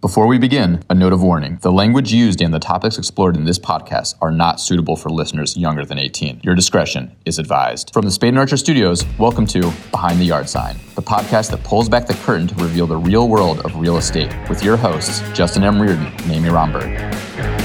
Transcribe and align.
Before 0.00 0.26
we 0.26 0.38
begin, 0.38 0.82
a 0.88 0.94
note 0.94 1.12
of 1.12 1.22
warning. 1.22 1.58
The 1.60 1.70
language 1.70 2.10
used 2.10 2.40
and 2.40 2.54
the 2.54 2.58
topics 2.58 2.96
explored 2.96 3.36
in 3.36 3.44
this 3.44 3.58
podcast 3.58 4.14
are 4.22 4.30
not 4.30 4.58
suitable 4.58 4.96
for 4.96 5.10
listeners 5.10 5.58
younger 5.58 5.84
than 5.84 5.98
18. 5.98 6.40
Your 6.42 6.54
discretion 6.54 7.14
is 7.26 7.38
advised. 7.38 7.92
From 7.92 8.06
the 8.06 8.10
Spade 8.10 8.30
and 8.30 8.38
Archer 8.38 8.56
Studios, 8.56 9.04
welcome 9.18 9.46
to 9.48 9.60
Behind 9.90 10.18
the 10.18 10.24
Yard 10.24 10.48
Sign, 10.48 10.78
the 10.94 11.02
podcast 11.02 11.50
that 11.50 11.62
pulls 11.64 11.90
back 11.90 12.06
the 12.06 12.14
curtain 12.14 12.46
to 12.46 12.54
reveal 12.54 12.86
the 12.86 12.96
real 12.96 13.28
world 13.28 13.60
of 13.60 13.76
real 13.76 13.98
estate 13.98 14.34
with 14.48 14.64
your 14.64 14.78
hosts, 14.78 15.20
Justin 15.34 15.64
M. 15.64 15.78
Reardon 15.78 16.06
and 16.06 16.30
Amy 16.30 16.48
Romberg. 16.48 17.59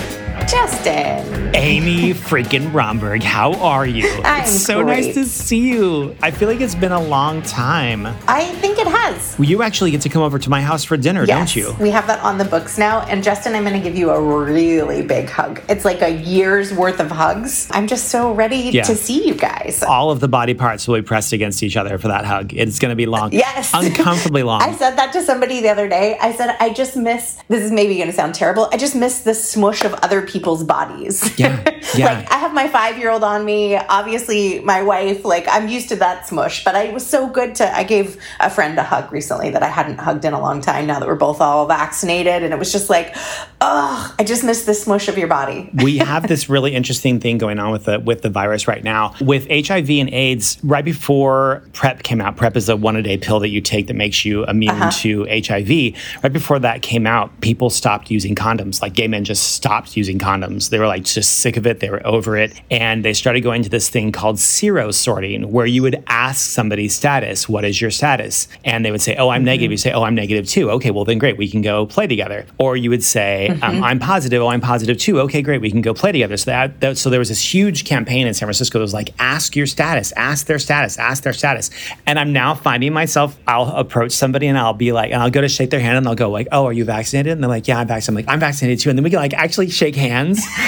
Justin. 0.47 1.55
Amy 1.55 2.13
freaking 2.13 2.71
Romberg, 2.73 3.23
how 3.23 3.53
are 3.53 3.85
you? 3.85 4.07
I'm 4.23 4.43
it's 4.43 4.51
so 4.65 4.83
great. 4.83 5.05
nice 5.05 5.15
to 5.15 5.25
see 5.25 5.69
you. 5.69 6.15
I 6.21 6.29
feel 6.31 6.47
like 6.47 6.61
it's 6.61 6.75
been 6.75 6.91
a 6.91 7.01
long 7.01 7.41
time. 7.41 8.05
I 8.27 8.45
think 8.61 8.77
it 8.77 8.85
has. 8.87 9.35
Well, 9.39 9.47
you 9.49 9.63
actually 9.63 9.91
get 9.91 10.01
to 10.01 10.09
come 10.09 10.21
over 10.21 10.37
to 10.37 10.49
my 10.49 10.61
house 10.61 10.83
for 10.83 10.97
dinner, 10.97 11.23
Yes, 11.25 11.37
don't 11.37 11.55
you? 11.55 11.75
We 11.81 11.89
have 11.89 12.05
that 12.07 12.19
on 12.23 12.37
the 12.37 12.45
books 12.45 12.77
now. 12.77 13.01
And 13.01 13.23
Justin, 13.23 13.55
I'm 13.55 13.63
going 13.63 13.73
to 13.73 13.79
give 13.81 13.97
you 13.97 14.11
a 14.11 14.21
really 14.21 15.01
big 15.01 15.29
hug. 15.29 15.61
It's 15.67 15.83
like 15.85 16.01
a 16.01 16.09
year's 16.09 16.73
worth 16.73 16.99
of 16.99 17.09
hugs. 17.09 17.67
I'm 17.71 17.87
just 17.87 18.09
so 18.09 18.31
ready 18.33 18.57
Yeah. 18.57 18.83
to 18.83 18.95
see 18.95 19.25
you 19.27 19.33
guys. 19.33 19.81
All 19.83 20.11
of 20.11 20.19
the 20.19 20.27
body 20.27 20.53
parts 20.53 20.87
will 20.87 20.95
be 20.95 21.01
pressed 21.01 21.33
against 21.33 21.63
each 21.63 21.77
other 21.77 21.97
for 21.97 22.09
that 22.09 22.25
hug. 22.25 22.53
It's 22.53 22.77
going 22.79 22.91
to 22.91 22.95
be 22.95 23.05
long. 23.07 23.31
Yes. 23.31 23.71
Uncomfortably 23.73 24.43
long. 24.43 24.61
I 24.61 24.73
said 24.75 24.95
that 24.97 25.11
to 25.13 25.23
somebody 25.23 25.61
the 25.61 25.69
other 25.69 25.87
day. 25.89 26.17
I 26.21 26.33
said, 26.33 26.55
I 26.59 26.71
just 26.71 26.95
miss, 26.95 27.41
this 27.47 27.63
is 27.63 27.71
maybe 27.71 27.95
going 27.95 28.07
to 28.09 28.13
sound 28.13 28.35
terrible. 28.35 28.69
I 28.71 28.77
just 28.77 28.95
miss 28.95 29.21
the 29.21 29.33
smush 29.33 29.83
of 29.83 29.93
other 29.95 30.21
people's 30.35 30.63
bodies. 30.63 31.15
Yeah, 31.39 31.63
yeah. 31.95 32.05
like, 32.19 32.31
I 32.31 32.37
have 32.37 32.53
my 32.53 32.67
five 32.67 32.97
year 32.97 33.09
old 33.09 33.23
on 33.23 33.45
me. 33.45 33.77
Obviously, 33.77 34.59
my 34.59 34.81
wife, 34.81 35.23
like, 35.23 35.45
I'm 35.49 35.67
used 35.69 35.87
to 35.89 35.95
that 35.97 36.27
smush, 36.27 36.63
but 36.65 36.75
I 36.75 36.91
was 36.91 37.05
so 37.07 37.27
good 37.29 37.55
to, 37.55 37.73
I 37.73 37.83
gave 37.83 38.17
a 38.41 38.49
friend 38.49 38.77
a 38.77 38.83
hug 38.83 39.11
recently 39.13 39.49
that 39.51 39.63
I 39.63 39.69
hadn't 39.69 39.97
hugged 39.99 40.25
in 40.25 40.33
a 40.33 40.41
long 40.41 40.59
time 40.61 40.87
now 40.87 40.99
that 40.99 41.07
we're 41.07 41.15
both 41.15 41.39
all 41.39 41.65
vaccinated. 41.67 42.43
And 42.43 42.53
it 42.53 42.59
was 42.59 42.71
just 42.71 42.89
like, 42.89 43.15
oh, 43.61 44.13
I 44.19 44.23
just 44.25 44.43
miss 44.43 44.65
the 44.65 44.73
smush 44.73 45.07
of 45.07 45.17
your 45.17 45.27
body. 45.29 45.69
we 45.83 45.97
have 45.99 46.27
this 46.27 46.49
really 46.49 46.73
interesting 46.75 47.19
thing 47.21 47.37
going 47.37 47.59
on 47.59 47.71
with 47.71 47.85
the 47.85 47.99
with 47.99 48.21
the 48.21 48.29
virus 48.29 48.67
right 48.67 48.83
now. 48.83 49.15
With 49.21 49.47
HIV 49.49 49.89
and 49.89 50.09
AIDS, 50.09 50.57
right 50.63 50.83
before 50.83 51.63
PrEP 51.73 52.03
came 52.03 52.19
out, 52.19 52.35
PrEP 52.35 52.57
is 52.57 52.67
a 52.67 52.75
one 52.75 52.97
a 52.97 53.01
day 53.01 53.17
pill 53.17 53.39
that 53.39 53.49
you 53.49 53.61
take 53.61 53.87
that 53.87 53.95
makes 53.95 54.25
you 54.25 54.43
immune 54.45 54.75
Uh-huh. 54.75 54.91
to 54.91 55.25
HIV. 55.29 55.95
Right 56.23 56.33
before 56.33 56.59
that 56.59 56.81
came 56.81 57.07
out, 57.07 57.39
people 57.41 57.69
stopped 57.69 58.11
using 58.11 58.35
condoms. 58.35 58.81
Like 58.81 58.93
gay 58.93 59.07
men 59.07 59.23
just 59.23 59.53
stopped 59.53 59.95
using 59.95 60.19
condoms. 60.19 60.24
They 60.25 60.79
were 60.79 60.87
like 60.87 61.03
just 61.03 61.39
sick 61.39 61.55
of 61.57 61.65
it. 61.67 61.79
They 61.79 61.89
were 61.89 62.05
over 62.05 62.35
it, 62.37 62.53
and 62.71 63.05
they 63.05 63.13
started 63.13 63.41
going 63.41 63.63
to 63.63 63.69
this 63.69 63.89
thing 63.89 64.11
called 64.11 64.39
sero 64.39 64.91
sorting, 64.91 65.51
where 65.51 65.65
you 65.65 65.81
would 65.83 66.03
ask 66.07 66.49
somebody's 66.49 66.95
status, 66.95 67.47
"What 67.47 67.63
is 67.63 67.79
your 67.79 67.91
status?" 67.91 68.47
and 68.63 68.83
they 68.83 68.91
would 68.91 69.01
say, 69.01 69.15
"Oh, 69.15 69.29
I'm 69.29 69.41
Mm-hmm. 69.41 69.45
negative." 69.45 69.71
You 69.71 69.77
say, 69.77 69.91
"Oh, 69.91 70.03
I'm 70.03 70.15
negative 70.15 70.47
too." 70.47 70.71
Okay, 70.71 70.91
well 70.91 71.05
then 71.05 71.17
great, 71.19 71.37
we 71.37 71.47
can 71.49 71.61
go 71.61 71.85
play 71.85 72.07
together. 72.07 72.45
Or 72.57 72.75
you 72.75 72.89
would 72.89 73.03
say, 73.03 73.49
Mm-hmm. 73.51 73.63
um, 73.63 73.83
"I'm 73.83 73.99
positive." 73.99 74.41
Oh, 74.41 74.47
I'm 74.47 74.61
positive 74.61 74.97
too. 74.97 75.19
Okay, 75.21 75.41
great, 75.41 75.61
we 75.61 75.69
can 75.71 75.81
go 75.81 75.93
play 75.93 76.11
together. 76.11 76.37
So 76.37 76.51
that, 76.51 76.79
that 76.81 76.97
so 76.97 77.09
there 77.09 77.19
was 77.19 77.29
this 77.29 77.53
huge 77.53 77.85
campaign 77.85 78.25
in 78.27 78.33
San 78.33 78.47
Francisco 78.47 78.79
that 78.79 78.83
was 78.83 78.93
like, 78.93 79.11
"Ask 79.19 79.55
your 79.55 79.67
status, 79.67 80.11
ask 80.17 80.47
their 80.47 80.59
status, 80.59 80.97
ask 80.97 81.23
their 81.23 81.33
status." 81.33 81.69
And 82.07 82.17
I'm 82.17 82.33
now 82.33 82.55
finding 82.55 82.93
myself, 82.93 83.37
I'll 83.47 83.67
approach 83.75 84.11
somebody 84.11 84.47
and 84.47 84.57
I'll 84.57 84.73
be 84.73 84.91
like, 84.91 85.11
and 85.11 85.21
I'll 85.21 85.29
go 85.29 85.41
to 85.41 85.47
shake 85.49 85.69
their 85.69 85.79
hand 85.79 85.97
and 85.97 86.05
they'll 86.05 86.15
go 86.15 86.31
like, 86.31 86.47
"Oh, 86.51 86.65
are 86.65 86.73
you 86.73 86.85
vaccinated?" 86.85 87.33
And 87.33 87.43
they're 87.43 87.49
like, 87.49 87.67
"Yeah, 87.67 87.77
I'm 87.79 87.87
vaccinated." 87.87 88.09
I'm 88.09 88.15
like, 88.25 88.33
"I'm 88.33 88.39
vaccinated 88.39 88.79
too." 88.79 88.89
And 88.89 88.97
then 88.97 89.03
we 89.03 89.09
can 89.11 89.19
like 89.19 89.33
actually 89.33 89.69
shake 89.69 89.95
hands. 89.95 90.14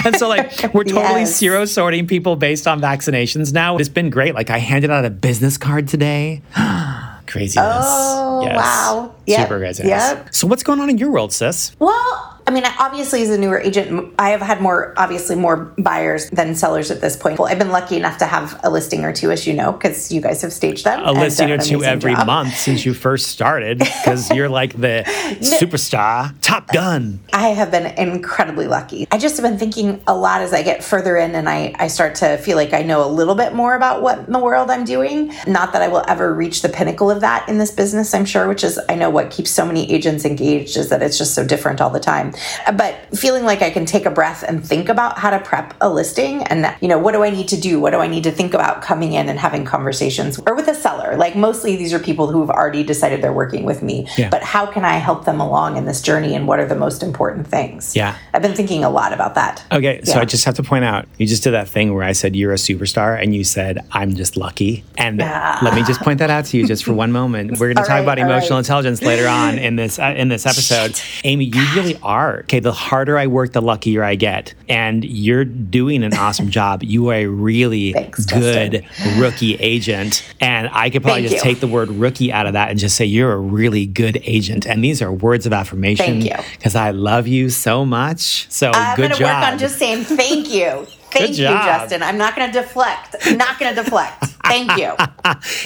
And 0.05 0.15
so 0.17 0.27
like 0.27 0.51
we're 0.73 0.83
totally 0.83 1.21
Yes. 1.21 1.35
sero 1.35 1.65
sorting 1.65 2.07
people 2.07 2.35
based 2.35 2.67
on 2.67 2.79
vaccinations 2.81 3.53
now. 3.53 3.77
It's 3.77 3.89
been 3.89 4.09
great. 4.09 4.35
Like 4.35 4.49
I 4.49 4.57
handed 4.57 4.89
out 4.91 5.05
a 5.05 5.09
business 5.09 5.57
card 5.57 5.87
today. 5.87 6.41
Craziness. 7.27 7.65
Oh, 7.87 8.41
Yes. 8.43 8.55
wow. 8.57 9.13
Yep, 9.25 9.39
Super 9.47 9.59
craziness. 9.59 9.89
yep. 9.89 10.27
So 10.33 10.47
what's 10.47 10.63
going 10.63 10.79
on 10.79 10.89
in 10.89 10.97
your 10.97 11.11
world, 11.11 11.33
sis? 11.33 11.75
Well, 11.79 12.36
I 12.47 12.49
mean, 12.49 12.63
obviously, 12.79 13.21
as 13.23 13.29
a 13.29 13.37
newer 13.37 13.59
agent, 13.59 14.13
I 14.17 14.29
have 14.29 14.39
had 14.39 14.61
more, 14.61 14.93
obviously, 14.95 15.35
more 15.35 15.73
buyers 15.77 16.29
than 16.29 16.55
sellers 16.55 16.89
at 16.89 17.01
this 17.01 17.17
point. 17.17 17.39
Well, 17.39 17.49
I've 17.49 17.59
been 17.59 17.71
lucky 17.71 17.97
enough 17.97 18.19
to 18.19 18.25
have 18.25 18.57
a 18.63 18.69
listing 18.69 19.03
or 19.03 19.11
two, 19.11 19.31
as 19.31 19.45
you 19.45 19.53
know, 19.53 19.73
because 19.73 20.13
you 20.13 20.21
guys 20.21 20.41
have 20.43 20.53
staged 20.53 20.85
them. 20.85 21.01
A 21.03 21.11
listing 21.11 21.51
or 21.51 21.57
two 21.57 21.83
every 21.83 22.15
job. 22.15 22.25
month 22.25 22.53
since 22.55 22.85
you 22.85 22.93
first 22.93 23.27
started 23.27 23.79
because 23.79 24.31
you're 24.31 24.47
like 24.47 24.79
the 24.79 25.03
superstar, 25.41 26.33
top 26.41 26.67
gun. 26.69 27.19
I 27.33 27.49
have 27.49 27.69
been 27.69 27.87
incredibly 27.97 28.67
lucky. 28.67 29.09
I 29.11 29.17
just 29.17 29.35
have 29.35 29.43
been 29.43 29.59
thinking 29.59 30.01
a 30.07 30.15
lot 30.15 30.39
as 30.39 30.53
I 30.53 30.63
get 30.63 30.85
further 30.85 31.17
in 31.17 31.35
and 31.35 31.49
I, 31.49 31.75
I 31.77 31.87
start 31.87 32.15
to 32.15 32.37
feel 32.37 32.55
like 32.55 32.71
I 32.71 32.81
know 32.81 33.05
a 33.05 33.11
little 33.11 33.35
bit 33.35 33.55
more 33.55 33.75
about 33.75 34.01
what 34.01 34.19
in 34.19 34.31
the 34.31 34.39
world 34.39 34.71
I'm 34.71 34.85
doing. 34.85 35.33
Not 35.47 35.73
that 35.73 35.81
I 35.81 35.89
will 35.89 36.05
ever 36.07 36.33
reach 36.33 36.61
the 36.61 36.69
pinnacle 36.69 37.11
of 37.11 37.19
that 37.19 37.49
in 37.49 37.57
this 37.57 37.71
business, 37.71 38.13
I'm 38.13 38.25
sure, 38.25 38.47
which 38.47 38.63
is, 38.63 38.79
I 38.87 38.95
know 38.95 39.09
what 39.09 39.31
keeps 39.31 39.51
so 39.51 39.65
many 39.65 39.91
agents 39.91 40.23
engaged 40.23 40.77
is 40.77 40.87
that 40.89 41.01
it's 41.01 41.17
just 41.17 41.35
so 41.35 41.45
different 41.45 41.81
all 41.81 41.89
the 41.89 41.99
time. 41.99 42.33
But 42.75 43.17
feeling 43.17 43.43
like 43.43 43.61
I 43.61 43.69
can 43.69 43.85
take 43.85 44.05
a 44.05 44.11
breath 44.11 44.43
and 44.43 44.65
think 44.65 44.89
about 44.89 45.17
how 45.17 45.29
to 45.29 45.39
prep 45.39 45.73
a 45.81 45.89
listing 45.89 46.43
and, 46.43 46.75
you 46.81 46.87
know, 46.87 46.99
what 46.99 47.13
do 47.13 47.23
I 47.23 47.29
need 47.29 47.47
to 47.49 47.59
do? 47.59 47.79
What 47.79 47.91
do 47.91 47.99
I 47.99 48.07
need 48.07 48.23
to 48.23 48.31
think 48.31 48.53
about 48.53 48.81
coming 48.81 49.13
in 49.13 49.29
and 49.29 49.39
having 49.39 49.65
conversations 49.65 50.39
or 50.45 50.55
with 50.55 50.67
a 50.67 50.75
seller? 50.75 51.15
Like 51.17 51.35
mostly 51.35 51.75
these 51.75 51.93
are 51.93 51.99
people 51.99 52.27
who 52.27 52.39
have 52.41 52.49
already 52.49 52.83
decided 52.83 53.21
they're 53.21 53.33
working 53.33 53.63
with 53.63 53.81
me. 53.81 54.07
Yeah. 54.17 54.29
But 54.29 54.43
how 54.43 54.65
can 54.65 54.85
I 54.85 54.95
help 54.97 55.25
them 55.25 55.39
along 55.39 55.77
in 55.77 55.85
this 55.85 56.01
journey 56.01 56.35
and 56.35 56.47
what 56.47 56.59
are 56.59 56.65
the 56.67 56.75
most 56.75 57.03
important 57.03 57.47
things? 57.47 57.95
Yeah. 57.95 58.15
I've 58.33 58.41
been 58.41 58.55
thinking 58.55 58.83
a 58.83 58.89
lot 58.89 59.13
about 59.13 59.35
that. 59.35 59.63
Okay, 59.71 60.01
so 60.03 60.19
I 60.19 60.25
just 60.25 60.45
have 60.45 60.55
to 60.55 60.63
point 60.63 60.85
out, 60.85 61.07
you 61.17 61.27
just 61.27 61.43
did 61.43 61.51
that 61.51 61.69
thing 61.69 61.93
where 61.93 62.03
I 62.03 62.11
said 62.13 62.35
you're 62.35 62.51
a 62.51 62.55
superstar, 62.55 63.21
and 63.21 63.33
you 63.35 63.43
said 63.43 63.85
I'm 63.91 64.15
just 64.15 64.37
lucky. 64.37 64.83
And 64.97 65.19
Yeah. 65.19 65.59
let 65.61 65.73
me 65.73 65.83
just 65.83 66.01
point 66.01 66.19
that 66.19 66.29
out 66.29 66.45
to 66.45 66.57
you 66.57 66.67
just 66.67 66.83
for 66.83 66.93
one 66.93 67.11
moment. 67.11 67.59
We're 67.59 67.73
going 67.73 67.75
to 67.77 67.81
talk 67.81 67.89
right, 67.89 67.99
about 67.99 68.19
emotional 68.19 68.57
right. 68.57 68.65
intelligence 68.65 69.01
later 69.01 69.27
on 69.27 69.57
in 69.57 69.75
this 69.75 69.99
uh, 69.99 70.13
in 70.17 70.27
this 70.29 70.45
episode. 70.45 70.99
Amy, 71.23 71.45
you 71.45 71.65
really 71.75 71.97
are. 72.03 72.26
Okay, 72.41 72.59
the 72.59 72.71
harder 72.71 73.17
I 73.17 73.27
work, 73.27 73.53
the 73.53 73.61
luckier 73.61 74.03
I 74.03 74.15
get, 74.15 74.53
and 74.69 75.03
you're 75.03 75.45
doing 75.45 76.03
an 76.03 76.13
awesome 76.13 76.49
job. 76.59 76.83
You 76.83 77.09
are 77.09 77.15
a 77.15 77.25
really 77.25 77.93
Thanks, 77.93 78.25
good 78.25 78.85
rookie 79.17 79.55
agent, 79.55 80.23
and 80.39 80.69
I 80.71 80.89
could 80.89 81.01
probably 81.03 81.23
Thank 81.23 81.31
just 81.31 81.45
you. 81.45 81.51
take 81.51 81.59
the 81.59 81.67
word 81.67 81.89
rookie 81.89 82.31
out 82.31 82.45
of 82.45 82.53
that 82.53 82.69
and 82.69 82.79
just 82.79 82.95
say 82.95 83.05
you're 83.05 83.31
a 83.33 83.37
really 83.37 83.85
good 83.85 84.21
agent. 84.23 84.65
And 84.67 84.83
these 84.83 85.01
are 85.01 85.11
words 85.11 85.45
of 85.45 85.53
affirmation 85.53 86.21
Thank 86.21 86.25
you. 86.25 86.35
because 86.57 86.75
I 86.75 86.91
love 86.91 87.27
you 87.27 87.49
so 87.49 87.85
much. 87.85 88.49
So 88.51 88.71
I'm 88.73 88.95
good 88.95 89.01
going 89.03 89.11
to 89.13 89.17
job. 89.19 89.43
work 89.43 89.51
on 89.53 89.57
just 89.59 89.77
saying 89.77 90.03
thank 90.03 90.49
you. 90.49 90.85
Thank 91.09 91.29
you, 91.37 91.45
job. 91.45 91.65
Justin. 91.65 92.03
I'm 92.03 92.17
not 92.17 92.35
going 92.35 92.51
to 92.51 92.61
deflect. 92.61 93.15
I'm 93.23 93.37
not 93.37 93.57
going 93.57 93.73
to 93.73 93.81
deflect. 93.81 94.25
Thank 94.47 94.77
you. 94.77 94.93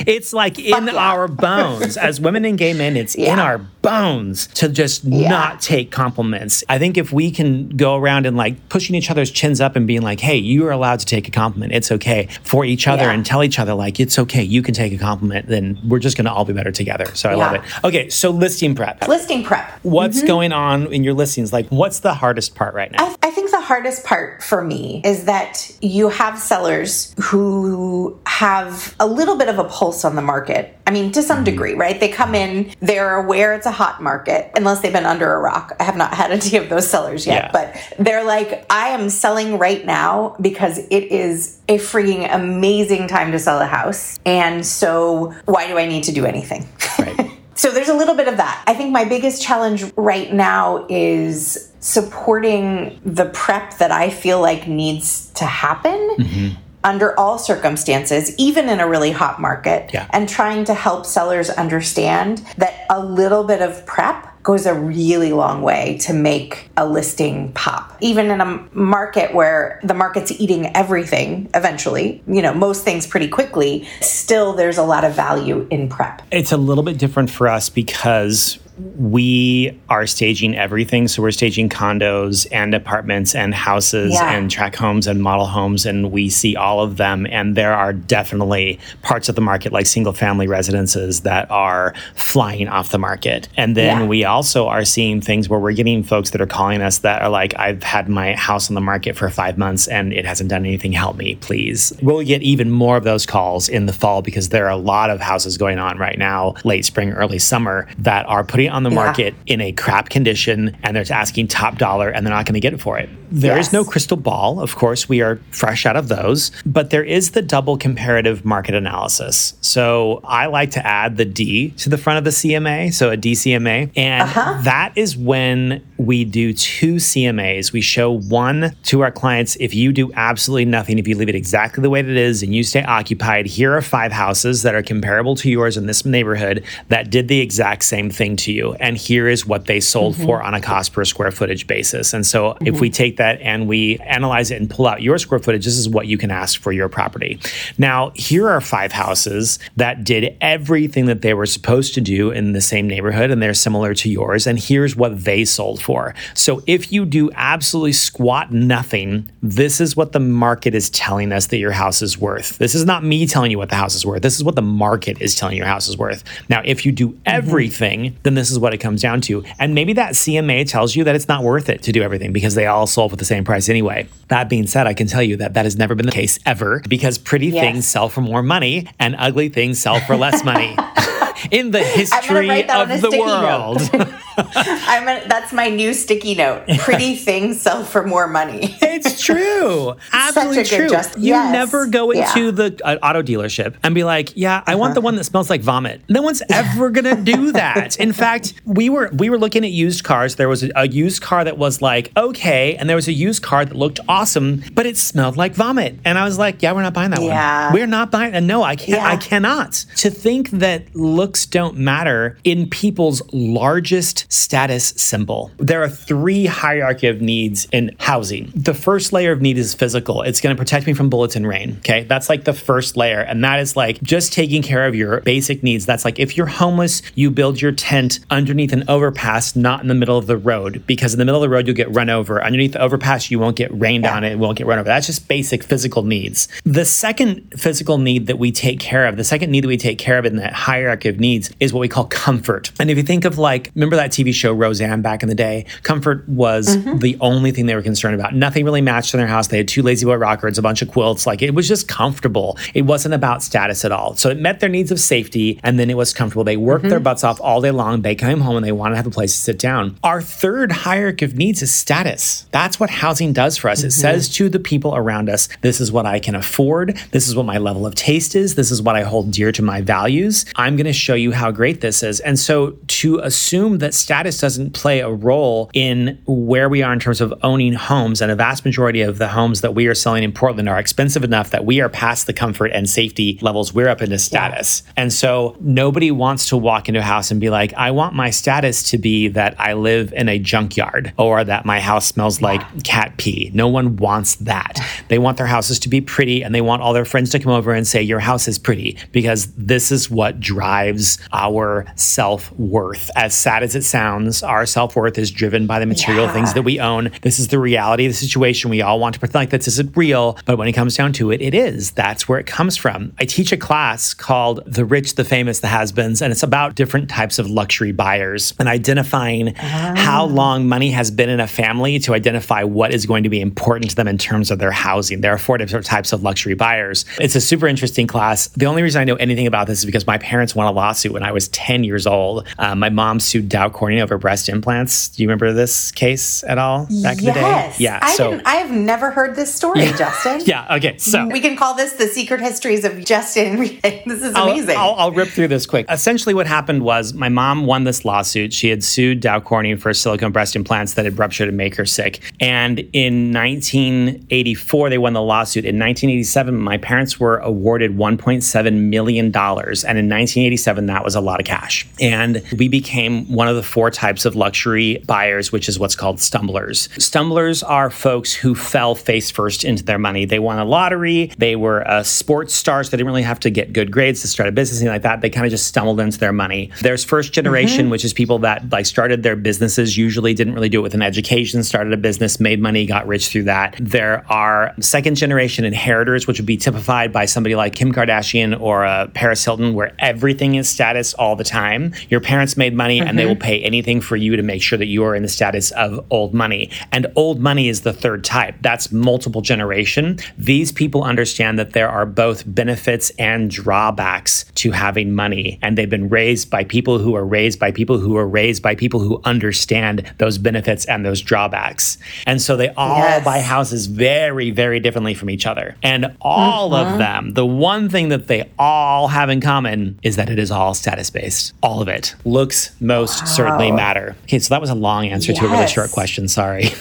It's 0.08 0.34
like 0.34 0.58
in 0.58 0.88
yeah. 0.88 0.96
our 0.96 1.28
bones. 1.28 1.96
As 1.96 2.20
women 2.20 2.46
and 2.46 2.58
gay 2.58 2.74
men, 2.74 2.98
it's 2.98 3.14
in 3.16 3.40
our 3.40 3.60
bones 3.60 4.48
to 4.48 4.70
just 4.70 5.06
not 5.06 5.62
take 5.62 5.92
compliments. 5.92 6.64
I 6.68 6.80
think 6.80 6.98
if 6.98 7.12
we 7.12 7.32
can 7.32 7.70
go 7.70 7.96
around 7.96 8.26
and 8.26 8.36
like 8.36 8.70
pushing 8.70 8.96
each 8.96 9.12
other's 9.12 9.30
chins 9.32 9.62
up 9.62 9.76
and 9.76 9.86
being 9.86 10.02
like, 10.02 10.20
hey, 10.20 10.36
you 10.36 10.66
are 10.68 10.72
allowed 10.72 11.00
to 11.00 11.06
take 11.06 11.28
a 11.28 11.32
compliment. 11.32 11.74
It's 11.74 11.92
okay 11.92 12.28
for 12.44 12.66
each 12.66 12.88
other 12.88 13.04
Yeah. 13.04 13.12
and 13.12 13.26
tell 13.26 13.44
each 13.44 13.60
other, 13.60 13.74
like, 13.74 14.00
it's 14.00 14.18
okay. 14.18 14.44
You 14.44 14.62
can 14.62 14.74
take 14.74 14.94
a 14.94 14.98
compliment. 14.98 15.48
Then 15.48 15.80
we're 15.88 16.00
just 16.00 16.18
going 16.18 16.26
to 16.26 16.32
all 16.32 16.46
be 16.46 16.54
better 16.54 16.72
together. 16.72 17.06
So 17.14 17.30
I 17.30 17.36
love 17.36 17.54
it. 17.54 17.62
Okay. 17.84 18.10
So 18.10 18.32
listing 18.32 18.76
prep. 18.76 19.08
Listing 19.08 19.44
prep. 19.44 19.70
What's 19.84 20.18
mm-hmm. 20.20 20.28
going 20.28 20.52
on 20.54 20.92
in 20.92 21.04
your 21.04 21.14
listings? 21.14 21.54
Like, 21.54 21.68
what's 21.70 22.00
the 22.00 22.14
hardest 22.14 22.56
part 22.56 22.74
right 22.74 22.92
now? 22.92 23.16
I, 23.22 23.28
I 23.28 23.32
think 23.32 23.52
the 23.52 23.62
hardest 23.62 24.06
part 24.06 24.42
for 24.44 24.64
me 24.64 25.02
is 25.06 25.26
that 25.26 25.72
you 25.82 26.10
have 26.10 26.40
sellers 26.40 27.14
who 27.22 28.20
have 28.26 28.71
a 29.00 29.08
little 29.08 29.38
bit 29.38 29.48
of 29.48 29.60
a 29.60 29.64
pulse 29.66 30.06
on 30.06 30.16
the 30.16 30.22
market. 30.22 30.78
I 30.86 30.92
mean, 30.92 31.12
to 31.14 31.22
some 31.22 31.38
mm-hmm. 31.38 31.46
degree, 31.46 31.74
right? 31.74 32.00
They 32.00 32.10
come 32.10 32.36
in, 32.36 32.74
they're 32.82 33.16
aware 33.16 33.54
it's 33.54 33.66
a 33.66 33.72
hot 33.72 34.02
market, 34.02 34.52
unless 34.56 34.82
they've 34.82 34.94
been 34.94 35.06
under 35.06 35.34
a 35.34 35.40
rock. 35.40 35.76
I 35.80 35.84
have 35.84 35.98
not 35.98 36.14
had 36.22 36.32
any 36.32 36.58
of 36.58 36.70
those 36.70 36.90
sellers 36.90 37.26
yet, 37.26 37.46
Yeah. 37.46 37.52
but 37.52 37.96
they're 37.98 38.24
like, 38.24 38.66
I 38.70 38.90
am 38.90 39.10
selling 39.10 39.58
right 39.58 39.86
now 39.86 40.36
because 40.42 40.78
it 40.78 41.04
is 41.12 41.60
a 41.68 41.78
freaking 41.78 42.34
amazing 42.34 43.08
time 43.08 43.32
to 43.32 43.40
sell 43.40 43.60
a 43.60 43.66
house. 43.66 44.20
And 44.26 44.66
so, 44.66 45.34
why 45.46 45.68
do 45.68 45.78
I 45.78 45.88
need 45.88 46.04
to 46.06 46.12
do 46.12 46.26
anything? 46.26 46.68
Right. 47.00 47.32
So 47.62 47.70
there's 47.70 47.90
a 47.90 47.94
little 47.94 48.16
bit 48.16 48.28
of 48.28 48.38
that. 48.38 48.64
I 48.66 48.74
think 48.74 48.92
my 48.92 49.06
biggest 49.06 49.44
challenge 49.44 49.84
right 49.96 50.34
now 50.34 50.88
is 50.90 51.72
supporting 51.80 53.00
the 53.06 53.26
prep 53.26 53.78
that 53.78 53.92
I 53.92 54.10
feel 54.10 54.42
like 54.42 54.68
needs 54.68 55.30
to 55.34 55.46
happen. 55.46 56.16
Mm-hmm. 56.18 56.62
Under 56.84 57.18
all 57.20 57.38
circumstances, 57.38 58.34
even 58.38 58.68
in 58.70 58.80
a 58.80 58.88
really 58.88 59.12
hot 59.12 59.40
market, 59.40 59.92
Yeah. 59.94 60.08
and 60.12 60.28
trying 60.28 60.66
to 60.66 60.74
help 60.74 61.06
sellers 61.06 61.50
understand 61.50 62.42
that 62.58 62.86
a 62.90 63.00
little 63.00 63.44
bit 63.44 63.62
of 63.62 63.86
prep 63.86 64.28
goes 64.44 64.66
a 64.66 64.74
really 64.74 65.32
long 65.32 65.62
way 65.62 66.00
to 66.02 66.14
make 66.14 66.72
a 66.76 66.84
listing 66.88 67.52
pop. 67.54 67.96
Even 68.02 68.32
in 68.32 68.42
a 68.42 68.60
market 68.74 69.36
where 69.36 69.80
the 69.84 69.94
market's 69.94 70.32
eating 70.32 70.76
everything 70.76 71.48
eventually, 71.54 72.24
you 72.28 72.42
know, 72.42 72.52
most 72.52 72.84
things 72.84 73.06
pretty 73.06 73.28
quickly, 73.28 73.88
still 74.02 74.54
there's 74.54 74.80
a 74.80 74.84
lot 74.84 75.04
of 75.04 75.14
value 75.14 75.68
in 75.70 75.88
prep. 75.88 76.24
It's 76.32 76.52
a 76.52 76.58
little 76.58 76.84
bit 76.84 76.98
different 76.98 77.30
for 77.30 77.48
us 77.48 77.70
because 77.70 78.58
we 78.98 79.78
are 79.90 80.08
staging 80.08 80.56
everything. 80.56 81.08
So 81.08 81.22
we're 81.22 81.32
staging 81.32 81.70
condos 81.70 82.48
and 82.52 82.74
apartments 82.74 83.36
and 83.36 83.54
houses 83.54 84.14
Yeah. 84.14 84.32
and 84.34 84.50
tract 84.50 84.76
homes 84.76 85.08
and 85.08 85.22
model 85.22 85.46
homes, 85.46 85.86
and 85.86 86.12
we 86.12 86.30
see 86.30 86.56
all 86.56 86.80
of 86.82 86.98
them. 86.98 87.28
And 87.30 87.56
there 87.56 87.74
are 87.74 87.94
definitely 87.94 88.80
parts 89.02 89.30
of 89.30 89.36
the 89.36 89.42
market, 89.42 89.72
like 89.72 89.86
single 89.86 90.14
family 90.14 90.48
residences, 90.48 91.22
that 91.22 91.50
are 91.52 91.94
flying 92.16 92.68
off 92.68 92.90
the 92.90 92.98
market. 92.98 93.48
And 93.58 93.76
then 93.78 94.02
Yeah. 94.02 94.06
we 94.08 94.26
also 94.26 94.68
are 94.68 94.86
seeing 94.86 95.22
things 95.22 95.48
where 95.50 95.60
we're 95.60 95.74
getting 95.74 96.04
folks 96.04 96.32
that 96.32 96.42
are 96.42 96.46
calling 96.48 96.82
us 96.82 97.00
that 97.00 97.22
are 97.22 97.30
like, 97.30 97.54
I've 97.60 97.84
had 97.84 98.10
my 98.10 98.34
house 98.34 98.70
on 98.70 98.76
the 98.76 98.82
market 98.82 99.16
for 99.16 99.30
five 99.30 99.58
months 99.58 99.88
and 99.88 100.14
it 100.14 100.26
hasn't 100.26 100.50
done 100.50 100.66
anything. 100.66 100.92
Help 100.92 101.18
me, 101.18 101.36
please. 101.36 101.94
We'll 102.02 102.24
get 102.24 102.42
even 102.42 102.72
more 102.72 102.98
of 102.98 103.04
those 103.04 103.26
calls 103.26 103.70
in 103.70 103.86
the 103.86 103.94
fall 103.94 104.22
because 104.22 104.50
there 104.50 104.66
are 104.66 104.72
a 104.72 104.76
lot 104.78 105.10
of 105.10 105.20
houses 105.22 105.58
going 105.58 105.80
on 105.80 105.98
right 105.98 106.18
now, 106.18 106.56
late 106.64 106.86
spring, 106.86 107.12
early 107.12 107.40
summer, 107.40 107.88
that 108.00 108.26
are 108.28 108.44
putting 108.44 108.70
on 108.72 108.84
the 108.84 108.90
Yeah. 108.90 108.96
market 108.96 109.36
in 109.46 109.62
a 109.62 109.72
crap 109.74 110.10
condition 110.10 110.76
and 110.84 110.96
they're 110.96 111.06
asking 111.12 111.48
top 111.48 111.78
dollar 111.78 112.10
and 112.10 112.26
they're 112.26 112.34
not 112.34 112.46
going 112.46 112.54
to 112.56 112.60
get 112.60 112.74
it 112.74 112.82
for 112.82 112.98
it. 112.98 113.10
There 113.32 113.58
is 113.58 113.68
Yes. 113.68 113.74
no 113.74 113.84
crystal 113.86 114.18
ball. 114.18 114.60
Of 114.60 114.76
course, 114.76 115.08
we 115.08 115.22
are 115.22 115.40
fresh 115.52 115.86
out 115.86 115.96
of 115.96 116.08
those, 116.10 116.52
but 116.66 116.90
there 116.90 117.04
is 117.04 117.32
the 117.32 117.42
double 117.42 117.78
comparative 117.78 118.44
market 118.44 118.76
analysis. 118.76 119.54
So 119.62 120.22
I 120.26 120.48
like 120.48 120.72
to 120.72 120.86
add 120.86 121.18
the 121.18 121.26
D 121.26 121.70
to 121.78 121.90
the 121.90 121.98
front 121.98 122.18
of 122.18 122.24
the 122.24 122.32
CMA, 122.32 122.92
so 122.94 123.10
a 123.12 123.18
DCMA. 123.18 123.90
And 123.96 124.24
uh-huh. 124.24 124.62
that 124.64 124.92
is 124.96 125.16
when 125.16 125.82
we 126.06 126.26
do 126.26 126.54
two 126.54 126.96
CMAs. 126.96 127.72
We 127.72 127.82
show 127.82 128.12
one 128.12 128.76
to 128.84 129.02
our 129.02 129.12
clients 129.12 129.56
if 129.60 129.74
you 129.74 129.94
do 129.94 130.12
absolutely 130.14 130.66
nothing, 130.66 130.98
if 131.00 131.08
you 131.08 131.16
leave 131.16 131.30
it 131.30 131.36
exactly 131.36 131.82
the 131.82 131.90
way 131.90 132.02
that 132.02 132.12
it 132.12 132.18
is 132.18 132.42
and 132.44 132.56
you 132.56 132.64
stay 132.64 132.84
occupied, 132.84 133.46
here 133.46 133.76
are 133.76 133.82
five 133.82 134.12
houses 134.12 134.64
that 134.64 134.74
are 134.74 134.82
comparable 134.82 135.36
to 135.36 135.50
yours 135.50 135.78
in 135.78 135.86
this 135.86 136.04
neighborhood 136.04 136.64
that 136.88 137.10
did 137.12 137.28
the 137.28 137.40
exact 137.40 137.84
same 137.84 138.10
thing 138.10 138.36
to 138.36 138.52
you. 138.52 138.74
And 138.74 138.98
here 138.98 139.28
is 139.28 139.46
what 139.46 139.66
they 139.66 139.80
sold 139.80 140.16
mm-hmm. 140.16 140.26
for 140.26 140.42
on 140.42 140.54
a 140.54 140.62
cost 140.62 140.94
per 140.94 141.06
square 141.06 141.32
footage 141.32 141.68
basis. 141.68 142.14
And 142.14 142.26
so 142.26 142.58
if 142.62 142.80
we 142.80 142.90
mm-hmm. 142.90 142.94
take 142.94 143.18
that 143.18 143.40
and 143.42 143.68
we 143.68 143.98
analyze 144.00 144.52
it 144.52 144.60
and 144.60 144.70
pull 144.70 144.88
out 144.88 145.02
your 145.02 145.18
square 145.18 145.40
footage, 145.40 145.66
this 145.66 145.78
is 145.78 145.88
what 145.88 146.08
you 146.08 146.18
can 146.18 146.32
ask 146.32 146.60
for 146.60 146.72
your 146.72 146.90
property. 146.90 147.40
Now, 147.78 148.12
here 148.16 148.50
are 148.50 148.62
five 148.62 148.92
houses 148.92 149.60
that 149.76 150.04
did 150.04 150.36
everything 150.42 151.06
that 151.06 151.22
they 151.22 151.34
were 151.34 151.46
supposed 151.46 151.94
to 151.94 152.02
do 152.02 152.32
in 152.32 152.54
the 152.54 152.62
same 152.62 152.88
neighborhood 152.88 153.30
and 153.30 153.42
they're 153.42 153.54
similar 153.54 153.94
to 153.94 154.10
yours. 154.10 154.48
And 154.48 154.58
here's 154.58 154.96
what 154.96 155.24
they 155.24 155.46
sold 155.46 155.82
for. 155.82 155.91
So 156.34 156.64
if 156.68 156.92
you 156.92 157.06
do 157.06 157.30
absolutely 157.36 157.94
squat 157.94 158.52
nothing, 158.52 159.30
this 159.44 159.82
is 159.82 159.96
what 159.96 160.12
the 160.12 160.20
market 160.20 160.74
is 160.74 160.90
telling 160.90 161.32
us 161.32 161.48
that 161.48 161.58
your 161.58 161.72
house 161.72 162.02
is 162.02 162.18
worth. 162.18 162.58
This 162.58 162.76
is 162.76 162.86
not 162.86 163.04
me 163.04 163.28
telling 163.28 163.52
you 163.52 163.58
what 163.58 163.70
the 163.70 163.76
house 163.76 163.96
is 163.96 164.06
worth. 164.06 164.22
This 164.22 164.36
is 164.38 164.44
what 164.44 164.56
the 164.56 164.62
market 164.62 165.22
is 165.22 165.36
telling 165.36 165.58
your 165.58 165.66
house 165.66 165.88
is 165.88 165.98
worth. 165.98 166.24
Now, 166.50 166.62
if 166.64 166.86
you 166.86 166.92
do 166.92 167.18
everything, 167.26 168.16
then 168.24 168.36
this 168.36 168.52
is 168.52 168.60
what 168.60 168.74
it 168.74 168.78
comes 168.78 169.02
down 169.02 169.22
to. 169.22 169.44
And 169.60 169.76
maybe 169.76 169.94
that 169.94 170.14
CMA 170.14 170.68
tells 170.70 170.96
you 170.96 171.04
that 171.04 171.16
it's 171.16 171.28
not 171.28 171.44
worth 171.44 171.70
it 171.70 171.84
to 171.84 171.92
do 171.92 172.02
everything 172.02 172.32
because 172.32 172.56
they 172.56 172.68
all 172.68 172.88
sold 172.88 173.12
for 173.12 173.18
the 173.18 173.26
same 173.26 173.44
price 173.44 173.70
anyway. 173.70 174.08
That 174.30 174.50
being 174.50 174.68
said, 174.68 174.88
I 174.88 174.94
can 174.94 175.08
tell 175.08 175.24
you 175.24 175.38
that 175.38 175.54
that 175.56 175.66
has 175.66 175.76
never 175.76 175.96
been 175.96 176.06
the 176.06 176.12
case 176.12 176.40
ever 176.46 176.82
because 176.88 177.18
pretty 177.18 177.48
Yes. 177.48 177.66
things 177.66 177.86
sell 177.88 178.08
for 178.08 178.22
more 178.22 178.42
money 178.44 178.88
and 179.00 179.16
ugly 179.18 179.50
things 179.50 179.80
sell 179.80 180.00
for 180.00 180.16
less 180.16 180.44
money. 180.44 180.78
In 181.52 181.72
the 181.72 181.84
history 181.84 182.48
write 182.48 182.68
that 182.68 182.82
on 182.82 182.92
of 182.92 183.02
the 183.02 183.10
world. 183.18 183.82
I'm 184.56 185.08
a, 185.08 185.28
that's 185.28 185.52
my 185.54 185.70
new 185.70 185.94
sticky 185.94 186.36
note. 186.36 186.64
Pretty 186.80 187.16
things 187.16 187.62
sell 187.62 187.84
for 187.84 188.06
more 188.06 188.28
money. 188.28 188.76
It's 188.82 189.22
true. 189.26 189.96
Absolutely 190.14 190.64
true. 190.64 190.90
just- 190.90 191.18
you 191.18 191.28
yes. 191.34 191.52
never 191.52 191.86
go 191.88 192.12
Yeah. 192.12 192.28
into 192.30 192.52
the 192.52 192.80
uh, 192.84 192.98
auto 193.04 193.22
dealership 193.22 193.76
and 193.84 193.94
be 193.96 194.04
like, 194.04 194.32
"Yeah, 194.36 194.64
I 194.66 194.72
Uh-huh. 194.72 194.78
want 194.80 194.96
the 194.96 195.02
one 195.02 195.16
that 195.16 195.24
smells 195.26 195.50
like 195.50 195.62
vomit." 195.62 196.02
No 196.10 196.22
one's 196.22 196.42
ever 196.50 196.90
going 196.90 197.06
to 197.16 197.22
do 197.22 197.52
that. 197.62 198.00
In 198.00 198.14
fact, 198.14 198.54
we 198.66 198.90
were 198.90 199.10
we 199.14 199.30
were 199.30 199.38
looking 199.38 199.64
at 199.66 199.72
used 199.72 200.04
cars. 200.04 200.36
There 200.36 200.50
was 200.50 200.64
a, 200.64 200.70
a 200.76 200.88
used 200.88 201.22
car 201.22 201.44
that 201.44 201.58
was 201.58 201.82
like, 201.82 202.12
"Okay," 202.18 202.76
and 202.78 202.88
there 202.90 202.96
was 202.96 203.08
a 203.08 203.14
used 203.14 203.42
car 203.44 203.66
that 203.66 203.76
looked 203.76 204.00
awesome, 204.08 204.64
but 204.74 204.86
it 204.86 204.98
smelled 204.98 205.38
like 205.38 205.54
vomit. 205.54 206.00
And 206.06 206.18
I 206.18 206.24
was 206.24 206.38
like, 206.38 206.62
"Yeah, 206.62 206.72
we're 206.74 206.82
not 206.84 206.94
buying 206.94 207.12
that 207.12 207.22
Yeah. 207.22 207.66
one. 207.66 207.74
We're 207.74 207.88
not 207.88 208.12
buying 208.12 208.34
and 208.34 208.48
no, 208.48 208.64
I 208.64 208.76
can't 208.76 209.00
Yeah. 209.02 209.08
I 209.08 209.18
cannot." 209.18 209.86
To 209.98 210.10
think 210.10 210.50
that 210.52 210.96
looks 210.96 211.46
don't 211.46 211.78
matter 211.78 212.38
in 212.44 212.70
people's 212.70 213.22
largest 213.34 214.31
status 214.32 214.94
symbol. 214.98 215.52
There 215.58 215.84
are 215.84 215.90
three 215.90 216.46
hierarchy 216.46 217.08
of 217.08 217.22
needs 217.22 217.68
in 217.72 217.96
housing. 218.00 218.52
The 218.56 218.74
first 218.74 219.14
layer 219.14 219.32
of 219.32 219.42
need 219.42 219.58
is 219.58 219.74
physical. 219.74 220.22
It's 220.22 220.42
going 220.42 220.56
to 220.56 220.60
protect 220.60 220.88
me 220.88 220.94
from 220.94 221.10
bullets 221.10 221.36
and 221.36 221.48
rain. 221.48 221.76
Okay. 221.80 222.04
That's 222.04 222.30
like 222.30 222.46
the 222.46 222.54
first 222.54 222.98
layer. 222.98 223.20
And 223.20 223.44
that 223.44 223.60
is 223.60 223.76
like 223.76 224.02
just 224.02 224.34
taking 224.34 224.62
care 224.64 224.88
of 224.88 224.96
your 224.96 225.22
basic 225.22 225.64
needs. 225.64 225.86
That's 225.86 226.06
like 226.06 226.18
if 226.20 226.38
you're 226.38 226.48
homeless, 226.48 227.02
you 227.16 227.30
build 227.30 227.62
your 227.62 227.74
tent 227.74 228.20
underneath 228.30 228.74
an 228.74 228.86
overpass, 228.88 229.56
not 229.56 229.82
in 229.82 229.88
the 229.88 229.94
middle 229.94 230.18
of 230.18 230.28
the 230.28 230.38
road, 230.38 230.84
because 230.88 231.14
in 231.14 231.20
the 231.20 231.26
middle 231.26 231.44
of 231.44 231.50
the 231.50 231.54
road, 231.54 231.68
you'll 231.68 231.76
get 231.76 231.94
run 231.94 232.10
over. 232.10 232.44
Underneath 232.44 232.74
the 232.74 232.82
overpass, 232.82 233.30
you 233.30 233.40
won't 233.40 233.58
get 233.58 233.72
rained 233.78 234.06
on 234.06 234.24
it, 234.24 234.34
it 234.34 234.40
won't 234.40 234.58
get 234.58 234.68
run 234.68 234.80
over. 234.80 234.88
That's 234.88 235.08
just 235.08 235.28
basic 235.28 235.64
physical 235.64 236.04
needs. 236.04 236.48
The 236.64 236.86
second 236.86 237.54
physical 237.58 237.98
need 237.98 238.28
that 238.28 238.40
we 238.40 238.52
take 238.52 238.80
care 238.80 239.06
of, 239.06 239.18
the 239.18 239.24
second 239.24 239.52
need 239.52 239.64
that 239.64 239.68
we 239.68 239.78
take 239.78 239.98
care 239.98 240.18
of 240.18 240.26
in 240.26 240.38
that 240.38 240.54
hierarchy 240.54 241.10
of 241.10 241.20
needs 241.20 241.52
is 241.60 241.74
what 241.74 241.82
we 241.82 241.88
call 241.88 242.06
comfort. 242.06 242.72
And 242.80 242.90
if 242.90 242.98
you 242.98 243.04
think 243.04 243.26
of 243.26 243.38
like, 243.38 243.72
remember 243.76 243.96
that 243.98 244.11
TV 244.12 244.34
show 244.34 244.54
Roseanne 244.54 245.02
back 245.02 245.24
in 245.24 245.30
the 245.30 245.36
day? 245.36 245.66
Comfort 245.84 246.28
was 246.28 246.78
mm-hmm. 246.78 247.00
the 247.00 247.18
only 247.22 247.52
thing 247.52 247.66
they 247.66 247.76
were 247.76 247.82
concerned 247.82 248.16
about. 248.16 248.34
Nothing 248.34 248.66
really 248.66 248.82
matched 248.82 249.14
in 249.14 249.20
their 249.20 249.28
house. 249.28 249.48
They 249.48 249.58
had 249.58 249.68
two 249.68 249.82
La-Z-Boy 249.82 250.16
rockers, 250.16 250.58
a 250.58 250.62
bunch 250.62 250.82
of 250.82 250.90
quilts. 250.90 251.26
Like 251.26 251.42
it 251.42 251.54
was 251.54 251.68
just 251.68 251.88
comfortable. 251.88 252.58
It 252.74 252.84
wasn't 252.84 253.14
about 253.14 253.44
status 253.44 253.86
at 253.86 253.92
all. 253.92 254.16
So 254.16 254.30
it 254.30 254.40
met 254.40 254.60
their 254.60 254.70
needs 254.70 254.92
of 254.92 255.00
safety 255.00 255.60
and 255.64 255.80
then 255.80 255.90
it 255.90 255.98
was 255.98 256.14
comfortable. 256.14 256.44
They 256.44 256.58
worked 256.58 256.84
their 256.84 257.00
mm-hmm. 257.00 257.04
butts 257.04 257.24
off 257.24 257.40
all 257.42 257.62
day 257.62 257.72
long. 257.72 258.02
They 258.02 258.16
came 258.16 258.42
home 258.42 258.58
and 258.58 258.66
they 258.66 258.72
wanted 258.72 258.94
to 258.94 258.98
have 258.98 259.08
a 259.08 259.12
place 259.12 259.34
to 259.34 259.40
sit 259.40 259.60
down. 259.60 259.98
Our 260.04 260.22
third 260.22 260.72
hierarchy 260.72 261.26
of 261.26 261.36
needs 261.36 261.62
is 261.62 261.74
status. 261.74 262.46
That's 262.52 262.80
what 262.80 262.90
housing 262.90 263.34
does 263.34 263.58
for 263.58 263.70
us. 263.70 263.84
It 263.84 263.88
mm-hmm. 263.88 264.02
says 264.02 264.30
to 264.36 264.50
the 264.50 264.60
people 264.60 264.96
around 264.96 265.30
us, 265.30 265.48
this 265.62 265.80
is 265.80 265.92
what 265.92 266.06
I 266.06 266.20
can 266.20 266.36
afford. 266.36 266.98
This 267.12 267.28
is 267.28 267.36
what 267.36 267.46
my 267.46 267.58
level 267.58 267.86
of 267.86 267.96
taste 267.96 268.36
is. 268.36 268.56
This 268.56 268.72
is 268.72 268.82
what 268.82 268.96
I 268.96 269.04
hold 269.04 269.32
dear 269.32 269.52
to 269.52 269.62
my 269.62 269.82
values. 269.82 270.46
I'm 270.56 270.76
going 270.76 270.86
to 270.86 270.94
show 270.94 271.16
you 271.16 271.32
how 271.32 271.52
great 271.52 271.82
this 271.82 272.04
is. 272.04 272.20
And 272.22 272.38
so 272.38 272.78
to 272.88 273.20
assume 273.20 273.80
that 273.80 273.94
status 274.02 274.40
doesn't 274.40 274.72
play 274.72 275.00
a 275.00 275.10
role 275.10 275.70
in 275.74 276.22
where 276.26 276.68
we 276.68 276.82
are 276.82 276.92
in 276.92 277.00
terms 277.00 277.22
of 277.22 277.34
owning 277.44 277.74
homes, 277.74 278.22
and 278.22 278.32
a 278.32 278.36
vast 278.36 278.66
majority 278.66 279.02
of 279.02 279.18
the 279.18 279.28
homes 279.28 279.62
that 279.62 279.76
we 279.76 279.88
are 279.88 279.96
selling 279.96 280.24
in 280.24 280.32
Portland 280.32 280.68
are 280.68 280.80
expensive 280.80 281.24
enough 281.24 281.52
that 281.52 281.66
we 281.66 281.80
are 281.82 281.90
past 281.90 282.28
the 282.28 282.34
comfort 282.34 282.72
and 282.74 282.90
safety 282.90 283.38
levels. 283.42 283.74
We're 283.74 283.88
up 283.88 284.02
into 284.02 284.18
status. 284.20 284.84
And 284.98 285.14
so 285.14 285.56
nobody 285.60 286.12
wants 286.12 286.50
to 286.50 286.58
walk 286.58 286.88
into 286.88 287.00
a 287.00 287.04
house 287.04 287.32
and 287.32 287.40
be 287.40 287.50
like, 287.50 287.74
I 287.74 287.92
want 287.92 288.16
my 288.16 288.30
status 288.30 288.84
to 288.92 288.98
be 288.98 289.28
that 289.30 289.56
I 289.60 289.74
live 289.74 290.12
in 290.14 290.28
a 290.28 290.40
junkyard 290.40 291.14
or 291.18 291.44
that 291.44 291.66
my 291.66 291.80
house 291.80 292.08
smells 292.08 292.42
like 292.42 292.84
cat 292.84 293.18
pee. 293.18 293.52
No 293.54 293.68
one 293.68 293.98
wants 293.98 294.36
that. 294.36 294.80
They 295.08 295.20
want 295.20 295.38
their 295.38 295.48
houses 295.48 295.80
to 295.80 295.90
be 295.90 296.02
pretty 296.02 296.44
and 296.44 296.54
they 296.54 296.62
want 296.62 296.82
all 296.82 296.94
their 296.94 297.06
friends 297.06 297.30
to 297.32 297.40
come 297.40 297.52
over 297.52 297.74
and 297.74 297.88
say, 297.88 298.02
Your 298.02 298.20
house 298.20 298.48
is 298.48 298.58
pretty 298.58 298.98
because 299.12 299.54
this 299.54 299.92
is 299.92 300.10
what 300.10 300.40
drives 300.40 301.20
our 301.32 301.86
self 301.96 302.52
worth. 302.58 303.12
As 303.16 303.36
sad 303.36 303.64
as 303.64 303.76
it 303.76 303.84
sounds, 303.92 304.42
our 304.42 304.66
self 304.66 304.96
worth 304.96 305.18
is 305.18 305.30
driven 305.30 305.68
by 305.68 305.80
the 305.80 305.86
material 305.86 306.26
Yeah. 306.26 306.34
things 306.34 306.54
that 306.54 306.64
we 306.64 306.80
own. 306.80 307.12
This 307.22 307.38
is 307.40 307.50
the 307.50 307.60
reality 307.60 308.06
of 308.06 308.12
the 308.14 308.18
situation. 308.18 308.70
We 308.72 308.82
all 308.82 309.00
want 309.00 309.14
to 309.16 309.20
pretend 309.20 309.36
like 309.42 309.50
this 309.52 309.68
isn't 309.68 309.96
real, 309.96 310.38
but 310.46 310.58
when 310.58 310.68
it 310.68 310.74
comes 310.74 310.96
down 310.96 311.14
to 311.14 311.32
it, 311.32 311.42
it 311.42 311.54
is. 311.54 311.92
That's 311.92 312.28
where 312.28 312.40
it 312.40 312.48
comes 312.48 312.78
from. 312.78 313.14
I 313.20 313.26
teach 313.26 313.52
a 313.52 313.58
class 313.58 314.14
called 314.14 314.62
The 314.66 314.86
Rich, 314.86 315.16
the 315.16 315.24
Famous, 315.24 315.60
the 315.60 315.68
Has 315.68 315.92
Beens, 315.92 316.22
and 316.22 316.32
it's 316.32 316.44
about 316.44 316.76
different 316.76 317.10
types 317.10 317.38
of 317.38 317.50
luxury 317.50 317.92
buyers 317.92 318.54
and 318.60 318.68
identifying 318.70 319.54
how 319.56 320.26
long 320.26 320.68
money 320.68 320.92
has 320.92 321.12
been 321.12 321.30
in 321.30 321.40
a 321.40 321.48
family 321.48 322.00
to 322.00 322.14
identify 322.14 322.64
what 322.64 322.94
is 322.94 323.06
going 323.06 323.24
to 323.24 323.30
be 323.30 323.42
important 323.42 323.90
to 323.92 323.96
them 323.96 324.08
in 324.08 324.18
terms 324.18 324.52
of 324.52 324.60
their 324.60 324.72
housing. 324.72 325.22
There 325.22 325.34
are 325.34 325.38
four 325.38 325.58
different 325.58 325.86
types 325.86 326.14
of 326.14 326.24
luxury 326.24 326.54
buyers. 326.54 327.06
It's 327.20 327.36
a 327.36 327.42
super 327.42 327.68
interesting 327.68 328.08
class. 328.08 328.48
The 328.50 328.66
only 328.66 328.82
reason 328.84 329.02
I 329.02 329.04
know 329.04 329.16
anything 329.16 329.48
about 329.48 329.68
this 329.68 329.80
is 329.80 329.86
because 329.86 330.08
my 330.08 330.18
parents 330.18 330.56
won 330.56 330.68
a 330.68 330.72
lawsuit 330.72 331.12
when 331.12 331.24
I 331.24 331.32
was 331.32 331.48
10 331.50 331.84
years 331.84 332.08
old. 332.08 332.48
Uh, 332.58 332.76
my 332.76 332.90
mom 332.90 333.20
sued 333.20 333.50
Dow 333.50 333.70
Corning 333.82 334.00
over 334.00 334.20
breast 334.20 334.48
implants. 334.48 335.08
Do 335.10 335.24
you 335.24 335.28
remember 335.28 335.54
this 335.54 335.92
case 335.92 336.44
at 336.44 336.60
all 336.60 336.86
back 337.02 337.18
in 337.18 337.26
the 337.26 337.32
day? 337.32 337.42
yes. 337.42 337.80
Yeah. 337.80 337.98
I 338.00 338.14
so. 338.14 338.40
I 338.46 338.58
have 338.58 338.70
never 338.70 339.10
heard 339.10 339.36
this 339.36 339.52
story, 339.52 339.86
Justin. 339.98 340.42
yeah. 340.46 340.76
Okay. 340.76 341.00
So 341.00 341.28
We 341.28 341.40
can 341.40 341.56
call 341.56 341.74
this 341.74 341.94
the 341.94 342.06
secret 342.06 342.42
histories 342.42 342.86
of 342.86 343.04
Justin. 343.04 343.58
this 343.82 344.22
is 344.22 344.36
I'll- 344.36 344.52
amazing. 344.52 344.78
I'll, 344.78 344.94
I'll 344.94 345.12
rip 345.12 345.30
through 345.30 345.48
this 345.48 345.66
quick. 345.66 345.88
Essentially, 345.90 346.36
what 346.36 346.46
happened 346.46 346.84
was 346.84 347.16
my 347.16 347.28
mom 347.28 347.66
won 347.66 347.84
this 347.86 348.06
lawsuit. 348.06 348.54
She 348.54 348.70
had 348.70 348.84
sued 348.84 349.20
Dow 349.20 349.40
Corning 349.40 349.78
for 349.78 349.92
silicone 349.96 350.32
breast 350.32 350.56
implants 350.56 350.94
that 350.94 351.06
had 351.06 351.18
ruptured 351.18 351.48
and 351.48 351.58
make 351.58 351.74
her 351.74 351.86
sick. 351.88 352.20
And 352.40 352.82
in 352.94 353.34
1984, 353.34 354.90
they 354.92 355.00
won 355.00 355.14
the 355.14 355.24
lawsuit. 355.24 355.66
In 355.66 355.80
1987, 355.80 356.56
my 356.56 356.78
parents 356.78 357.20
were 357.20 357.40
awarded 357.40 357.98
1.7 357.98 358.74
million 358.76 359.32
dollars, 359.32 359.84
and 359.84 359.98
in 359.98 360.06
1987, 360.06 360.86
that 360.86 361.04
was 361.04 361.16
a 361.16 361.22
lot 361.22 361.40
of 361.40 361.48
cash. 361.48 361.88
And 362.00 362.44
we 362.60 362.68
became 362.68 363.26
one 363.34 363.48
of 363.48 363.56
the 363.56 363.71
four 363.72 363.90
types 363.90 364.26
of 364.26 364.36
luxury 364.36 365.02
buyers, 365.06 365.52
which 365.52 365.70
is 365.70 365.80
what's 365.80 365.96
called 365.96 366.20
stumblers. 366.20 366.90
Stumblers 366.98 367.64
are 367.64 367.90
folks 367.90 368.34
who 368.34 368.54
fell 368.54 368.96
face 368.96 369.32
first 369.32 369.64
into 369.64 369.84
their 369.84 369.98
money. 369.98 370.26
They 370.26 370.40
won 370.40 370.60
a 370.60 370.66
lottery, 370.66 371.32
they 371.38 371.56
were 371.56 371.82
a 371.88 372.04
sports 372.04 372.54
star, 372.54 372.84
so 372.84 372.92
they 372.92 372.98
didn't 372.98 373.08
really 373.08 373.22
have 373.24 373.40
to 373.42 373.50
get 373.50 373.72
good 373.74 373.92
grades 373.92 374.22
to 374.22 374.28
start 374.28 374.50
a 374.50 374.52
business, 374.52 374.82
anything 374.82 374.94
like 374.94 375.04
that. 375.04 375.22
They 375.22 375.30
kind 375.30 375.46
of 375.46 375.52
just 375.52 375.68
stumbled 375.68 376.00
into 376.00 376.18
their 376.18 376.34
money. 376.34 376.72
There's 376.82 377.04
first 377.04 377.32
generation, 377.34 377.86
mm-hmm. 377.86 377.92
which 377.92 378.04
is 378.04 378.14
people 378.14 378.40
that 378.40 378.70
like 378.70 378.86
started 378.86 379.24
their 379.24 379.36
businesses, 379.36 379.98
usually 379.98 380.34
didn't 380.34 380.54
really 380.54 380.70
do 380.70 380.80
it 380.80 380.84
with 380.84 380.94
an 380.94 381.02
education, 381.02 381.64
started 381.64 381.94
a 381.94 381.98
business, 381.98 382.40
made 382.40 382.60
money, 382.60 382.86
got 382.86 383.08
rich 383.08 383.30
through 383.30 383.44
that. 383.44 383.76
There 383.80 384.26
are 384.30 384.76
second 384.82 385.16
generation 385.16 385.64
inheritors, 385.64 386.28
which 386.28 386.40
would 386.40 386.46
be 386.46 386.58
typified 386.58 387.14
by 387.14 387.26
somebody 387.26 387.56
like 387.56 387.74
Kim 387.76 387.94
Kardashian 387.94 388.60
or 388.60 388.86
uh, 388.86 389.08
Paris 389.14 389.44
Hilton, 389.46 389.74
where 389.74 389.94
everything 390.00 390.56
is 390.56 390.68
status 390.68 391.14
all 391.14 391.36
the 391.36 391.44
time. 391.44 391.94
Your 392.10 392.20
parents 392.20 392.58
made 392.58 392.74
money 392.74 393.00
mm-hmm. 393.00 393.08
and 393.08 393.18
they 393.18 393.26
will 393.26 393.34
mm-hmm. 393.34 393.42
pay 393.42 393.61
anything 393.62 394.02
for 394.02 394.16
you 394.16 394.36
to 394.36 394.44
make 394.44 394.62
sure 394.62 394.78
that 394.78 394.88
you 394.88 395.04
are 395.04 395.16
in 395.16 395.24
the 395.24 395.30
status 395.30 395.72
of 395.72 396.06
old 396.10 396.34
money. 396.34 396.70
And 396.92 397.08
old 397.16 397.40
money 397.40 397.68
is 397.68 397.82
the 397.82 397.94
third 397.94 398.24
type. 398.24 398.56
That's 398.62 398.92
multiple 398.92 399.42
generation. 399.42 400.20
These 400.38 400.72
people 400.72 401.04
understand 401.04 401.60
that 401.60 401.74
there 401.74 401.90
are 401.90 402.06
both 402.06 402.44
benefits 402.46 403.12
and 403.18 403.50
drawbacks 403.50 404.46
to 404.56 404.72
having 404.72 405.14
money. 405.14 405.60
And 405.62 405.78
they've 405.78 405.90
been 405.90 406.10
raised 406.10 406.50
by 406.50 406.64
people 406.64 407.00
who 407.00 407.16
are 407.16 407.26
raised 407.26 407.60
by 407.60 407.72
people 407.72 407.98
who 407.98 408.18
are 408.18 408.28
raised 408.28 408.62
by 408.62 408.76
people 408.76 409.00
who 409.00 409.22
understand 409.24 410.12
those 410.18 410.38
benefits 410.38 410.86
and 410.86 411.06
those 411.06 411.22
drawbacks. 411.22 411.98
And 412.26 412.42
so 412.42 412.58
they 412.58 412.70
all 412.70 413.00
yes. 413.00 413.24
buy 413.24 413.42
houses 413.42 413.88
very, 413.88 414.52
very 414.52 414.80
differently 414.80 415.14
from 415.14 415.30
each 415.30 415.46
other. 415.46 415.76
And 415.84 416.16
all 416.22 416.72
mm-hmm. 416.72 416.94
of 416.94 416.98
them, 416.98 417.34
the 417.34 417.46
one 417.46 417.90
thing 417.90 418.10
that 418.10 418.28
they 418.28 418.50
all 418.58 419.08
have 419.08 419.30
in 419.30 419.42
common 419.42 420.00
is 420.04 420.16
that 420.16 420.30
it 420.30 420.40
is 420.40 420.52
all 420.52 420.74
status 420.74 421.10
based. 421.10 421.54
All 421.62 421.82
of 421.82 421.88
it. 421.88 422.16
Looks 422.26 422.72
most 422.82 423.22
wow. 423.22 423.26
Certainly 423.60 423.72
matter. 423.72 424.16
Okay, 424.24 424.40
so 424.40 424.54
that 424.54 424.62
was 424.62 424.70
a 424.70 424.76
long 424.76 425.08
answer 425.08 425.32
yes. 425.32 425.42
to 425.42 425.48
a 425.48 425.50
really 425.50 425.68
short 425.68 425.92
question. 425.92 426.28
Sorry. 426.28 426.70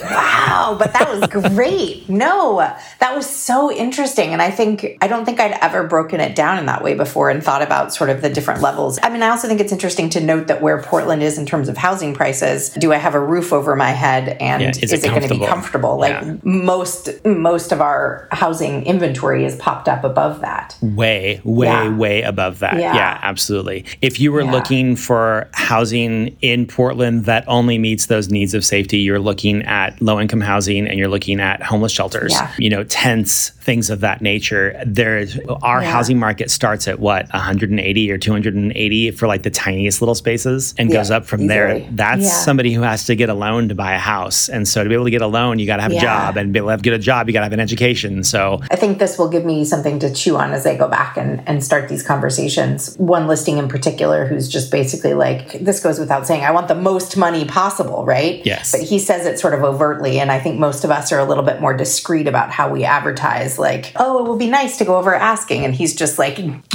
Wow, 0.51 0.75
but 0.79 0.93
that 0.95 1.09
was 1.09 1.29
great. 1.53 2.09
no, 2.09 2.59
that 2.99 3.15
was 3.15 3.29
so 3.29 3.71
interesting. 3.71 4.33
And 4.33 4.43
I 4.43 4.51
think, 4.51 4.97
I 5.01 5.07
don't 5.07 5.25
think 5.25 5.39
I'd 5.39 5.57
ever 5.61 5.87
broken 5.87 6.21
it 6.21 6.35
down 6.35 6.59
in 6.59 6.67
that 6.67 6.83
way 6.83 6.95
before 6.95 7.31
and 7.31 7.43
thought 7.43 7.63
about 7.63 7.95
sort 7.95 8.11
of 8.11 8.21
the 8.21 8.29
different 8.29 8.61
levels. 8.61 8.99
I 9.03 9.11
mean, 9.11 9.23
I 9.23 9.29
also 9.29 9.47
think 9.47 9.61
it's 9.61 9.73
interesting 9.73 10.09
to 10.11 10.21
note 10.21 10.49
that 10.49 10.61
where 10.61 10.83
Portland 10.83 11.23
is 11.23 11.39
in 11.39 11.47
terms 11.47 11.69
of 11.69 11.77
housing 11.77 12.15
prices, 12.15 12.71
do 12.71 12.93
I 12.93 12.97
have 12.97 13.15
a 13.15 13.21
roof 13.21 13.53
over 13.53 13.77
my 13.77 13.91
head 13.91 14.37
and 14.41 14.63
yeah, 14.63 14.71
is, 14.83 14.93
it 14.93 15.03
going 15.03 15.23
to 15.23 15.29
be 15.29 15.47
comfortable? 15.47 15.99
Like 15.99 16.21
yeah. 16.21 16.37
most, 16.43 17.25
most 17.25 17.71
of 17.71 17.81
our 17.81 18.29
housing 18.33 18.85
inventory 18.87 19.45
is 19.45 19.57
popped 19.57 19.89
up 19.89 20.03
above 20.05 20.41
that. 20.41 20.77
Way, 20.83 21.41
way, 21.45 21.67
yeah. 21.67 21.97
way 21.97 22.23
above 22.23 22.59
that. 22.59 22.77
Yeah, 22.77 23.19
absolutely. 23.23 23.85
If 24.01 24.19
you 24.19 24.33
were 24.33 24.45
looking 24.45 24.97
for 24.97 25.49
housing 25.53 26.37
in 26.41 26.60
Portland 26.67 27.25
that 27.25 27.45
only 27.47 27.79
meets 27.79 28.07
those 28.07 28.29
needs 28.29 28.55
of 28.55 28.65
safety, 28.65 28.99
you're 28.99 29.19
looking 29.19 29.63
at 29.63 30.01
low 30.01 30.21
income 30.21 30.41
housing 30.41 30.87
and 30.87 30.99
you're 30.99 31.09
looking 31.09 31.41
at 31.41 31.63
homeless 31.63 31.93
shelters, 31.93 32.35
you 32.59 32.71
know, 32.71 32.85
tents, 32.85 33.51
things 33.51 33.91
of 33.91 34.01
that 34.01 34.21
nature. 34.21 34.81
There's 34.87 35.39
our 35.63 35.81
housing 35.81 36.19
market 36.19 36.51
starts 36.51 36.89
at 36.89 36.99
what 36.99 37.29
180 37.33 38.11
or 38.11 38.19
280 38.19 39.11
for 39.13 39.27
like 39.27 39.43
the 39.43 39.51
tiniest 39.51 40.01
little 40.01 40.15
spaces 40.15 40.75
and 40.79 40.91
goes 40.91 41.11
up 41.11 41.27
from 41.27 41.43
easily. 41.43 41.49
there. 41.49 41.89
That's 41.93 42.45
somebody 42.45 42.73
who 42.73 42.83
has 42.83 43.07
to 43.07 43.17
get 43.17 43.29
a 43.29 43.35
loan 43.35 43.69
to 43.69 43.75
buy 43.75 43.95
a 43.95 43.99
house. 43.99 44.49
And 44.49 44.67
so 44.67 44.83
to 44.83 44.89
be 44.89 44.95
able 44.95 45.05
to 45.05 45.11
get 45.11 45.23
a 45.23 45.27
loan, 45.27 45.59
you 45.59 45.67
got 45.67 45.77
to 45.77 45.83
have 45.83 45.93
a 45.93 46.01
job 46.01 46.37
and 46.37 46.53
be 46.53 46.59
able 46.59 46.71
to 46.71 46.77
get 46.79 46.93
a 46.93 46.99
job, 46.99 47.29
you 47.29 47.33
got 47.33 47.41
to 47.41 47.47
have 47.47 47.53
an 47.53 47.61
education. 47.61 48.25
So 48.25 48.61
I 48.71 48.77
think 48.77 48.99
this 48.99 49.19
will 49.19 49.29
give 49.29 49.45
me 49.45 49.65
something 49.65 49.99
to 50.01 50.13
chew 50.13 50.37
on 50.37 50.53
as 50.53 50.67
I 50.67 50.77
go 50.77 50.89
back 50.89 51.17
and, 51.17 51.47
and 51.47 51.63
start 51.63 51.89
these 51.89 52.03
conversations. 52.03 52.97
One 52.97 53.27
listing 53.27 53.59
in 53.59 53.69
particular 53.69 54.27
who's 54.27 54.49
just 54.49 54.71
basically 54.71 55.15
like, 55.15 55.53
this 55.61 55.81
goes 55.81 55.99
without 55.99 56.27
saying, 56.27 56.40
I 56.45 56.51
want 56.51 56.69
the 56.69 56.75
most 56.75 57.17
money 57.17 57.45
possible, 57.45 58.05
right? 58.05 58.45
Yes. 58.45 58.73
But 58.73 58.83
he 58.83 58.99
says 58.99 59.27
it 59.27 59.39
sort 59.39 59.55
of 59.55 59.63
overtly. 59.63 60.21
And 60.21 60.31
I 60.31 60.39
think 60.39 60.59
most 60.59 60.85
of 60.85 60.91
us 60.91 61.13
are 61.13 61.19
a 61.19 61.25
little 61.25 61.45
bit 61.45 61.61
more 61.61 61.77
discreet 61.77 62.27
about 62.27 62.51
how 62.51 62.71
we 62.71 62.85
advertise, 62.85 63.59
like, 63.59 63.93
oh, 63.97 64.19
it 64.19 64.29
will 64.29 64.37
be 64.37 64.49
nice 64.49 64.79
to 64.79 64.85
go 64.85 64.97
over 64.97 65.15
asking. 65.15 65.65
And 65.65 65.75
he's 65.75 65.95
just 65.95 66.19
like, 66.19 66.37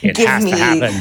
give 0.00 0.42
me 0.42 0.52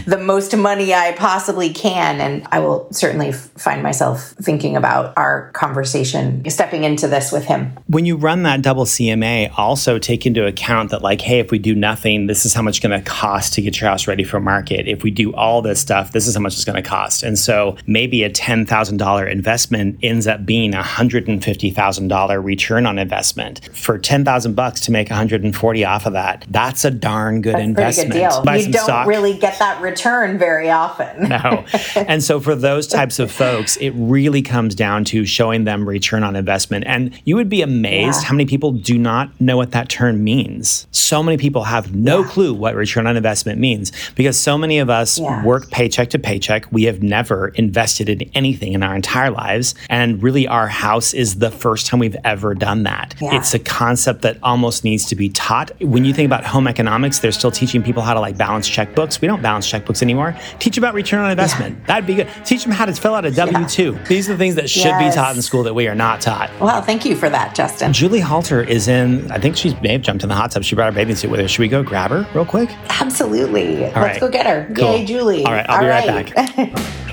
the 0.05 0.19
most 0.21 0.55
money 0.55 0.93
I 0.93 1.13
possibly 1.13 1.71
can. 1.71 2.19
And 2.19 2.47
I 2.51 2.59
will 2.59 2.91
certainly 2.91 3.31
find 3.31 3.83
myself 3.83 4.33
thinking 4.41 4.75
about 4.75 5.13
our 5.17 5.51
conversation, 5.51 6.47
stepping 6.49 6.83
into 6.83 7.07
this 7.07 7.31
with 7.31 7.45
him. 7.45 7.77
When 7.87 8.05
you 8.05 8.17
run 8.17 8.43
that 8.43 8.61
double 8.61 8.85
CMA, 8.85 9.57
also 9.57 9.99
take 9.99 10.25
into 10.25 10.45
account 10.45 10.91
that, 10.91 11.01
like, 11.01 11.21
hey, 11.21 11.39
if 11.39 11.51
we 11.51 11.59
do 11.59 11.75
nothing, 11.75 12.27
this 12.27 12.45
is 12.45 12.53
how 12.53 12.61
much 12.61 12.77
it's 12.77 12.87
going 12.87 12.99
to 12.99 13.09
cost 13.09 13.53
to 13.53 13.61
get 13.61 13.79
your 13.79 13.89
house 13.89 14.07
ready 14.07 14.23
for 14.23 14.39
market. 14.39 14.87
If 14.87 15.03
we 15.03 15.11
do 15.11 15.33
all 15.33 15.61
this 15.61 15.79
stuff, 15.79 16.11
this 16.11 16.27
is 16.27 16.35
how 16.35 16.41
much 16.41 16.53
it's 16.53 16.65
going 16.65 16.81
to 16.81 16.87
cost. 16.87 17.23
And 17.23 17.39
so 17.39 17.76
maybe 17.85 18.23
a 18.23 18.29
$10,000 18.29 19.31
investment 19.31 19.99
ends 20.01 20.27
up 20.27 20.45
being 20.45 20.73
a 20.73 20.81
$150,000 20.81 22.43
return 22.43 22.85
on 22.85 22.99
investment. 22.99 23.69
For 23.73 23.97
10,000 23.97 24.55
bucks 24.55 24.81
to 24.81 24.91
make 24.91 25.09
140 25.09 25.85
off 25.85 26.05
of 26.05 26.13
that, 26.13 26.45
that's 26.49 26.85
a 26.85 26.91
darn 26.91 27.41
good 27.41 27.55
that's 27.55 27.63
investment. 27.63 28.11
Good 28.13 28.29
deal. 28.29 28.57
you 28.57 28.71
don't 28.71 28.83
stock. 28.83 29.07
really 29.07 29.37
get 29.37 29.59
that 29.59 29.81
return 29.81 30.37
very 30.37 30.69
often. 30.69 31.29
no. 31.29 31.65
And 31.95 32.23
so 32.23 32.39
for 32.39 32.55
those 32.55 32.87
types 32.87 33.19
of 33.19 33.31
folks, 33.31 33.77
it 33.77 33.91
really 33.91 34.41
comes 34.41 34.75
down 34.75 35.05
to 35.05 35.25
showing 35.25 35.65
them 35.65 35.87
return 35.87 36.23
on 36.23 36.35
investment. 36.35 36.85
And 36.87 37.19
you 37.25 37.35
would 37.35 37.49
be 37.49 37.61
amazed 37.61 38.21
yeah. 38.21 38.27
how 38.27 38.33
many 38.33 38.45
people 38.45 38.71
do 38.71 38.97
not 38.97 39.39
know 39.39 39.57
what 39.57 39.71
that 39.71 39.89
term 39.89 40.23
means. 40.23 40.87
So 40.91 41.21
many 41.21 41.37
people 41.37 41.63
have 41.63 41.93
no 41.93 42.21
yeah. 42.21 42.29
clue 42.29 42.53
what 42.53 42.75
return 42.75 43.07
on 43.07 43.17
investment 43.17 43.59
means 43.59 43.91
because 44.15 44.37
so 44.37 44.57
many 44.57 44.79
of 44.79 44.89
us 44.89 45.19
yeah. 45.19 45.43
work 45.43 45.69
paycheck 45.69 46.09
to 46.11 46.19
paycheck. 46.19 46.71
We 46.71 46.83
have 46.83 47.03
never 47.03 47.49
invested 47.49 47.66
in 48.09 48.29
anything 48.33 48.73
in 48.73 48.83
our 48.83 48.95
entire 48.95 49.31
lives. 49.31 49.75
And 49.89 50.21
really, 50.21 50.47
our 50.47 50.67
house 50.67 51.13
is 51.13 51.39
the 51.39 51.51
first 51.51 51.87
time 51.87 51.99
we've 51.99 52.15
ever 52.23 52.53
done 52.53 52.83
that. 52.83 53.15
It's 53.21 53.53
a 53.53 53.59
concept 53.59 54.21
that 54.21 54.37
almost 54.43 54.83
needs 54.83 55.05
to 55.07 55.15
be 55.15 55.29
taught. 55.29 55.71
When 55.81 56.05
you 56.05 56.13
think 56.13 56.25
about 56.25 56.45
home 56.45 56.67
economics, 56.67 57.19
they're 57.19 57.31
still 57.31 57.51
teaching 57.51 57.83
people 57.83 58.01
how 58.01 58.13
to 58.13 58.19
like 58.19 58.37
balance 58.37 58.69
checkbooks. 58.69 59.21
We 59.21 59.27
don't 59.27 59.41
balance 59.41 59.71
checkbooks 59.71 60.01
anymore. 60.01 60.35
Teach 60.59 60.77
about 60.77 60.93
return 60.93 61.23
on 61.23 61.31
investment. 61.31 61.85
That'd 61.87 62.05
be 62.07 62.15
good. 62.15 62.29
Teach 62.45 62.63
them 62.63 62.71
how 62.71 62.85
to 62.85 62.93
fill 62.93 63.15
out 63.15 63.25
a 63.25 63.31
W 63.31 63.67
2. 63.67 63.99
These 64.07 64.29
are 64.29 64.33
the 64.33 64.37
things 64.37 64.55
that 64.55 64.69
should 64.69 64.85
yes. 64.85 65.13
be 65.13 65.15
taught 65.15 65.35
in 65.35 65.41
school 65.41 65.63
that 65.63 65.73
we 65.73 65.87
are 65.87 65.95
not 65.95 66.21
taught. 66.21 66.51
Well, 66.59 66.81
thank 66.81 67.05
you 67.05 67.15
for 67.15 67.29
that, 67.29 67.55
Justin. 67.55 67.93
Julie 67.93 68.19
Halter 68.19 68.61
is 68.61 68.87
in, 68.87 69.29
I 69.31 69.39
think 69.39 69.57
she 69.57 69.75
may 69.81 69.93
have 69.93 70.01
jumped 70.01 70.23
in 70.23 70.29
the 70.29 70.35
hot 70.35 70.51
tub. 70.51 70.63
She 70.63 70.75
brought 70.75 70.93
her 70.93 70.95
bathing 70.95 71.15
suit 71.15 71.31
with 71.31 71.39
her. 71.39 71.47
Should 71.47 71.59
we 71.61 71.67
go 71.67 71.83
grab 71.83 72.11
her 72.11 72.27
real 72.33 72.45
quick? 72.45 72.69
Absolutely. 73.01 73.85
All 73.85 73.91
Let's 73.91 73.95
right. 73.95 74.19
go 74.19 74.29
get 74.29 74.45
her. 74.45 74.73
Cool. 74.73 74.97
Yay, 74.97 75.05
Julie. 75.05 75.45
All 75.45 75.51
right, 75.51 75.65
I'll 75.69 75.77
All 75.77 75.81
be 75.81 75.87
right, 75.87 76.35
right 76.35 76.73
back. 76.73 77.03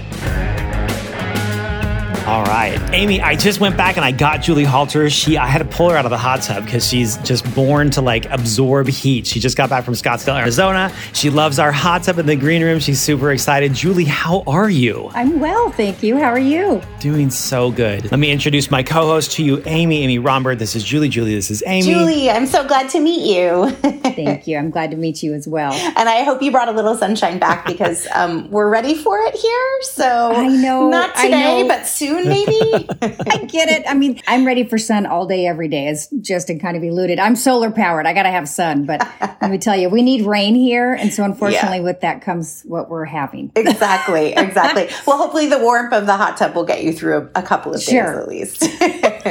All 2.26 2.42
right. 2.44 2.80
Amy, 2.94 3.20
I 3.20 3.36
just 3.36 3.60
went 3.60 3.76
back 3.76 3.96
and 3.96 4.04
I 4.04 4.10
got 4.10 4.40
Julie 4.40 4.64
Halter. 4.64 5.10
She 5.10 5.36
I 5.36 5.46
had 5.46 5.58
to 5.58 5.66
pull 5.66 5.90
her 5.90 5.96
out 5.96 6.06
of 6.06 6.10
the 6.10 6.16
hot 6.16 6.40
tub 6.40 6.64
because 6.64 6.88
she's 6.88 7.18
just 7.18 7.44
born 7.54 7.90
to 7.90 8.00
like 8.00 8.24
absorb 8.30 8.88
heat. 8.88 9.26
She 9.26 9.40
just 9.40 9.58
got 9.58 9.68
back 9.68 9.84
from 9.84 9.92
Scottsdale, 9.92 10.40
Arizona. 10.40 10.90
She 11.12 11.28
loves 11.28 11.58
our 11.58 11.70
hot 11.70 12.04
tub 12.04 12.18
in 12.18 12.24
the 12.24 12.34
green 12.34 12.62
room. 12.62 12.78
She's 12.78 12.98
super 12.98 13.30
excited. 13.30 13.74
Julie, 13.74 14.06
how 14.06 14.42
are 14.46 14.70
you? 14.70 15.10
I'm 15.12 15.38
well, 15.38 15.70
thank 15.72 16.02
you. 16.02 16.16
How 16.16 16.30
are 16.30 16.38
you? 16.38 16.80
Doing 16.98 17.28
so 17.28 17.70
good. 17.70 18.10
Let 18.10 18.18
me 18.18 18.30
introduce 18.30 18.70
my 18.70 18.82
co-host 18.82 19.32
to 19.32 19.44
you, 19.44 19.62
Amy. 19.66 20.02
Amy 20.02 20.18
Romberg. 20.18 20.58
This 20.58 20.74
is 20.74 20.82
Julie. 20.82 21.10
Julie, 21.10 21.34
this 21.34 21.50
is 21.50 21.62
Amy. 21.66 21.92
Julie, 21.92 22.30
I'm 22.30 22.46
so 22.46 22.66
glad 22.66 22.88
to 22.90 23.00
meet 23.00 23.36
you. 23.36 23.70
thank 23.82 24.46
you. 24.46 24.56
I'm 24.56 24.70
glad 24.70 24.90
to 24.92 24.96
meet 24.96 25.22
you 25.22 25.34
as 25.34 25.46
well. 25.46 25.74
And 25.74 26.08
I 26.08 26.22
hope 26.22 26.40
you 26.40 26.50
brought 26.50 26.68
a 26.68 26.72
little 26.72 26.96
sunshine 26.96 27.38
back 27.38 27.66
because 27.66 28.06
um, 28.14 28.50
we're 28.50 28.70
ready 28.70 28.94
for 28.94 29.18
it 29.18 29.34
here. 29.34 29.82
So 29.82 30.32
I 30.32 30.46
know 30.48 30.88
not 30.88 31.14
today, 31.16 31.66
but 31.68 31.86
soon 31.86 32.13
soon, 32.14 32.28
maybe? 32.28 32.88
I 33.02 33.44
get 33.44 33.68
it. 33.68 33.85
I 33.88 33.94
mean, 33.94 34.21
I'm 34.26 34.47
ready 34.47 34.64
for 34.64 34.78
sun 34.78 35.06
all 35.06 35.26
day, 35.26 35.47
every 35.47 35.68
day, 35.68 35.88
as 35.88 36.09
Justin 36.21 36.59
kind 36.59 36.76
of 36.76 36.83
alluded. 36.83 37.18
I'm 37.18 37.37
solar 37.37 37.71
powered. 37.71 38.06
I 38.06 38.12
got 38.12 38.25
to 38.25 38.30
have 38.30 38.49
sun. 38.49 38.87
But 38.87 39.06
let 39.42 39.50
me 39.50 39.59
tell 39.59 39.76
you, 39.76 39.88
we 39.88 40.02
need 40.02 40.26
rain 40.26 40.54
here. 40.54 40.94
And 40.94 41.12
so, 41.12 41.25
unfortunately, 41.25 41.78
yeah. 41.78 41.85
with 41.85 42.00
that 42.00 42.23
comes 42.23 42.62
what 42.62 42.88
we're 42.88 43.04
having. 43.04 43.52
exactly. 43.56 44.35
Exactly. 44.44 44.88
well, 45.06 45.16
hopefully, 45.16 45.49
the 45.49 45.59
warmth 45.59 45.92
of 45.92 46.06
the 46.06 46.16
hot 46.16 46.37
tub 46.37 46.54
will 46.54 46.64
get 46.64 46.85
you 46.85 46.92
through 46.92 47.30
a, 47.35 47.40
a 47.40 47.42
couple 47.42 47.73
of 47.73 47.80
sure. 47.80 48.26
days 48.26 48.62
at 48.62 48.71
least. 48.71 49.25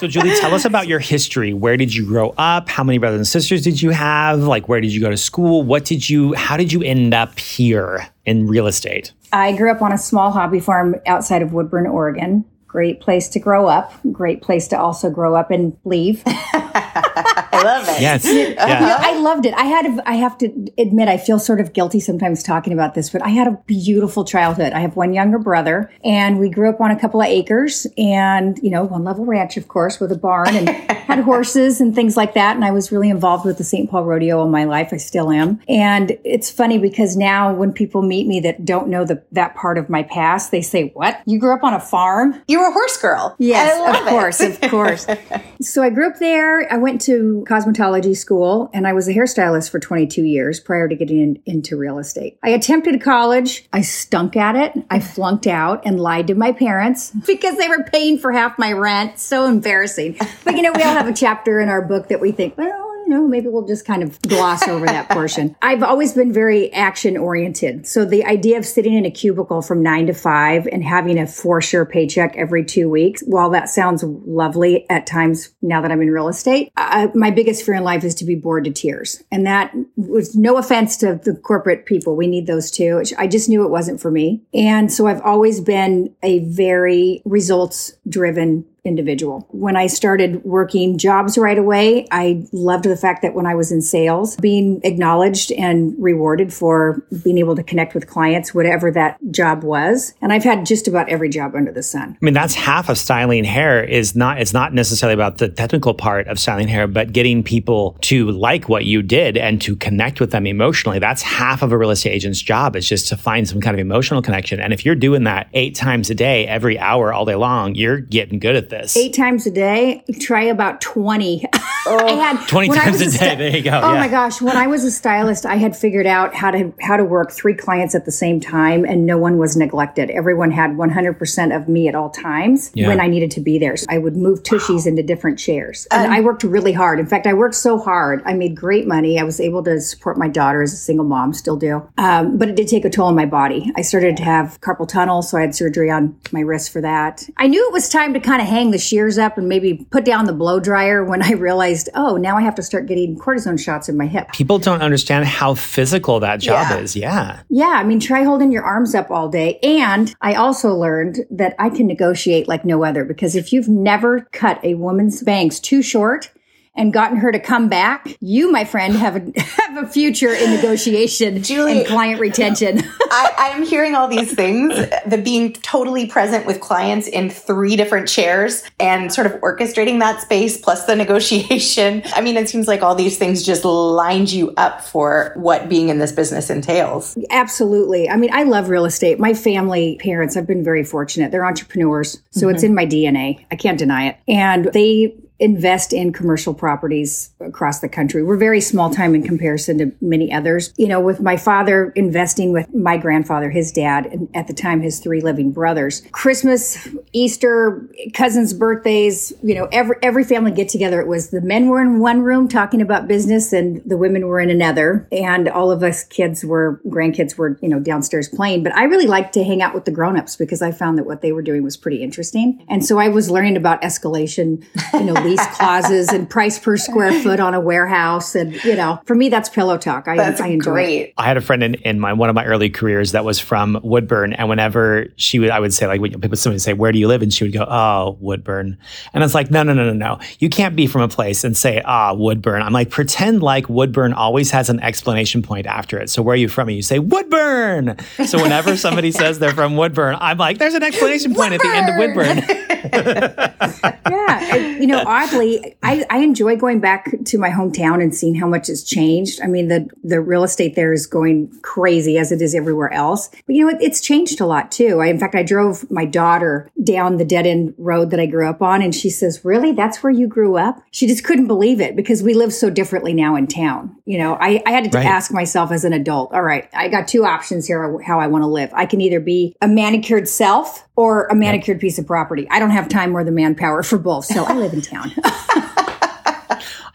So, 0.00 0.06
Julie, 0.06 0.30
tell 0.40 0.54
us 0.54 0.64
about 0.64 0.88
your 0.88 0.98
history. 0.98 1.52
Where 1.52 1.76
did 1.76 1.94
you 1.94 2.06
grow 2.06 2.30
up? 2.38 2.70
How 2.70 2.82
many 2.82 2.96
brothers 2.96 3.18
and 3.18 3.26
sisters 3.26 3.62
did 3.62 3.82
you 3.82 3.90
have? 3.90 4.40
Like, 4.40 4.66
where 4.66 4.80
did 4.80 4.94
you 4.94 5.00
go 5.00 5.10
to 5.10 5.16
school? 5.16 5.62
What 5.62 5.84
did 5.84 6.08
you, 6.08 6.32
how 6.32 6.56
did 6.56 6.72
you 6.72 6.82
end 6.82 7.12
up 7.12 7.38
here 7.38 8.08
in 8.24 8.46
real 8.46 8.66
estate? 8.66 9.12
I 9.32 9.56
grew 9.56 9.70
up 9.70 9.82
on 9.82 9.92
a 9.92 9.98
small 9.98 10.32
hobby 10.32 10.60
farm 10.60 10.96
outside 11.06 11.42
of 11.42 11.52
Woodburn, 11.52 11.86
Oregon. 11.86 12.44
Great 12.66 13.00
place 13.00 13.28
to 13.28 13.40
grow 13.40 13.66
up. 13.66 13.92
Great 14.12 14.42
place 14.42 14.68
to 14.68 14.78
also 14.78 15.10
grow 15.10 15.34
up 15.34 15.50
and 15.50 15.76
leave. 15.84 16.22
I 17.60 17.78
love 17.78 17.88
it. 17.88 18.00
Yes. 18.00 18.26
Uh-huh. 18.60 18.74
You 18.74 18.80
know, 18.80 18.96
I 18.98 19.18
loved 19.20 19.46
it. 19.46 19.54
I 19.54 19.64
had, 19.64 19.86
a, 19.86 20.08
I 20.08 20.14
have 20.14 20.36
to 20.38 20.46
admit, 20.76 21.08
I 21.08 21.16
feel 21.16 21.38
sort 21.38 21.60
of 21.60 21.72
guilty 21.72 22.00
sometimes 22.00 22.42
talking 22.42 22.72
about 22.72 22.94
this, 22.94 23.10
but 23.10 23.22
I 23.22 23.28
had 23.28 23.46
a 23.46 23.52
beautiful 23.66 24.24
childhood. 24.24 24.72
I 24.72 24.80
have 24.80 24.96
one 24.96 25.12
younger 25.12 25.38
brother, 25.38 25.90
and 26.04 26.38
we 26.38 26.50
grew 26.50 26.68
up 26.68 26.80
on 26.80 26.90
a 26.90 26.98
couple 26.98 27.20
of 27.20 27.26
acres, 27.26 27.86
and 27.96 28.58
you 28.62 28.70
know, 28.70 28.84
one 28.84 29.04
level 29.04 29.24
ranch, 29.24 29.56
of 29.56 29.68
course, 29.68 30.00
with 30.00 30.12
a 30.12 30.16
barn 30.16 30.54
and 30.56 30.68
had 31.10 31.20
horses 31.20 31.80
and 31.80 31.94
things 31.94 32.16
like 32.16 32.34
that. 32.34 32.56
And 32.56 32.64
I 32.64 32.70
was 32.70 32.92
really 32.92 33.10
involved 33.10 33.44
with 33.44 33.58
the 33.58 33.64
St. 33.64 33.90
Paul 33.90 34.04
Rodeo 34.04 34.40
all 34.40 34.48
my 34.48 34.64
life. 34.64 34.90
I 34.92 34.96
still 34.96 35.30
am. 35.30 35.60
And 35.68 36.16
it's 36.24 36.50
funny 36.50 36.78
because 36.78 37.16
now 37.16 37.52
when 37.52 37.72
people 37.72 38.02
meet 38.02 38.26
me 38.26 38.40
that 38.40 38.64
don't 38.64 38.88
know 38.88 39.04
the 39.04 39.22
that 39.32 39.54
part 39.54 39.78
of 39.78 39.88
my 39.88 40.02
past, 40.02 40.50
they 40.50 40.62
say, 40.62 40.90
"What? 40.94 41.20
You 41.26 41.38
grew 41.38 41.54
up 41.54 41.64
on 41.64 41.74
a 41.74 41.80
farm?" 41.80 42.40
You 42.46 42.60
were 42.60 42.68
a 42.68 42.72
horse 42.72 42.96
girl. 42.96 43.36
Yes, 43.38 43.96
of 43.96 44.06
course, 44.08 44.40
of 44.40 44.60
course. 44.70 45.06
so 45.60 45.82
I 45.82 45.90
grew 45.90 46.08
up 46.08 46.18
there. 46.18 46.72
I 46.72 46.76
went 46.76 47.00
to 47.02 47.44
cosmetology 47.50 48.16
school 48.16 48.70
and 48.72 48.86
I 48.86 48.92
was 48.92 49.08
a 49.08 49.12
hairstylist 49.12 49.70
for 49.70 49.80
22 49.80 50.22
years 50.22 50.60
prior 50.60 50.88
to 50.88 50.94
getting 50.94 51.20
in, 51.20 51.42
into 51.46 51.76
real 51.76 51.98
estate. 51.98 52.38
I 52.42 52.50
attempted 52.50 53.00
college. 53.02 53.66
I 53.72 53.80
stunk 53.80 54.36
at 54.36 54.54
it. 54.54 54.84
I 54.90 55.00
flunked 55.00 55.46
out 55.46 55.84
and 55.84 55.98
lied 55.98 56.28
to 56.28 56.34
my 56.34 56.52
parents 56.52 57.10
because 57.26 57.56
they 57.58 57.68
were 57.68 57.82
paying 57.82 58.18
for 58.18 58.32
half 58.32 58.58
my 58.58 58.72
rent. 58.72 59.18
So 59.18 59.46
embarrassing. 59.46 60.16
But 60.44 60.56
you 60.56 60.62
know, 60.62 60.72
we 60.72 60.82
all 60.82 60.94
have 60.94 61.08
a 61.08 61.12
chapter 61.12 61.60
in 61.60 61.68
our 61.68 61.82
book 61.82 62.08
that 62.08 62.20
we 62.20 62.32
think, 62.32 62.56
well, 62.56 62.89
know, 63.10 63.28
maybe 63.28 63.48
we'll 63.48 63.66
just 63.66 63.84
kind 63.84 64.02
of 64.02 64.20
gloss 64.22 64.66
over 64.66 64.86
that 64.86 65.08
portion. 65.10 65.54
I've 65.60 65.82
always 65.82 66.14
been 66.14 66.32
very 66.32 66.72
action 66.72 67.16
oriented. 67.16 67.86
So 67.86 68.04
the 68.04 68.24
idea 68.24 68.56
of 68.56 68.64
sitting 68.64 68.94
in 68.94 69.04
a 69.04 69.10
cubicle 69.10 69.60
from 69.60 69.82
nine 69.82 70.06
to 70.06 70.14
five 70.14 70.66
and 70.66 70.82
having 70.82 71.18
a 71.18 71.26
for 71.26 71.60
sure 71.60 71.84
paycheck 71.84 72.34
every 72.36 72.64
two 72.64 72.88
weeks, 72.88 73.22
while 73.26 73.50
that 73.50 73.68
sounds 73.68 74.02
lovely 74.02 74.88
at 74.88 75.06
times 75.06 75.50
now 75.60 75.82
that 75.82 75.90
I'm 75.90 76.00
in 76.00 76.10
real 76.10 76.28
estate, 76.28 76.72
uh, 76.76 77.08
my 77.14 77.30
biggest 77.30 77.64
fear 77.64 77.74
in 77.74 77.84
life 77.84 78.04
is 78.04 78.14
to 78.16 78.24
be 78.24 78.34
bored 78.34 78.64
to 78.64 78.70
tears. 78.70 79.22
And 79.30 79.46
that 79.46 79.74
was 79.96 80.34
no 80.34 80.56
offense 80.56 80.96
to 80.98 81.20
the 81.22 81.34
corporate 81.34 81.86
people. 81.86 82.16
We 82.16 82.26
need 82.26 82.46
those 82.46 82.70
too. 82.70 83.02
I 83.18 83.26
just 83.26 83.48
knew 83.48 83.64
it 83.64 83.70
wasn't 83.70 84.00
for 84.00 84.10
me. 84.10 84.42
And 84.54 84.92
so 84.92 85.06
I've 85.06 85.22
always 85.22 85.60
been 85.60 86.14
a 86.22 86.40
very 86.40 87.22
results 87.24 87.92
driven 88.08 88.64
individual. 88.84 89.46
When 89.50 89.76
I 89.76 89.86
started 89.86 90.44
working 90.44 90.98
jobs 90.98 91.36
right 91.36 91.58
away, 91.58 92.06
I 92.10 92.46
loved 92.52 92.84
the 92.84 92.96
fact 92.96 93.22
that 93.22 93.34
when 93.34 93.46
I 93.46 93.54
was 93.54 93.72
in 93.72 93.82
sales, 93.82 94.36
being 94.36 94.80
acknowledged 94.84 95.52
and 95.52 95.94
rewarded 95.98 96.52
for 96.52 97.04
being 97.22 97.38
able 97.38 97.56
to 97.56 97.62
connect 97.62 97.94
with 97.94 98.06
clients, 98.06 98.54
whatever 98.54 98.90
that 98.92 99.18
job 99.30 99.62
was. 99.62 100.14
And 100.20 100.32
I've 100.32 100.44
had 100.44 100.66
just 100.66 100.88
about 100.88 101.08
every 101.08 101.28
job 101.28 101.54
under 101.54 101.72
the 101.72 101.82
sun. 101.82 102.16
I 102.20 102.24
mean, 102.24 102.34
that's 102.34 102.54
half 102.54 102.88
of 102.88 102.98
styling 102.98 103.44
hair 103.44 103.82
is 103.84 104.16
not, 104.16 104.40
it's 104.40 104.52
not 104.52 104.72
necessarily 104.72 105.14
about 105.14 105.38
the 105.38 105.48
technical 105.48 105.94
part 105.94 106.28
of 106.28 106.38
styling 106.38 106.68
hair, 106.68 106.86
but 106.86 107.12
getting 107.12 107.42
people 107.42 107.96
to 108.02 108.30
like 108.30 108.68
what 108.68 108.84
you 108.84 109.02
did 109.02 109.36
and 109.36 109.60
to 109.62 109.76
connect 109.76 110.20
with 110.20 110.30
them 110.30 110.46
emotionally. 110.46 110.98
That's 110.98 111.22
half 111.22 111.62
of 111.62 111.72
a 111.72 111.78
real 111.78 111.90
estate 111.90 112.10
agent's 112.10 112.40
job 112.40 112.76
is 112.76 112.88
just 112.88 113.08
to 113.08 113.16
find 113.16 113.48
some 113.48 113.60
kind 113.60 113.74
of 113.74 113.80
emotional 113.80 114.22
connection. 114.22 114.60
And 114.60 114.72
if 114.72 114.84
you're 114.84 114.94
doing 114.94 115.24
that 115.24 115.48
eight 115.52 115.74
times 115.74 116.10
a 116.10 116.14
day, 116.14 116.46
every 116.46 116.78
hour, 116.78 117.12
all 117.12 117.24
day 117.24 117.34
long, 117.34 117.74
you're 117.74 118.00
getting 118.00 118.38
good 118.38 118.56
at 118.56 118.69
this. 118.70 118.96
Eight 118.96 119.14
times 119.14 119.46
a 119.46 119.50
day, 119.50 120.04
try 120.20 120.42
about 120.42 120.80
20. 120.80 121.44
Oh, 121.86 122.06
I 122.06 122.12
had 122.12 122.48
20 122.48 122.68
times 122.68 123.00
a, 123.00 123.06
a 123.06 123.10
day. 123.10 123.34
there 123.36 123.56
you 123.56 123.62
go. 123.62 123.80
Oh 123.82 123.92
yeah. 123.92 124.00
my 124.00 124.08
gosh. 124.08 124.40
When 124.40 124.56
I 124.56 124.66
was 124.66 124.84
a 124.84 124.90
stylist, 124.90 125.44
I 125.44 125.56
had 125.56 125.76
figured 125.76 126.06
out 126.06 126.34
how 126.34 126.50
to, 126.50 126.72
how 126.80 126.96
to 126.96 127.04
work 127.04 127.32
three 127.32 127.54
clients 127.54 127.94
at 127.94 128.04
the 128.04 128.12
same 128.12 128.40
time 128.40 128.84
and 128.84 129.04
no 129.04 129.18
one 129.18 129.38
was 129.38 129.56
neglected. 129.56 130.10
Everyone 130.10 130.50
had 130.50 130.70
100% 130.70 131.56
of 131.56 131.68
me 131.68 131.88
at 131.88 131.94
all 131.94 132.10
times 132.10 132.70
yeah. 132.74 132.88
when 132.88 133.00
I 133.00 133.06
needed 133.06 133.30
to 133.32 133.40
be 133.40 133.58
there. 133.58 133.76
So 133.76 133.86
I 133.90 133.98
would 133.98 134.16
move 134.16 134.42
tushies 134.42 134.84
wow. 134.84 134.90
into 134.90 135.02
different 135.02 135.38
chairs. 135.38 135.86
And 135.90 136.06
um, 136.06 136.12
I 136.12 136.20
worked 136.20 136.44
really 136.44 136.72
hard. 136.72 136.98
In 136.98 137.06
fact, 137.06 137.26
I 137.26 137.34
worked 137.34 137.56
so 137.56 137.78
hard. 137.78 138.22
I 138.24 138.32
made 138.32 138.56
great 138.56 138.86
money. 138.86 139.18
I 139.18 139.24
was 139.24 139.40
able 139.40 139.62
to 139.64 139.80
support 139.80 140.18
my 140.18 140.28
daughter 140.28 140.62
as 140.62 140.72
a 140.72 140.76
single 140.76 141.04
mom, 141.04 141.32
still 141.32 141.56
do. 141.56 141.86
Um, 141.98 142.38
but 142.38 142.48
it 142.48 142.56
did 142.56 142.68
take 142.68 142.84
a 142.84 142.90
toll 142.90 143.06
on 143.06 143.14
my 143.14 143.26
body. 143.26 143.70
I 143.76 143.82
started 143.82 144.16
to 144.18 144.22
have 144.22 144.60
carpal 144.60 144.88
tunnel, 144.88 145.22
so 145.22 145.38
I 145.38 145.42
had 145.42 145.54
surgery 145.54 145.90
on 145.90 146.18
my 146.32 146.40
wrist 146.40 146.70
for 146.70 146.80
that. 146.80 147.28
I 147.36 147.46
knew 147.46 147.66
it 147.66 147.72
was 147.72 147.88
time 147.88 148.14
to 148.14 148.20
kind 148.20 148.40
of 148.40 148.48
hang 148.48 148.59
the 148.68 148.78
shears 148.78 149.16
up 149.16 149.38
and 149.38 149.48
maybe 149.48 149.86
put 149.90 150.04
down 150.04 150.26
the 150.26 150.34
blow 150.34 150.60
dryer 150.60 151.02
when 151.02 151.22
I 151.22 151.32
realized, 151.32 151.88
oh, 151.94 152.18
now 152.18 152.36
I 152.36 152.42
have 152.42 152.54
to 152.56 152.62
start 152.62 152.86
getting 152.86 153.18
cortisone 153.18 153.58
shots 153.58 153.88
in 153.88 153.96
my 153.96 154.06
hip. 154.06 154.30
People 154.32 154.58
don't 154.58 154.82
understand 154.82 155.24
how 155.24 155.54
physical 155.54 156.20
that 156.20 156.40
job 156.40 156.66
yeah. 156.68 156.76
is. 156.76 156.94
Yeah. 156.94 157.40
Yeah. 157.48 157.68
I 157.80 157.84
mean, 157.84 158.00
try 158.00 158.22
holding 158.22 158.52
your 158.52 158.64
arms 158.64 158.94
up 158.94 159.10
all 159.10 159.28
day. 159.30 159.58
And 159.62 160.14
I 160.20 160.34
also 160.34 160.74
learned 160.74 161.20
that 161.30 161.54
I 161.58 161.70
can 161.70 161.86
negotiate 161.86 162.48
like 162.48 162.66
no 162.66 162.84
other 162.84 163.04
because 163.04 163.34
if 163.34 163.52
you've 163.52 163.68
never 163.68 164.20
cut 164.32 164.62
a 164.62 164.74
woman's 164.74 165.22
bangs 165.22 165.58
too 165.58 165.80
short, 165.80 166.30
and 166.76 166.92
gotten 166.92 167.18
her 167.18 167.32
to 167.32 167.40
come 167.40 167.68
back, 167.68 168.16
you, 168.20 168.50
my 168.50 168.64
friend, 168.64 168.94
have 168.94 169.16
a, 169.16 169.40
have 169.40 169.84
a 169.84 169.88
future 169.88 170.32
in 170.32 170.50
negotiation 170.50 171.42
Julie, 171.42 171.78
and 171.78 171.86
client 171.86 172.20
retention. 172.20 172.82
I, 173.10 173.32
I'm 173.54 173.64
hearing 173.64 173.94
all 173.94 174.08
these 174.08 174.32
things, 174.32 174.74
the 175.06 175.18
being 175.18 175.52
totally 175.52 176.06
present 176.06 176.46
with 176.46 176.60
clients 176.60 177.08
in 177.08 177.28
three 177.28 177.76
different 177.76 178.08
chairs 178.08 178.62
and 178.78 179.12
sort 179.12 179.26
of 179.26 179.32
orchestrating 179.40 179.98
that 180.00 180.20
space 180.20 180.56
plus 180.60 180.86
the 180.86 180.94
negotiation. 181.00 182.02
I 182.14 182.20
mean, 182.20 182.36
it 182.36 182.48
seems 182.48 182.68
like 182.68 182.82
all 182.82 182.94
these 182.94 183.18
things 183.18 183.42
just 183.42 183.64
lined 183.64 184.32
you 184.32 184.52
up 184.56 184.82
for 184.82 185.32
what 185.36 185.68
being 185.68 185.88
in 185.88 185.98
this 185.98 186.12
business 186.12 186.50
entails. 186.50 187.18
Absolutely. 187.30 188.08
I 188.08 188.16
mean, 188.16 188.30
I 188.32 188.44
love 188.44 188.68
real 188.68 188.84
estate. 188.84 189.18
My 189.18 189.34
family 189.34 189.98
parents, 190.00 190.36
I've 190.36 190.46
been 190.46 190.64
very 190.64 190.84
fortunate. 190.84 191.32
They're 191.32 191.44
entrepreneurs. 191.44 192.22
So 192.30 192.46
mm-hmm. 192.46 192.54
it's 192.54 192.62
in 192.62 192.74
my 192.74 192.86
DNA. 192.86 193.44
I 193.50 193.56
can't 193.56 193.78
deny 193.78 194.08
it. 194.08 194.16
And 194.28 194.66
they 194.72 195.14
invest 195.40 195.92
in 195.92 196.12
commercial 196.12 196.54
properties 196.54 197.30
across 197.40 197.80
the 197.80 197.88
country. 197.88 198.22
We're 198.22 198.36
very 198.36 198.60
small 198.60 198.90
time 198.90 199.14
in 199.14 199.22
comparison 199.22 199.78
to 199.78 199.92
many 200.00 200.32
others. 200.32 200.72
You 200.76 200.86
know, 200.86 201.00
with 201.00 201.20
my 201.20 201.36
father 201.36 201.90
investing 201.96 202.52
with 202.52 202.72
my 202.74 202.98
grandfather, 202.98 203.50
his 203.50 203.72
dad, 203.72 204.06
and 204.06 204.28
at 204.34 204.46
the 204.46 204.52
time 204.52 204.82
his 204.82 205.00
three 205.00 205.20
living 205.20 205.50
brothers. 205.50 206.02
Christmas, 206.12 206.88
Easter, 207.12 207.88
cousins' 208.12 208.52
birthdays, 208.52 209.32
you 209.42 209.54
know, 209.54 209.68
every 209.72 209.96
every 210.02 210.24
family 210.24 210.52
get 210.52 210.68
together. 210.68 211.00
It 211.00 211.08
was 211.08 211.30
the 211.30 211.40
men 211.40 211.68
were 211.68 211.80
in 211.80 211.98
one 211.98 212.20
room 212.20 212.46
talking 212.46 212.82
about 212.82 213.08
business 213.08 213.52
and 213.52 213.82
the 213.86 213.96
women 213.96 214.26
were 214.26 214.40
in 214.40 214.50
another. 214.50 215.08
And 215.10 215.48
all 215.48 215.70
of 215.70 215.82
us 215.82 216.04
kids 216.04 216.44
were 216.44 216.80
grandkids 216.86 217.36
were, 217.36 217.58
you 217.62 217.68
know, 217.68 217.80
downstairs 217.80 218.28
playing. 218.28 218.62
But 218.62 218.74
I 218.74 218.84
really 218.84 219.06
liked 219.06 219.32
to 219.34 219.44
hang 219.44 219.62
out 219.62 219.74
with 219.74 219.86
the 219.86 219.90
grown-ups 219.90 220.36
because 220.36 220.60
I 220.60 220.72
found 220.72 220.98
that 220.98 221.04
what 221.04 221.22
they 221.22 221.32
were 221.32 221.42
doing 221.42 221.62
was 221.62 221.76
pretty 221.76 222.02
interesting. 222.02 222.64
And 222.68 222.84
so 222.84 222.98
I 222.98 223.08
was 223.08 223.30
learning 223.30 223.56
about 223.56 223.80
escalation, 223.82 224.64
you 224.92 225.04
know, 225.04 225.14
lease 225.30 225.46
clauses 225.56 226.08
and 226.10 226.28
price 226.28 226.58
per 226.58 226.76
square 226.76 227.12
foot 227.22 227.40
on 227.40 227.54
a 227.54 227.60
warehouse. 227.60 228.34
And, 228.34 228.62
you 228.64 228.76
know, 228.76 229.00
for 229.04 229.14
me, 229.14 229.28
that's 229.28 229.48
pillow 229.48 229.78
talk. 229.78 230.08
I, 230.08 230.16
that's 230.16 230.40
I 230.40 230.48
enjoy 230.48 230.72
great. 230.72 231.00
it. 231.00 231.14
I 231.18 231.26
had 231.26 231.36
a 231.36 231.40
friend 231.40 231.62
in, 231.62 231.74
in 231.76 232.00
my, 232.00 232.12
one 232.12 232.28
of 232.28 232.34
my 232.34 232.44
early 232.44 232.70
careers 232.70 233.12
that 233.12 233.24
was 233.24 233.38
from 233.38 233.78
Woodburn. 233.82 234.32
And 234.32 234.48
whenever 234.48 235.06
she 235.16 235.38
would, 235.38 235.50
I 235.50 235.60
would 235.60 235.72
say, 235.72 235.86
like, 235.86 236.00
people, 236.02 236.36
somebody 236.36 236.56
would 236.56 236.62
say, 236.62 236.72
where 236.72 236.92
do 236.92 236.98
you 236.98 237.08
live? 237.08 237.22
And 237.22 237.32
she 237.32 237.44
would 237.44 237.52
go, 237.52 237.64
oh, 237.68 238.16
Woodburn. 238.20 238.78
And 239.12 239.22
I 239.22 239.24
was 239.24 239.34
like, 239.34 239.50
no, 239.50 239.62
no, 239.62 239.74
no, 239.74 239.84
no, 239.84 239.92
no. 239.92 240.18
You 240.38 240.48
can't 240.48 240.76
be 240.76 240.86
from 240.86 241.02
a 241.02 241.08
place 241.08 241.44
and 241.44 241.56
say, 241.56 241.82
ah, 241.84 242.12
Woodburn. 242.14 242.62
I'm 242.62 242.72
like, 242.72 242.90
pretend 242.90 243.42
like 243.42 243.68
Woodburn 243.68 244.12
always 244.12 244.50
has 244.50 244.70
an 244.70 244.80
explanation 244.80 245.42
point 245.42 245.66
after 245.66 245.98
it. 245.98 246.10
So 246.10 246.22
where 246.22 246.34
are 246.34 246.36
you 246.36 246.48
from? 246.48 246.68
And 246.68 246.76
you 246.76 246.82
say, 246.82 246.98
Woodburn. 246.98 247.96
So 248.26 248.42
whenever 248.42 248.76
somebody 248.76 249.12
says 249.12 249.38
they're 249.38 249.52
from 249.52 249.76
Woodburn, 249.76 250.16
I'm 250.20 250.38
like, 250.38 250.58
there's 250.58 250.74
an 250.74 250.82
explanation 250.82 251.34
point 251.34 251.54
at 251.54 251.60
the 251.60 251.68
end 251.68 251.88
of 251.88 251.96
Woodburn. 251.96 252.38
yeah. 254.10 254.54
You 254.54 254.86
know, 254.86 255.02
oddly, 255.20 255.76
I, 255.82 256.04
I 256.10 256.18
enjoy 256.18 256.56
going 256.56 256.80
back 256.80 257.12
to 257.26 257.38
my 257.38 257.50
hometown 257.50 258.02
and 258.02 258.14
seeing 258.14 258.34
how 258.34 258.46
much 258.46 258.68
has 258.68 258.82
changed. 258.82 259.40
I 259.42 259.46
mean, 259.46 259.68
the, 259.68 259.88
the 260.02 260.20
real 260.20 260.44
estate 260.44 260.74
there 260.74 260.92
is 260.92 261.06
going 261.06 261.52
crazy 261.62 262.16
as 262.18 262.32
it 262.32 262.40
is 262.40 262.54
everywhere 262.54 262.92
else. 262.92 263.28
But 263.46 263.54
you 263.54 263.64
know, 263.64 263.70
it, 263.70 263.82
it's 263.82 264.00
changed 264.00 264.40
a 264.40 264.46
lot 264.46 264.72
too. 264.72 265.00
I, 265.00 265.06
in 265.06 265.18
fact, 265.18 265.34
I 265.34 265.42
drove 265.42 265.90
my 265.90 266.04
daughter 266.04 266.70
down 266.82 267.18
the 267.18 267.24
dead 267.24 267.46
end 267.46 267.74
road 267.76 268.10
that 268.10 268.20
I 268.20 268.26
grew 268.26 268.48
up 268.48 268.62
on 268.62 268.82
and 268.82 268.94
she 268.94 269.10
says, 269.10 269.44
really? 269.44 269.72
That's 269.72 270.02
where 270.02 270.12
you 270.12 270.26
grew 270.26 270.56
up? 270.56 270.82
She 270.90 271.06
just 271.06 271.24
couldn't 271.24 271.46
believe 271.46 271.80
it 271.80 271.96
because 271.96 272.22
we 272.22 272.34
live 272.34 272.52
so 272.52 272.70
differently 272.70 273.12
now 273.12 273.36
in 273.36 273.46
town. 273.46 273.96
You 274.06 274.18
know, 274.18 274.34
I, 274.40 274.62
I 274.66 274.70
had 274.70 274.90
to 274.90 274.98
right. 274.98 275.06
ask 275.06 275.32
myself 275.32 275.70
as 275.70 275.84
an 275.84 275.92
adult, 275.92 276.32
all 276.32 276.42
right, 276.42 276.68
I 276.72 276.88
got 276.88 277.08
two 277.08 277.24
options 277.24 277.66
here 277.66 278.00
how 278.00 278.20
I 278.20 278.26
want 278.26 278.42
to 278.42 278.48
live. 278.48 278.70
I 278.74 278.86
can 278.86 279.00
either 279.00 279.20
be 279.20 279.56
a 279.60 279.68
manicured 279.68 280.28
self 280.28 280.88
or 281.00 281.26
a 281.28 281.34
manicured 281.34 281.76
yep. 281.76 281.80
piece 281.80 281.98
of 281.98 282.06
property. 282.06 282.46
I 282.50 282.58
don't 282.58 282.70
have 282.70 282.88
time 282.88 283.16
or 283.16 283.24
the 283.24 283.30
manpower 283.30 283.82
for 283.82 283.96
both. 283.96 284.26
So 284.26 284.44
I 284.44 284.52
live 284.52 284.74
in 284.74 284.82
town. 284.82 285.09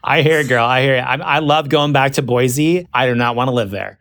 I 0.03 0.21
hear 0.21 0.39
it, 0.39 0.47
girl. 0.47 0.65
I 0.65 0.81
hear 0.81 0.95
it. 0.95 1.01
I, 1.01 1.15
I 1.15 1.39
love 1.39 1.69
going 1.69 1.91
back 1.93 2.13
to 2.13 2.21
Boise. 2.21 2.87
I 2.93 3.07
do 3.07 3.15
not 3.15 3.35
want 3.35 3.47
to 3.47 3.53
live 3.53 3.71
there. 3.71 3.97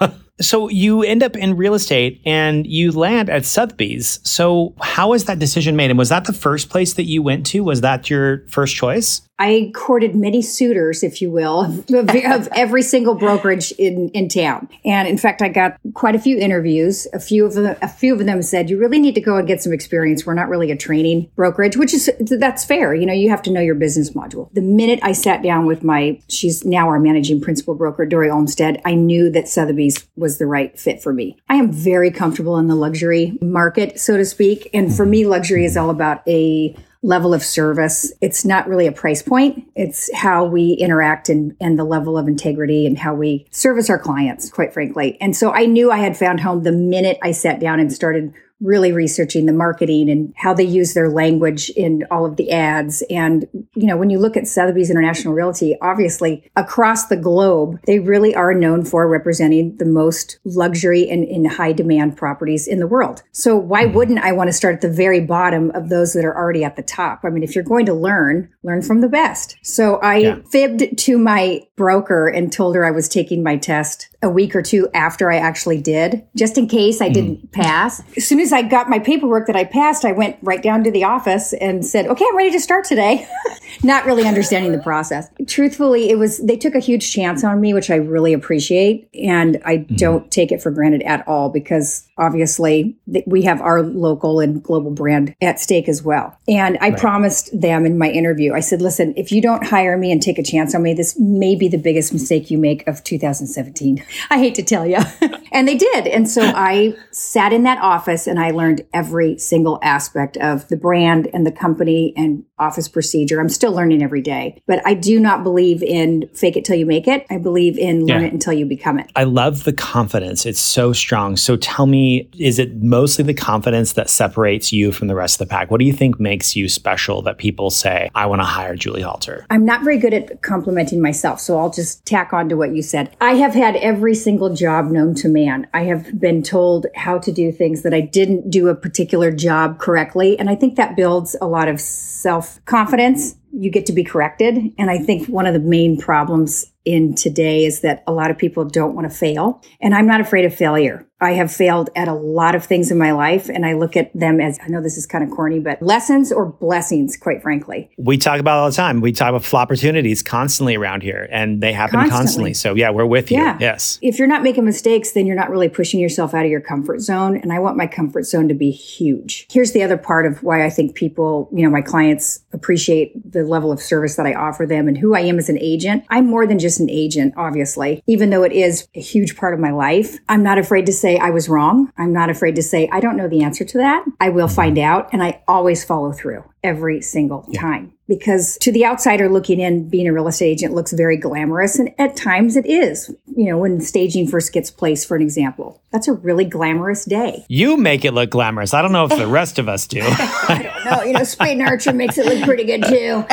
So 0.40 0.68
you 0.68 1.02
end 1.02 1.22
up 1.22 1.36
in 1.36 1.56
real 1.56 1.74
estate 1.74 2.20
and 2.26 2.66
you 2.66 2.90
land 2.90 3.30
at 3.30 3.44
Sotheby's. 3.44 4.18
So 4.24 4.74
how 4.80 5.10
was 5.10 5.24
that 5.24 5.38
decision 5.38 5.76
made? 5.76 5.90
And 5.90 5.98
was 5.98 6.08
that 6.08 6.24
the 6.24 6.32
first 6.32 6.70
place 6.70 6.94
that 6.94 7.04
you 7.04 7.22
went 7.22 7.46
to? 7.46 7.62
Was 7.62 7.82
that 7.82 8.10
your 8.10 8.46
first 8.48 8.74
choice? 8.74 9.22
I 9.38 9.72
courted 9.74 10.14
many 10.14 10.42
suitors, 10.42 11.02
if 11.02 11.20
you 11.20 11.28
will, 11.30 11.62
of, 11.64 11.90
of, 11.90 12.48
every 12.52 12.82
single 12.82 13.14
brokerage 13.14 13.72
in, 13.72 14.08
in 14.10 14.28
town. 14.28 14.68
And 14.84 15.08
in 15.08 15.18
fact, 15.18 15.42
I 15.42 15.48
got 15.48 15.76
quite 15.92 16.14
a 16.14 16.20
few 16.20 16.38
interviews. 16.38 17.08
A 17.12 17.18
few 17.18 17.44
of 17.44 17.54
them, 17.54 17.76
a 17.82 17.88
few 17.88 18.14
of 18.14 18.24
them 18.24 18.42
said, 18.42 18.70
you 18.70 18.78
really 18.78 19.00
need 19.00 19.16
to 19.16 19.20
go 19.20 19.36
and 19.36 19.46
get 19.46 19.60
some 19.60 19.72
experience. 19.72 20.24
We're 20.24 20.34
not 20.34 20.48
really 20.48 20.70
a 20.70 20.76
training 20.76 21.30
brokerage, 21.34 21.76
which 21.76 21.92
is, 21.92 22.08
that's 22.20 22.64
fair. 22.64 22.94
You 22.94 23.06
know, 23.06 23.12
you 23.12 23.28
have 23.28 23.42
to 23.42 23.50
know 23.50 23.60
your 23.60 23.74
business 23.74 24.10
module. 24.10 24.52
The 24.52 24.62
minute 24.62 25.00
I 25.02 25.10
sat 25.12 25.42
down 25.42 25.66
with 25.66 25.82
my, 25.82 26.20
she's 26.28 26.64
now 26.64 26.86
our 26.86 27.00
managing 27.00 27.40
principal 27.40 27.74
broker, 27.74 28.06
Dory 28.06 28.30
Olmstead, 28.30 28.80
I 28.84 28.94
knew 28.94 29.30
that 29.30 29.48
Sotheby's 29.48 30.06
was 30.24 30.38
the 30.38 30.46
right 30.46 30.80
fit 30.80 31.02
for 31.02 31.12
me. 31.12 31.36
I 31.50 31.56
am 31.56 31.70
very 31.70 32.10
comfortable 32.10 32.56
in 32.56 32.66
the 32.66 32.74
luxury 32.74 33.36
market, 33.42 34.00
so 34.00 34.16
to 34.16 34.24
speak. 34.24 34.70
And 34.72 34.92
for 34.92 35.04
me, 35.04 35.26
luxury 35.26 35.66
is 35.66 35.76
all 35.76 35.90
about 35.90 36.26
a 36.26 36.74
level 37.02 37.34
of 37.34 37.42
service. 37.42 38.10
It's 38.22 38.46
not 38.46 38.66
really 38.66 38.86
a 38.86 38.92
price 38.92 39.20
point. 39.20 39.70
It's 39.76 40.10
how 40.14 40.46
we 40.46 40.72
interact 40.72 41.28
and, 41.28 41.54
and 41.60 41.78
the 41.78 41.84
level 41.84 42.16
of 42.16 42.26
integrity 42.26 42.86
and 42.86 42.98
how 42.98 43.14
we 43.14 43.46
service 43.50 43.90
our 43.90 43.98
clients, 43.98 44.48
quite 44.48 44.72
frankly. 44.72 45.18
And 45.20 45.36
so 45.36 45.52
I 45.52 45.66
knew 45.66 45.90
I 45.90 45.98
had 45.98 46.16
found 46.16 46.40
home 46.40 46.62
the 46.62 46.72
minute 46.72 47.18
I 47.22 47.32
sat 47.32 47.60
down 47.60 47.78
and 47.78 47.92
started 47.92 48.32
really 48.64 48.92
researching 48.92 49.46
the 49.46 49.52
marketing 49.52 50.08
and 50.08 50.32
how 50.36 50.54
they 50.54 50.64
use 50.64 50.94
their 50.94 51.10
language 51.10 51.68
in 51.70 52.02
all 52.10 52.24
of 52.24 52.36
the 52.36 52.50
ads. 52.50 53.02
And, 53.10 53.46
you 53.74 53.86
know, 53.86 53.96
when 53.96 54.10
you 54.10 54.18
look 54.18 54.36
at 54.36 54.48
Sotheby's 54.48 54.90
International 54.90 55.34
Realty, 55.34 55.76
obviously 55.82 56.50
across 56.56 57.06
the 57.06 57.16
globe, 57.16 57.78
they 57.86 57.98
really 57.98 58.34
are 58.34 58.54
known 58.54 58.84
for 58.84 59.06
representing 59.06 59.76
the 59.76 59.84
most 59.84 60.38
luxury 60.44 61.08
and 61.08 61.24
in 61.24 61.44
high 61.44 61.72
demand 61.72 62.16
properties 62.16 62.66
in 62.66 62.80
the 62.80 62.86
world. 62.86 63.22
So 63.32 63.54
why 63.56 63.84
mm-hmm. 63.84 63.94
wouldn't 63.94 64.18
I 64.20 64.32
want 64.32 64.48
to 64.48 64.52
start 64.52 64.76
at 64.76 64.80
the 64.80 64.90
very 64.90 65.20
bottom 65.20 65.70
of 65.72 65.90
those 65.90 66.14
that 66.14 66.24
are 66.24 66.36
already 66.36 66.64
at 66.64 66.76
the 66.76 66.82
top? 66.82 67.20
I 67.22 67.28
mean, 67.28 67.42
if 67.42 67.54
you're 67.54 67.64
going 67.64 67.86
to 67.86 67.94
learn, 67.94 68.50
learn 68.62 68.80
from 68.80 69.02
the 69.02 69.08
best. 69.08 69.56
So 69.62 69.96
I 69.96 70.16
yeah. 70.16 70.38
fibbed 70.50 70.96
to 70.98 71.18
my 71.18 71.66
broker 71.76 72.28
and 72.28 72.50
told 72.50 72.76
her 72.76 72.84
I 72.84 72.90
was 72.90 73.08
taking 73.08 73.42
my 73.42 73.56
test 73.56 74.08
a 74.22 74.30
week 74.30 74.56
or 74.56 74.62
two 74.62 74.88
after 74.94 75.30
I 75.30 75.36
actually 75.36 75.82
did, 75.82 76.26
just 76.34 76.56
in 76.56 76.66
case 76.66 77.02
I 77.02 77.10
didn't 77.10 77.46
mm. 77.46 77.52
pass. 77.52 78.02
As 78.16 78.26
soon 78.26 78.40
as 78.40 78.53
I 78.54 78.62
got 78.62 78.88
my 78.88 78.98
paperwork 78.98 79.46
that 79.48 79.56
I 79.56 79.64
passed, 79.64 80.04
I 80.04 80.12
went 80.12 80.36
right 80.42 80.62
down 80.62 80.84
to 80.84 80.90
the 80.90 81.04
office 81.04 81.52
and 81.54 81.84
said, 81.84 82.06
okay, 82.06 82.24
I'm 82.28 82.36
ready 82.36 82.52
to 82.52 82.60
start 82.60 82.84
today. 82.84 83.28
Not 83.82 84.06
really 84.06 84.26
understanding 84.26 84.72
the 84.72 84.78
process. 84.78 85.28
Truthfully, 85.46 86.10
it 86.10 86.18
was, 86.18 86.38
they 86.38 86.56
took 86.56 86.74
a 86.74 86.78
huge 86.78 87.12
chance 87.12 87.44
on 87.44 87.60
me, 87.60 87.74
which 87.74 87.90
I 87.90 87.96
really 87.96 88.32
appreciate. 88.32 89.08
And 89.14 89.60
I 89.64 89.78
mm. 89.78 89.96
don't 89.96 90.30
take 90.30 90.52
it 90.52 90.62
for 90.62 90.70
granted 90.70 91.02
at 91.02 91.26
all 91.26 91.50
because 91.50 92.08
obviously 92.16 92.96
we 93.26 93.42
have 93.42 93.60
our 93.60 93.82
local 93.82 94.40
and 94.40 94.62
global 94.62 94.90
brand 94.90 95.34
at 95.42 95.58
stake 95.58 95.88
as 95.88 96.02
well. 96.02 96.38
And 96.46 96.78
I 96.80 96.90
right. 96.90 96.98
promised 96.98 97.58
them 97.58 97.84
in 97.84 97.98
my 97.98 98.08
interview, 98.08 98.54
I 98.54 98.60
said, 98.60 98.80
listen, 98.80 99.12
if 99.16 99.32
you 99.32 99.42
don't 99.42 99.66
hire 99.66 99.96
me 99.96 100.12
and 100.12 100.22
take 100.22 100.38
a 100.38 100.42
chance 100.42 100.74
on 100.74 100.82
me, 100.82 100.94
this 100.94 101.18
may 101.18 101.56
be 101.56 101.68
the 101.68 101.78
biggest 101.78 102.12
mistake 102.12 102.50
you 102.50 102.58
make 102.58 102.86
of 102.86 103.02
2017. 103.02 104.04
I 104.30 104.38
hate 104.38 104.54
to 104.54 104.62
tell 104.62 104.86
you. 104.86 104.98
and 105.52 105.66
they 105.66 105.76
did. 105.76 106.06
And 106.06 106.28
so 106.28 106.42
I 106.42 106.96
sat 107.10 107.52
in 107.52 107.64
that 107.64 107.78
office 107.78 108.26
and 108.26 108.33
I 108.38 108.50
learned 108.50 108.84
every 108.92 109.38
single 109.38 109.78
aspect 109.82 110.36
of 110.38 110.68
the 110.68 110.76
brand 110.76 111.28
and 111.32 111.46
the 111.46 111.52
company 111.52 112.12
and 112.16 112.44
office 112.58 112.88
procedure. 112.88 113.40
I'm 113.40 113.48
still 113.48 113.72
learning 113.72 114.02
every 114.02 114.22
day, 114.22 114.62
but 114.66 114.80
I 114.86 114.94
do 114.94 115.18
not 115.18 115.42
believe 115.42 115.82
in 115.82 116.28
fake 116.34 116.56
it 116.56 116.64
till 116.64 116.76
you 116.76 116.86
make 116.86 117.08
it. 117.08 117.26
I 117.30 117.38
believe 117.38 117.76
in 117.76 118.06
learn 118.06 118.22
yeah. 118.22 118.28
it 118.28 118.32
until 118.32 118.52
you 118.52 118.64
become 118.64 118.98
it. 118.98 119.10
I 119.16 119.24
love 119.24 119.64
the 119.64 119.72
confidence. 119.72 120.46
It's 120.46 120.60
so 120.60 120.92
strong. 120.92 121.36
So 121.36 121.56
tell 121.56 121.86
me, 121.86 122.28
is 122.38 122.58
it 122.58 122.76
mostly 122.82 123.24
the 123.24 123.34
confidence 123.34 123.94
that 123.94 124.08
separates 124.08 124.72
you 124.72 124.92
from 124.92 125.08
the 125.08 125.14
rest 125.14 125.40
of 125.40 125.48
the 125.48 125.50
pack? 125.50 125.70
What 125.70 125.80
do 125.80 125.84
you 125.84 125.92
think 125.92 126.20
makes 126.20 126.54
you 126.54 126.68
special 126.68 127.22
that 127.22 127.38
people 127.38 127.70
say, 127.70 128.10
I 128.14 128.26
want 128.26 128.40
to 128.40 128.46
hire 128.46 128.76
Julie 128.76 129.02
Halter? 129.02 129.46
I'm 129.50 129.64
not 129.64 129.82
very 129.82 129.98
good 129.98 130.14
at 130.14 130.42
complimenting 130.42 131.02
myself. 131.02 131.40
So 131.40 131.58
I'll 131.58 131.70
just 131.70 132.04
tack 132.06 132.32
on 132.32 132.48
to 132.48 132.56
what 132.56 132.74
you 132.74 132.82
said. 132.82 133.14
I 133.20 133.34
have 133.34 133.54
had 133.54 133.76
every 133.76 134.14
single 134.14 134.54
job 134.54 134.90
known 134.90 135.14
to 135.16 135.28
man. 135.28 135.66
I 135.74 135.82
have 135.84 136.20
been 136.20 136.42
told 136.42 136.86
how 136.94 137.18
to 137.18 137.32
do 137.32 137.50
things 137.50 137.82
that 137.82 137.92
I 137.92 138.00
didn't 138.24 138.50
do 138.50 138.68
a 138.68 138.74
particular 138.74 139.30
job 139.30 139.78
correctly. 139.78 140.38
And 140.38 140.48
I 140.48 140.54
think 140.54 140.76
that 140.76 140.96
builds 140.96 141.36
a 141.40 141.46
lot 141.46 141.68
of 141.68 141.80
self 141.80 142.64
confidence. 142.64 143.36
You 143.56 143.70
get 143.70 143.86
to 143.86 143.92
be 143.92 144.04
corrected. 144.04 144.58
And 144.78 144.90
I 144.90 144.98
think 144.98 145.28
one 145.28 145.46
of 145.46 145.54
the 145.54 145.60
main 145.60 145.96
problems 145.98 146.66
in 146.84 147.14
today 147.14 147.64
is 147.64 147.80
that 147.80 148.02
a 148.06 148.12
lot 148.12 148.30
of 148.30 148.36
people 148.36 148.64
don't 148.64 148.94
want 148.94 149.10
to 149.10 149.16
fail. 149.16 149.62
And 149.80 149.94
I'm 149.94 150.06
not 150.06 150.20
afraid 150.20 150.44
of 150.44 150.54
failure. 150.54 151.06
I 151.20 151.32
have 151.32 151.50
failed 151.50 151.88
at 151.96 152.06
a 152.06 152.12
lot 152.12 152.54
of 152.54 152.64
things 152.64 152.90
in 152.90 152.98
my 152.98 153.12
life, 153.12 153.48
and 153.48 153.64
I 153.64 153.72
look 153.72 153.96
at 153.96 154.12
them 154.14 154.40
as 154.40 154.58
I 154.62 154.68
know 154.68 154.82
this 154.82 154.98
is 154.98 155.06
kind 155.06 155.24
of 155.24 155.30
corny, 155.30 155.58
but 155.58 155.80
lessons 155.80 156.30
or 156.30 156.44
blessings, 156.44 157.16
quite 157.16 157.40
frankly. 157.40 157.88
We 157.96 158.18
talk 158.18 158.40
about 158.40 158.58
all 158.58 158.68
the 158.68 158.76
time. 158.76 159.00
We 159.00 159.12
talk 159.12 159.30
about 159.30 159.54
opportunities 159.54 160.22
constantly 160.22 160.74
around 160.74 161.02
here, 161.02 161.26
and 161.30 161.62
they 161.62 161.72
happen 161.72 162.00
constantly. 162.00 162.18
constantly. 162.18 162.54
So, 162.54 162.74
yeah, 162.74 162.90
we're 162.90 163.06
with 163.06 163.30
you. 163.30 163.38
Yeah. 163.38 163.56
Yes. 163.58 163.98
If 164.02 164.18
you're 164.18 164.28
not 164.28 164.42
making 164.42 164.66
mistakes, 164.66 165.12
then 165.12 165.24
you're 165.24 165.36
not 165.36 165.48
really 165.48 165.70
pushing 165.70 165.98
yourself 165.98 166.34
out 166.34 166.44
of 166.44 166.50
your 166.50 166.60
comfort 166.60 167.00
zone. 167.00 167.38
And 167.38 167.52
I 167.52 167.58
want 167.58 167.78
my 167.78 167.86
comfort 167.86 168.24
zone 168.24 168.48
to 168.48 168.54
be 168.54 168.70
huge. 168.70 169.46
Here's 169.50 169.72
the 169.72 169.82
other 169.82 169.96
part 169.96 170.26
of 170.26 170.42
why 170.42 170.66
I 170.66 170.68
think 170.68 170.94
people, 170.94 171.48
you 171.54 171.62
know, 171.62 171.70
my 171.70 171.80
clients 171.80 172.40
appreciate 172.52 173.32
the 173.32 173.43
level 173.44 173.72
of 173.72 173.80
service 173.80 174.16
that 174.16 174.26
I 174.26 174.34
offer 174.34 174.66
them 174.66 174.88
and 174.88 174.98
who 174.98 175.14
I 175.14 175.20
am 175.20 175.38
as 175.38 175.48
an 175.48 175.58
agent. 175.58 176.04
I'm 176.10 176.26
more 176.26 176.46
than 176.46 176.58
just 176.58 176.80
an 176.80 176.90
agent, 176.90 177.34
obviously, 177.36 178.02
even 178.06 178.30
though 178.30 178.42
it 178.42 178.52
is 178.52 178.88
a 178.94 179.00
huge 179.00 179.36
part 179.36 179.54
of 179.54 179.60
my 179.60 179.70
life. 179.70 180.18
I'm 180.28 180.42
not 180.42 180.58
afraid 180.58 180.86
to 180.86 180.92
say 180.92 181.18
I 181.18 181.30
was 181.30 181.48
wrong. 181.48 181.92
I'm 181.96 182.12
not 182.12 182.30
afraid 182.30 182.56
to 182.56 182.62
say 182.62 182.88
I 182.92 183.00
don't 183.00 183.16
know 183.16 183.28
the 183.28 183.42
answer 183.42 183.64
to 183.64 183.78
that. 183.78 184.04
I 184.20 184.30
will 184.30 184.48
find 184.48 184.78
out. 184.78 185.08
And 185.12 185.22
I 185.22 185.42
always 185.46 185.84
follow 185.84 186.12
through 186.12 186.44
every 186.64 187.00
single 187.02 187.46
yeah. 187.48 187.60
time 187.60 187.94
because 188.06 188.58
to 188.58 188.70
the 188.70 188.84
outsider 188.84 189.28
looking 189.28 189.60
in, 189.60 189.88
being 189.88 190.06
a 190.06 190.12
real 190.12 190.28
estate 190.28 190.50
agent 190.50 190.74
looks 190.74 190.92
very 190.92 191.16
glamorous. 191.16 191.78
And 191.78 191.90
at 191.98 192.16
times 192.16 192.56
it 192.56 192.66
is, 192.66 193.14
you 193.34 193.46
know, 193.46 193.58
when 193.58 193.80
staging 193.80 194.28
first 194.28 194.52
gets 194.52 194.70
placed, 194.70 195.08
for 195.08 195.16
an 195.16 195.22
example, 195.22 195.80
that's 195.90 196.08
a 196.08 196.12
really 196.12 196.44
glamorous 196.44 197.04
day. 197.04 197.46
You 197.48 197.76
make 197.76 198.04
it 198.04 198.12
look 198.12 198.30
glamorous. 198.30 198.74
I 198.74 198.82
don't 198.82 198.92
know 198.92 199.04
if 199.04 199.16
the 199.16 199.26
rest 199.26 199.58
of 199.58 199.68
us 199.68 199.86
do. 199.86 200.02
I 200.04 200.60
don't 200.62 200.84
know. 200.84 201.02
You 201.02 201.12
know, 201.14 201.24
Spade 201.24 201.58
and 201.58 201.68
Archer 201.68 201.92
makes 201.92 202.18
it 202.18 202.26
look 202.26 202.42
pretty 202.44 202.64
good 202.64 202.84
too. 202.84 203.24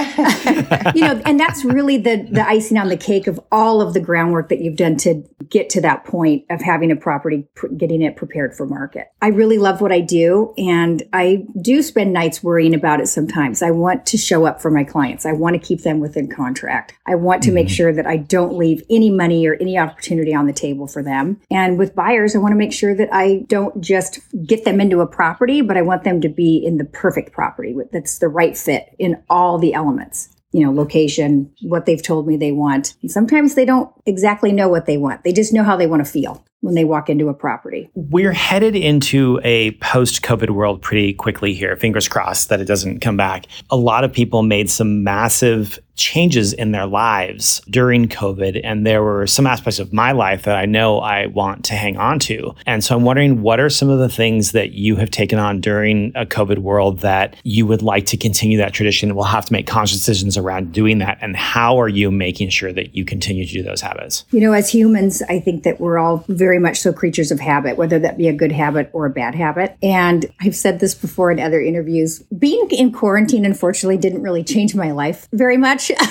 you 0.97 1.01
know, 1.01 1.21
and 1.25 1.39
that's 1.39 1.65
really 1.65 1.97
the, 1.97 2.27
the 2.31 2.47
icing 2.47 2.77
on 2.77 2.87
the 2.87 2.97
cake 2.97 3.27
of 3.27 3.39
all 3.51 3.81
of 3.81 3.93
the 3.93 3.99
groundwork 3.99 4.49
that 4.49 4.59
you've 4.59 4.77
done 4.77 4.95
to 4.97 5.23
get 5.49 5.69
to 5.71 5.81
that 5.81 6.05
point 6.05 6.45
of 6.49 6.61
having 6.61 6.91
a 6.91 6.95
property, 6.95 7.47
getting 7.75 8.01
it 8.01 8.15
prepared 8.15 8.55
for 8.55 8.65
market. 8.65 9.07
I 9.21 9.27
really 9.27 9.57
love 9.57 9.81
what 9.81 9.91
I 9.91 9.99
do. 9.99 10.53
And 10.57 11.03
I 11.11 11.45
do 11.61 11.81
spend 11.81 12.13
nights 12.13 12.41
worrying 12.41 12.73
about 12.73 13.01
it 13.01 13.07
sometimes. 13.21 13.61
I 13.61 13.69
want 13.69 14.07
to 14.07 14.17
show 14.17 14.45
up 14.45 14.61
for 14.61 14.71
my 14.71 14.83
clients. 14.83 15.27
I 15.27 15.31
want 15.31 15.53
to 15.53 15.59
keep 15.59 15.83
them 15.83 15.99
within 15.99 16.27
contract. 16.27 16.95
I 17.05 17.13
want 17.15 17.43
to 17.43 17.49
mm-hmm. 17.49 17.55
make 17.55 17.69
sure 17.69 17.93
that 17.93 18.07
I 18.07 18.17
don't 18.17 18.57
leave 18.57 18.81
any 18.89 19.11
money 19.11 19.45
or 19.47 19.55
any 19.55 19.77
opportunity 19.77 20.33
on 20.33 20.47
the 20.47 20.53
table 20.53 20.87
for 20.87 21.03
them. 21.03 21.39
And 21.51 21.77
with 21.77 21.93
buyers, 21.93 22.35
I 22.35 22.39
want 22.39 22.53
to 22.53 22.57
make 22.57 22.73
sure 22.73 22.95
that 22.95 23.09
I 23.11 23.43
don't 23.47 23.79
just 23.79 24.19
get 24.45 24.65
them 24.65 24.81
into 24.81 25.01
a 25.01 25.07
property, 25.07 25.61
but 25.61 25.77
I 25.77 25.83
want 25.83 26.03
them 26.03 26.19
to 26.21 26.29
be 26.29 26.57
in 26.57 26.77
the 26.77 26.85
perfect 26.85 27.31
property 27.31 27.75
that's 27.91 28.17
the 28.17 28.27
right 28.27 28.57
fit 28.57 28.95
in 28.97 29.21
all 29.29 29.59
the 29.59 29.73
elements 29.73 30.29
you 30.53 30.65
know, 30.65 30.73
location, 30.73 31.49
what 31.61 31.85
they've 31.85 32.03
told 32.03 32.27
me 32.27 32.35
they 32.35 32.51
want. 32.51 32.95
And 33.01 33.09
sometimes 33.09 33.55
they 33.55 33.63
don't 33.63 33.89
exactly 34.05 34.51
know 34.51 34.67
what 34.67 34.85
they 34.85 34.97
want. 34.97 35.23
They 35.23 35.31
just 35.31 35.53
know 35.53 35.63
how 35.63 35.77
they 35.77 35.87
want 35.87 36.05
to 36.05 36.11
feel 36.11 36.43
when 36.61 36.75
they 36.75 36.85
walk 36.85 37.09
into 37.09 37.27
a 37.27 37.33
property. 37.33 37.89
We're 37.95 38.33
headed 38.33 38.75
into 38.75 39.39
a 39.43 39.71
post 39.73 40.21
COVID 40.21 40.51
world 40.51 40.81
pretty 40.81 41.13
quickly 41.13 41.53
here. 41.53 41.75
Fingers 41.75 42.07
crossed 42.07 42.49
that 42.49 42.61
it 42.61 42.65
doesn't 42.65 42.99
come 43.01 43.17
back. 43.17 43.45
A 43.69 43.75
lot 43.75 44.03
of 44.03 44.13
people 44.13 44.43
made 44.43 44.69
some 44.69 45.03
massive 45.03 45.79
changes 45.95 46.53
in 46.53 46.71
their 46.71 46.87
lives 46.87 47.61
during 47.69 48.07
COVID. 48.07 48.59
And 48.63 48.85
there 48.85 49.03
were 49.03 49.27
some 49.27 49.45
aspects 49.45 49.79
of 49.79 49.93
my 49.93 50.11
life 50.11 50.43
that 50.43 50.55
I 50.55 50.65
know 50.65 50.99
I 50.99 51.27
want 51.27 51.65
to 51.65 51.75
hang 51.75 51.97
on 51.97 52.19
to. 52.19 52.55
And 52.65 52.83
so 52.83 52.95
I'm 52.95 53.03
wondering 53.03 53.41
what 53.41 53.59
are 53.59 53.69
some 53.69 53.89
of 53.89 53.99
the 53.99 54.09
things 54.09 54.51
that 54.51 54.71
you 54.71 54.95
have 54.95 55.11
taken 55.11 55.37
on 55.37 55.61
during 55.61 56.11
a 56.15 56.25
COVID 56.25 56.59
world 56.59 56.99
that 56.99 57.35
you 57.43 57.65
would 57.67 57.81
like 57.81 58.05
to 58.07 58.17
continue 58.17 58.57
that 58.57 58.73
tradition? 58.73 59.15
We'll 59.15 59.25
have 59.25 59.45
to 59.45 59.53
make 59.53 59.67
conscious 59.67 59.97
decisions 59.97 60.37
around 60.37 60.71
doing 60.71 60.97
that. 60.99 61.17
And 61.21 61.35
how 61.35 61.79
are 61.79 61.89
you 61.89 62.09
making 62.09 62.49
sure 62.49 62.73
that 62.73 62.95
you 62.95 63.05
continue 63.05 63.45
to 63.45 63.53
do 63.53 63.63
those 63.63 63.81
habits? 63.81 64.25
You 64.31 64.39
know, 64.39 64.53
as 64.53 64.69
humans, 64.69 65.21
I 65.29 65.39
think 65.39 65.63
that 65.63 65.79
we're 65.79 65.99
all 65.99 66.25
very 66.27 66.50
much 66.59 66.79
so 66.79 66.93
creatures 66.93 67.31
of 67.31 67.39
habit, 67.39 67.77
whether 67.77 67.99
that 67.99 68.17
be 68.17 68.27
a 68.27 68.33
good 68.33 68.51
habit 68.51 68.89
or 68.93 69.05
a 69.05 69.09
bad 69.09 69.35
habit. 69.35 69.77
And 69.81 70.25
I've 70.39 70.55
said 70.55 70.79
this 70.79 70.95
before 70.95 71.31
in 71.31 71.39
other 71.39 71.61
interviews. 71.61 72.19
Being 72.37 72.69
in 72.71 72.91
quarantine, 72.91 73.45
unfortunately, 73.45 73.97
didn't 73.97 74.21
really 74.21 74.43
change 74.43 74.75
my 74.75 74.91
life 74.91 75.27
very 75.31 75.57
much. 75.57 75.91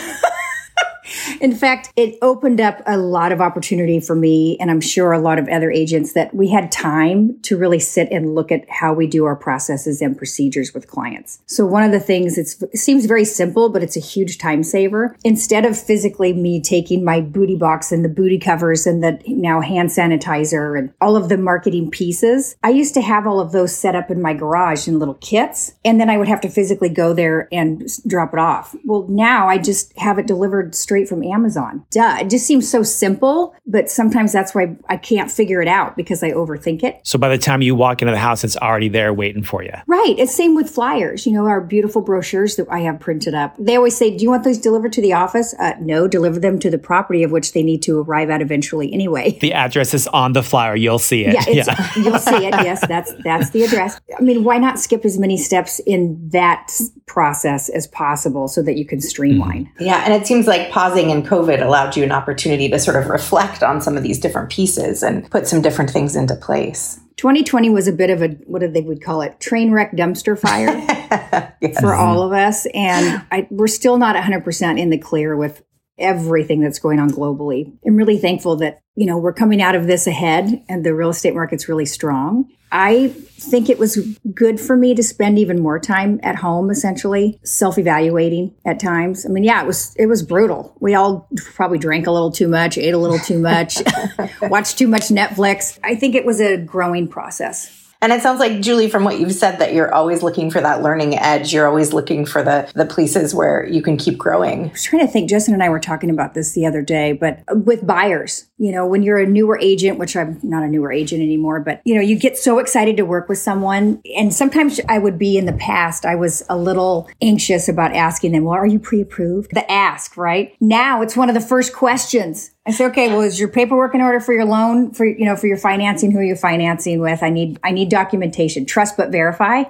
In 1.41 1.55
fact, 1.55 1.93
it 1.97 2.17
opened 2.23 2.61
up 2.61 2.83
a 2.87 2.97
lot 2.97 3.33
of 3.33 3.41
opportunity 3.41 4.01
for 4.01 4.15
me, 4.15 4.57
and 4.61 4.71
I'm 4.71 4.81
sure 4.81 5.13
a 5.13 5.19
lot 5.19 5.39
of 5.39 5.49
other 5.49 5.71
agents 5.71 6.13
that 6.13 6.35
we 6.35 6.49
had 6.49 6.71
time 6.71 7.41
to 7.43 7.57
really 7.57 7.79
sit 7.79 8.09
and 8.11 8.35
look 8.35 8.53
at 8.53 8.69
how 8.71 8.93
we 8.93 9.07
do 9.07 9.25
our 9.25 9.37
processes 9.37 10.01
and 10.01 10.17
procedures 10.17 10.73
with 10.75 10.87
clients. 10.87 11.43
So 11.47 11.67
one 11.67 11.83
of 11.83 11.93
the 11.93 12.01
things 12.01 12.39
it 12.39 12.79
seems 12.79 13.07
very 13.07 13.25
simple, 13.25 13.69
but 13.69 13.83
it's 13.83 13.97
a 13.97 14.01
huge 14.01 14.39
time 14.39 14.63
saver. 14.63 15.17
Instead 15.25 15.65
of 15.65 15.79
physically 15.79 16.33
me 16.33 16.61
taking 16.61 17.05
my 17.05 17.21
booty 17.21 17.57
box 17.57 17.93
and 17.93 18.05
the 18.05 18.09
booty 18.09 18.39
covers 18.39 18.87
and 18.87 19.03
the 19.03 19.19
now 19.27 19.61
hand 19.61 19.91
sanitizer 19.91 20.79
and 20.79 20.93
all 21.01 21.17
of 21.17 21.29
the 21.29 21.37
marketing 21.37 21.91
pieces, 21.91 22.57
I 22.63 22.71
used 22.71 22.95
to 22.95 23.01
have 23.01 23.27
all 23.27 23.41
of 23.41 23.53
those 23.53 23.75
set 23.75 23.95
up 23.95 24.11
in 24.11 24.23
my 24.23 24.35
garage 24.35 24.87
in 24.87 24.99
little 24.99 25.15
kits, 25.15 25.73
and 25.85 26.01
then 26.01 26.11
I 26.11 26.19
would 26.19 26.29
have 26.29 26.41
to 26.43 26.49
physically 26.49 26.89
go 26.89 27.13
there 27.13 27.49
and 27.53 27.89
drop 28.07 28.33
it 28.33 28.39
off. 28.39 28.75
Well, 28.85 29.07
now 29.09 29.49
I 29.49 29.59
just 29.59 29.97
have 29.99 30.19
it 30.19 30.27
delivered 30.27 30.75
straight 30.75 31.00
from 31.09 31.23
Amazon. 31.25 31.85
Duh. 31.91 32.19
It 32.21 32.31
just 32.31 32.47
seems 32.47 32.69
so 32.69 32.83
simple, 32.83 33.55
but 33.67 33.91
sometimes 33.91 34.33
that's 34.33 34.55
why 34.55 34.77
I 34.89 34.97
can't 34.97 35.31
figure 35.31 35.63
it 35.63 35.69
out 35.69 35.97
because 35.97 36.23
I 36.23 36.31
overthink 36.31 36.83
it. 36.83 37.01
So 37.05 37.19
by 37.19 37.29
the 37.29 37.39
time 37.39 37.63
you 37.63 37.75
walk 37.75 38.03
into 38.03 38.13
the 38.13 38.19
house, 38.19 38.45
it's 38.45 38.57
already 38.57 38.89
there 38.89 39.13
waiting 39.13 39.43
for 39.43 39.63
you. 39.63 39.73
Right. 39.87 40.15
It's 40.19 40.35
same 40.35 40.55
with 40.55 40.71
flyers, 40.71 41.27
you 41.27 41.33
know, 41.33 41.47
our 41.47 41.61
beautiful 41.61 42.03
brochures 42.03 42.57
that 42.57 42.67
I 42.71 42.81
have 42.81 43.01
printed 43.01 43.35
up. 43.35 43.55
They 43.59 43.77
always 43.77 43.97
say, 43.97 44.17
Do 44.17 44.23
you 44.23 44.31
want 44.31 44.45
those 44.45 44.59
delivered 44.59 44.93
to 44.95 45.03
the 45.03 45.13
office? 45.13 45.55
Uh, 45.59 45.75
no, 45.81 46.09
deliver 46.09 46.41
them 46.41 46.59
to 46.61 46.71
the 46.71 46.79
property 46.79 47.23
of 47.23 47.31
which 47.31 47.53
they 47.53 47.63
need 47.63 47.83
to 47.83 48.01
arrive 48.01 48.31
at 48.31 48.41
eventually 48.41 48.93
anyway. 48.93 49.39
The 49.41 49.53
address 49.53 49.95
is 49.95 50.07
on 50.09 50.33
the 50.33 50.43
flyer. 50.43 50.77
You'll 50.77 50.99
see 50.99 51.25
it. 51.25 51.35
Yeah, 51.35 51.45
yeah. 51.49 51.91
you'll 51.97 52.19
see 52.19 52.47
it. 52.47 52.55
Yes, 52.65 52.87
that's 52.87 53.13
that's 53.25 53.51
the 53.51 53.65
address. 53.65 54.01
I 54.17 54.23
mean, 54.23 54.45
why 54.45 54.59
not 54.59 54.79
skip 54.79 55.05
as 55.05 55.19
many 55.19 55.37
steps 55.37 55.79
in 55.81 56.29
that 56.31 56.73
process 57.07 57.69
as 57.69 57.87
possible 57.89 58.49
so 58.49 58.63
that 58.63 58.77
you 58.77 58.87
can 58.87 59.01
streamline? 59.01 59.67
Mm-hmm. 59.67 59.85
Yeah, 59.85 60.05
and 60.05 60.15
it 60.15 60.27
seems 60.27 60.47
like 60.47 60.71
pausing 60.91 61.11
in 61.11 61.23
COVID 61.23 61.65
allowed 61.65 61.97
you 61.97 62.05
an 62.05 62.13
opportunity 62.13 62.69
to 62.69 62.79
sort 62.79 62.97
of 62.97 63.09
reflect 63.09 63.63
on 63.63 63.81
some 63.81 63.97
of 63.97 64.03
these 64.03 64.19
different 64.19 64.51
pieces 64.51 65.03
and 65.03 65.31
put 65.31 65.47
some 65.47 65.63
different 65.63 65.91
things 65.91 66.17
into 66.17 66.35
place. 66.35 67.01
2020 67.17 67.71
was 67.71 67.87
a 67.87 67.93
bit 67.93 68.11
of 68.11 68.23
a 68.23 68.29
what 68.47 68.61
did 68.61 68.75
they 68.75 68.81
would 68.81 69.03
call 69.03 69.21
it 69.21 69.39
train 69.41 69.71
wreck 69.71 69.93
dumpster 69.93 70.39
fire 70.39 70.69
yes. 71.61 71.79
for 71.79 71.95
all 71.95 72.23
of 72.23 72.33
us 72.33 72.67
and 72.73 73.23
I, 73.31 73.47
we're 73.51 73.67
still 73.67 73.99
not 73.99 74.17
100% 74.17 74.79
in 74.79 74.89
the 74.89 74.97
clear 74.97 75.37
with 75.37 75.63
everything 75.99 76.63
that's 76.63 76.79
going 76.79 76.99
on 76.99 77.11
globally 77.11 77.71
i'm 77.87 77.97
really 77.97 78.17
thankful 78.17 78.57
that 78.57 78.81
you 78.95 79.05
know 79.05 79.19
we're 79.19 79.35
coming 79.35 79.61
out 79.61 79.75
of 79.75 79.87
this 79.87 80.07
ahead 80.07 80.65
and 80.67 80.83
the 80.83 80.95
real 80.95 81.11
estate 81.11 81.35
market's 81.35 81.69
really 81.69 81.85
strong 81.85 82.51
I 82.73 83.09
think 83.09 83.69
it 83.69 83.79
was 83.79 83.97
good 84.35 84.61
for 84.61 84.77
me 84.77 84.95
to 84.95 85.03
spend 85.03 85.39
even 85.39 85.61
more 85.61 85.79
time 85.79 86.21
at 86.23 86.37
home, 86.37 86.71
essentially 86.71 87.41
self-evaluating 87.43 88.55
at 88.65 88.79
times. 88.79 89.27
I 89.27 89.29
mean, 89.29 89.45
yeah, 89.45 89.63
it 89.63 89.67
was 89.67 89.95
it 89.97 90.07
was 90.07 90.23
brutal. 90.23 90.77
We 90.81 90.95
all 90.95 91.29
probably 91.55 91.79
drank 91.79 92.07
a 92.07 92.13
little 92.13 92.31
too 92.31 92.49
much, 92.49 92.79
ate 92.79 92.95
a 92.95 92.99
little 92.99 93.19
too 93.19 93.39
much, 93.39 93.79
watched 94.43 94.79
too 94.79 94.89
much 94.89 95.09
Netflix. 95.09 95.79
I 95.83 95.95
think 95.97 96.15
it 96.15 96.25
was 96.25 96.41
a 96.41 96.57
growing 96.57 97.09
process. 97.09 97.77
And 98.03 98.13
it 98.13 98.23
sounds 98.23 98.41
like 98.41 98.63
Julie, 98.63 98.89
from 98.89 99.05
what 99.05 99.21
you've 99.21 99.35
said, 99.35 99.59
that 99.59 99.75
you're 99.75 99.93
always 99.93 100.23
looking 100.23 100.51
for 100.51 100.61
that 100.61 100.83
learning 100.83 101.19
edge. 101.19 101.53
You're 101.53 101.69
always 101.69 101.93
looking 101.93 102.25
for 102.25 102.43
the 102.43 102.71
the 102.75 102.87
places 102.87 103.35
where 103.35 103.67
you 103.67 103.83
can 103.83 103.99
keep 103.99 104.17
growing. 104.17 104.67
I 104.67 104.73
was 104.73 104.85
trying 104.85 105.07
to 105.07 105.13
think. 105.13 105.29
Justin 105.29 105.53
and 105.55 105.63
I 105.63 105.69
were 105.69 105.81
talking 105.81 106.09
about 106.09 106.33
this 106.33 106.53
the 106.53 106.65
other 106.65 106.81
day, 106.81 107.13
but 107.13 107.43
with 107.53 107.87
buyers, 107.87 108.47
you 108.61 108.71
know, 108.71 108.87
when 108.87 109.03
you're 109.03 109.19
a 109.19 109.27
newer 109.27 109.59
agent, 109.59 109.99
which 109.99 110.15
I'm 110.15 110.39
not 110.43 110.63
a 110.63 110.69
newer 110.69 110.93
agent 110.93 111.23
anymore, 111.23 111.61
but 111.61 111.81
you 111.87 111.95
know, 111.95 112.03
you 112.03 112.15
get 112.15 112.37
so 112.37 112.59
excited 112.59 112.99
to 112.99 113.07
work 113.07 113.27
with 113.27 113.39
someone, 113.39 114.03
and 114.15 114.35
sometimes 114.35 114.79
I 114.87 114.99
would 114.99 115.19
be 115.19 115.39
in 115.39 115.47
the 115.47 115.55
past. 115.55 116.05
I 116.05 116.15
was 116.15 116.43
a 116.51 116.59
little 116.59 117.09
anxious 117.23 117.69
about 117.69 117.97
asking 117.97 118.33
them, 118.33 118.45
"Well, 118.45 118.55
are 118.55 118.67
you 118.67 118.79
pre-approved?" 118.79 119.55
The 119.55 119.69
ask, 119.73 120.15
right? 120.17 120.55
Now 120.61 121.01
it's 121.01 121.17
one 121.17 121.31
of 121.31 121.35
the 121.35 121.41
first 121.41 121.73
questions 121.73 122.51
I 122.67 122.73
say, 122.73 122.85
okay, 122.87 123.09
well, 123.09 123.23
is 123.23 123.41
your 123.41 123.49
paperwork 123.49 123.95
in 123.95 124.03
order 124.03 124.21
for 124.21 124.35
your 124.35 124.45
loan 124.45 124.93
for, 124.93 125.07
you 125.07 125.25
know, 125.25 125.35
for 125.35 125.47
your 125.47 125.57
financing? 125.57 126.11
Who 126.11 126.19
are 126.19 126.23
you 126.23 126.37
financing 126.37 127.01
with? 127.01 127.23
I 127.23 127.31
need, 127.31 127.59
I 127.65 127.71
need 127.73 127.89
documentation. 127.89 128.67
Trust 128.67 128.97
but 128.97 129.11
verify 129.11 129.65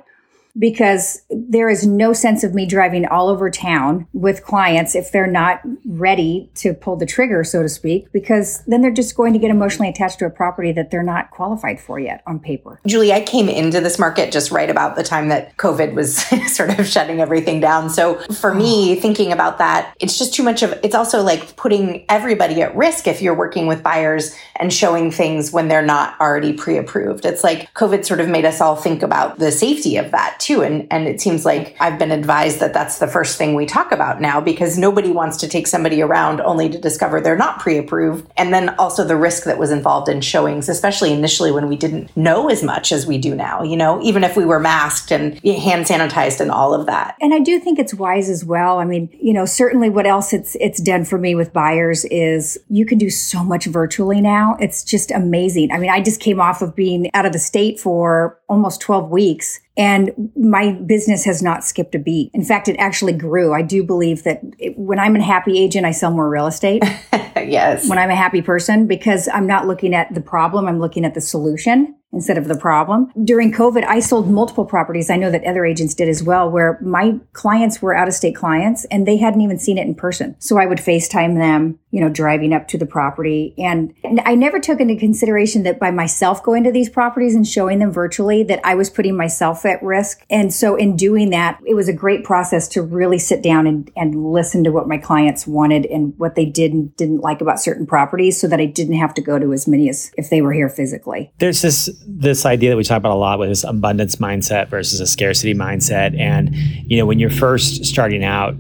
because 0.59 1.23
there 1.31 1.69
is 1.69 1.87
no 1.87 2.13
sense 2.13 2.45
of 2.45 2.55
me 2.55 2.67
driving 2.67 3.07
all 3.07 3.29
over 3.29 3.51
town 3.51 4.07
with 4.13 4.45
clients 4.45 4.95
if 4.95 5.13
they're 5.13 5.27
not 5.27 5.61
ready 5.85 6.51
to 6.55 6.75
pull 6.75 6.97
the 6.97 7.07
trigger, 7.07 7.45
so 7.45 7.63
to 7.63 7.69
speak, 7.69 8.11
because 8.13 8.63
then 8.67 8.81
they're 8.81 8.91
just 8.91 9.17
going 9.17 9.33
to 9.33 9.39
get 9.39 9.51
emotionally 9.51 9.89
attached 9.89 10.19
to 10.19 10.27
a 10.27 10.31
property 10.31 10.73
that 10.73 10.91
they're 10.91 11.03
not 11.03 11.31
qualified 11.31 11.81
for 11.81 11.99
yet 11.99 12.23
on 12.27 12.39
paper. 12.39 12.81
Julie, 12.87 13.13
I 13.13 13.21
came 13.21 13.49
into 13.49 13.81
this 13.81 13.99
market 13.99 14.33
just 14.33 14.51
right 14.51 14.69
about 14.69 14.97
the 14.97 15.03
time 15.03 15.29
that 15.29 15.57
COVID 15.57 15.95
was 15.95 16.17
sort 16.55 16.79
of 16.79 16.87
shutting 16.87 17.21
everything 17.21 17.61
down. 17.61 17.91
So 17.91 18.19
for 18.33 18.55
me, 18.55 18.97
oh. 18.97 19.01
thinking 19.01 19.33
about 19.33 19.59
that, 19.59 19.95
it's 20.01 20.19
just 20.19 20.35
too 20.35 20.43
much 20.43 20.63
of 20.63 20.79
it's 20.83 20.95
also 20.95 21.23
like 21.23 21.57
putting 21.57 22.05
everybody 22.09 22.63
at 22.63 22.75
risk 22.77 23.07
if 23.07 23.23
you're 23.23 23.35
working 23.35 23.67
with 23.67 23.83
buyers 23.83 24.37
and 24.57 24.73
showing 24.73 25.11
things 25.11 25.53
when 25.53 25.69
they're 25.69 25.83
not 25.83 26.21
already 26.21 26.53
pre 26.53 26.77
approved. 26.77 27.25
It's 27.25 27.45
like 27.45 27.73
COVID 27.75 28.05
sort 28.05 28.21
of 28.21 28.29
made 28.29 28.45
us 28.45 28.61
all 28.61 28.77
think 28.77 29.03
about 29.03 29.39
the 29.39 29.53
safety 29.53 29.97
of 29.97 30.11
that 30.11 30.40
too. 30.41 30.63
And, 30.63 30.87
and 30.91 31.07
it 31.07 31.21
seems 31.21 31.45
like 31.45 31.77
I've 31.81 31.99
been 31.99 32.11
advised 32.11 32.61
that 32.61 32.75
that's 32.75 32.99
the 32.99 33.07
first 33.07 33.39
thing 33.39 33.55
we 33.55 33.67
talk 33.67 33.93
about 33.93 34.21
now 34.21 34.41
because 34.41 34.79
nobody 34.79 35.11
wants 35.11 35.37
to 35.39 35.49
take 35.49 35.67
somebody 35.67 36.03
around 36.03 36.41
only 36.41 36.69
to 36.69 36.79
discover 36.79 37.21
they're 37.21 37.37
not 37.37 37.61
pre 37.61 37.79
approved. 37.79 38.31
And 38.37 38.53
then 38.53 38.71
also 38.71 39.05
the 39.05 39.17
risk 39.17 39.45
that 39.45 39.59
was 39.59 39.71
involved 39.71 40.09
in 40.09 40.21
showings, 40.21 40.69
especially 40.69 41.13
initially 41.13 41.53
when 41.53 41.69
we 41.69 41.77
didn't 41.77 42.17
know 42.17 42.49
as 42.49 42.63
much 42.63 42.93
as 42.93 43.07
we 43.07 43.19
do 43.19 43.35
now, 43.35 43.63
you 43.63 43.77
know, 43.77 44.03
even 44.03 44.25
if 44.25 44.37
we 44.37 44.45
were 44.45 44.61
masked 44.61 45.13
and 45.13 45.39
hand 45.45 45.87
sanitized 45.87 46.41
and 46.41 46.51
all 46.51 46.75
of 46.75 46.87
that. 46.87 47.17
And 47.21 47.35
I 47.35 47.39
do 47.39 47.61
think 47.61 47.79
it's 47.79 47.95
wise 47.95 48.29
as 48.29 48.45
well. 48.45 48.79
I 48.79 48.85
mean, 48.85 49.09
you 49.21 49.33
know, 49.33 49.45
certainly 49.45 49.91
what 49.91 50.07
else 50.07 50.33
it's, 50.33 50.57
it's 50.61 50.81
done 50.81 51.05
for 51.05 51.19
me 51.19 51.35
with 51.35 51.53
buyers 51.53 52.05
is 52.07 52.59
you 52.69 52.87
can 52.87 52.99
do 52.99 53.11
so 53.11 53.45
much 53.45 53.67
virtually 53.67 54.21
now. 54.21 54.57
It's 54.61 54.83
just 54.83 55.11
amazing. 55.11 55.71
I 55.73 55.79
mean, 55.79 55.91
I 55.91 56.01
just 56.01 56.21
came 56.21 56.41
off 56.41 56.63
of 56.63 56.75
being 56.75 57.11
out 57.15 57.27
of 57.27 57.33
the 57.33 57.39
state 57.39 57.79
for 57.79 58.39
almost 58.49 58.81
12 58.81 59.11
weeks 59.11 59.61
and 59.77 60.31
my 60.37 60.73
business 60.73 61.25
has 61.25 61.43
not 61.43 61.65
skipped 61.65 61.95
a 61.95 61.99
beat. 61.99 62.31
In 62.35 62.45
fact, 62.45 62.69
it 62.69 62.77
actually 62.79 63.13
grew. 63.13 63.53
I 63.53 63.63
do 63.63 63.85
believe 63.85 64.25
that 64.25 64.43
it, 64.59 64.77
when 64.77 64.99
I'm 64.99 65.17
a 65.17 65.23
happy 65.23 65.59
agent, 65.59 65.87
I 65.87 65.93
sell 65.93 66.11
more 66.11 66.29
real 66.29 66.47
estate. 66.47 66.83
yes. 67.13 67.89
When 67.89 67.99
I'm 67.99 68.11
a 68.11 68.17
happy 68.17 68.43
person, 68.43 68.87
because 68.87 69.29
I'm 69.33 69.47
not 69.47 69.67
looking 69.67 69.95
at 69.95 70.13
the 70.13 70.21
problem, 70.21 70.67
I'm 70.67 70.81
looking 70.81 71.05
at 71.05 71.15
the 71.15 71.21
solution 71.21 71.95
instead 72.13 72.39
of 72.39 72.49
the 72.49 72.57
problem. 72.57 73.11
During 73.23 73.53
COVID, 73.53 73.85
I 73.85 74.01
sold 74.01 74.29
multiple 74.29 74.65
properties. 74.65 75.11
I 75.11 75.17
know 75.17 75.31
that 75.31 75.45
other 75.45 75.65
agents 75.65 75.95
did 75.95 76.09
as 76.09 76.23
well, 76.23 76.51
where 76.51 76.79
my 76.83 77.19
clients 77.33 77.81
were 77.81 77.95
out 77.95 78.09
of 78.09 78.15
state 78.15 78.35
clients 78.35 78.85
and 78.87 79.07
they 79.07 79.17
hadn't 79.17 79.41
even 79.41 79.59
seen 79.59 79.79
it 79.79 79.87
in 79.87 79.95
person. 79.95 80.35
So 80.41 80.59
I 80.59 80.67
would 80.67 80.79
FaceTime 80.79 81.37
them, 81.37 81.79
you 81.91 82.01
know, 82.01 82.09
driving 82.09 82.53
up 82.53 82.67
to 82.69 82.79
the 82.79 82.87
property. 82.87 83.55
And, 83.59 83.95
I 84.25 84.35
never 84.35 84.59
took 84.59 84.81
into 84.81 84.97
consideration 84.97 85.63
that 85.63 85.79
by 85.79 85.91
myself 85.91 86.43
going 86.43 86.65
to 86.65 86.73
these 86.73 86.91
properties 86.91 87.35
and 87.35 87.47
showing 87.47 87.79
them 87.79 87.93
virtually, 87.93 88.43
that 88.45 88.61
I 88.65 88.75
was 88.75 88.91
putting 88.91 89.17
myself 89.17 89.65
at 89.65 89.83
risk. 89.83 90.25
And 90.29 90.53
so 90.53 90.75
in 90.75 90.97
doing 90.97 91.31
that, 91.31 91.61
it 91.65 91.75
was 91.75 91.89
a 91.89 91.93
great 91.93 92.25
process 92.25 92.67
to 92.69 92.83
really 92.83 93.19
sit 93.19 93.43
down 93.43 93.67
and, 93.67 93.91
and 93.97 94.33
listen 94.33 94.65
to 94.65 94.71
what 94.71 94.89
my 94.89 94.99
clients 94.99 95.47
wanted 95.47 95.87
and 95.87 96.13
what 96.19 96.35
they 96.35 96.45
did 96.45 96.73
and 96.73 96.95
didn't 96.97 97.21
like 97.21 97.41
about 97.41 97.61
certain 97.61 97.87
properties 97.87 98.41
so 98.41 98.49
that 98.49 98.61
I 98.61 98.67
didn't 98.67 98.95
have 98.95 99.15
to 99.15 99.23
go 99.23 99.39
to 99.39 99.53
as 99.53 99.69
many 99.69 99.89
as 99.89 100.11
if 100.17 100.29
they 100.29 100.43
were 100.43 100.53
here 100.53 100.69
physically. 100.69 101.33
There's 101.39 101.63
this 101.63 101.89
this 102.07 102.47
idea 102.47 102.71
that 102.71 102.77
we 102.77 102.85
talk 102.85 102.99
about 102.99 103.13
a 103.13 103.19
lot 103.19 103.39
with 103.39 103.49
this 103.49 103.65
abundance 103.65 104.17
mindset 104.17 104.69
versus 104.69 105.01
a 105.01 105.07
scarcity 105.07 105.55
mindset. 105.55 106.19
And, 106.19 106.55
you 106.55 106.99
know, 106.99 107.07
when 107.07 107.19
you're 107.19 107.31
first 107.31 107.85
starting 107.85 108.25
out, 108.25 108.55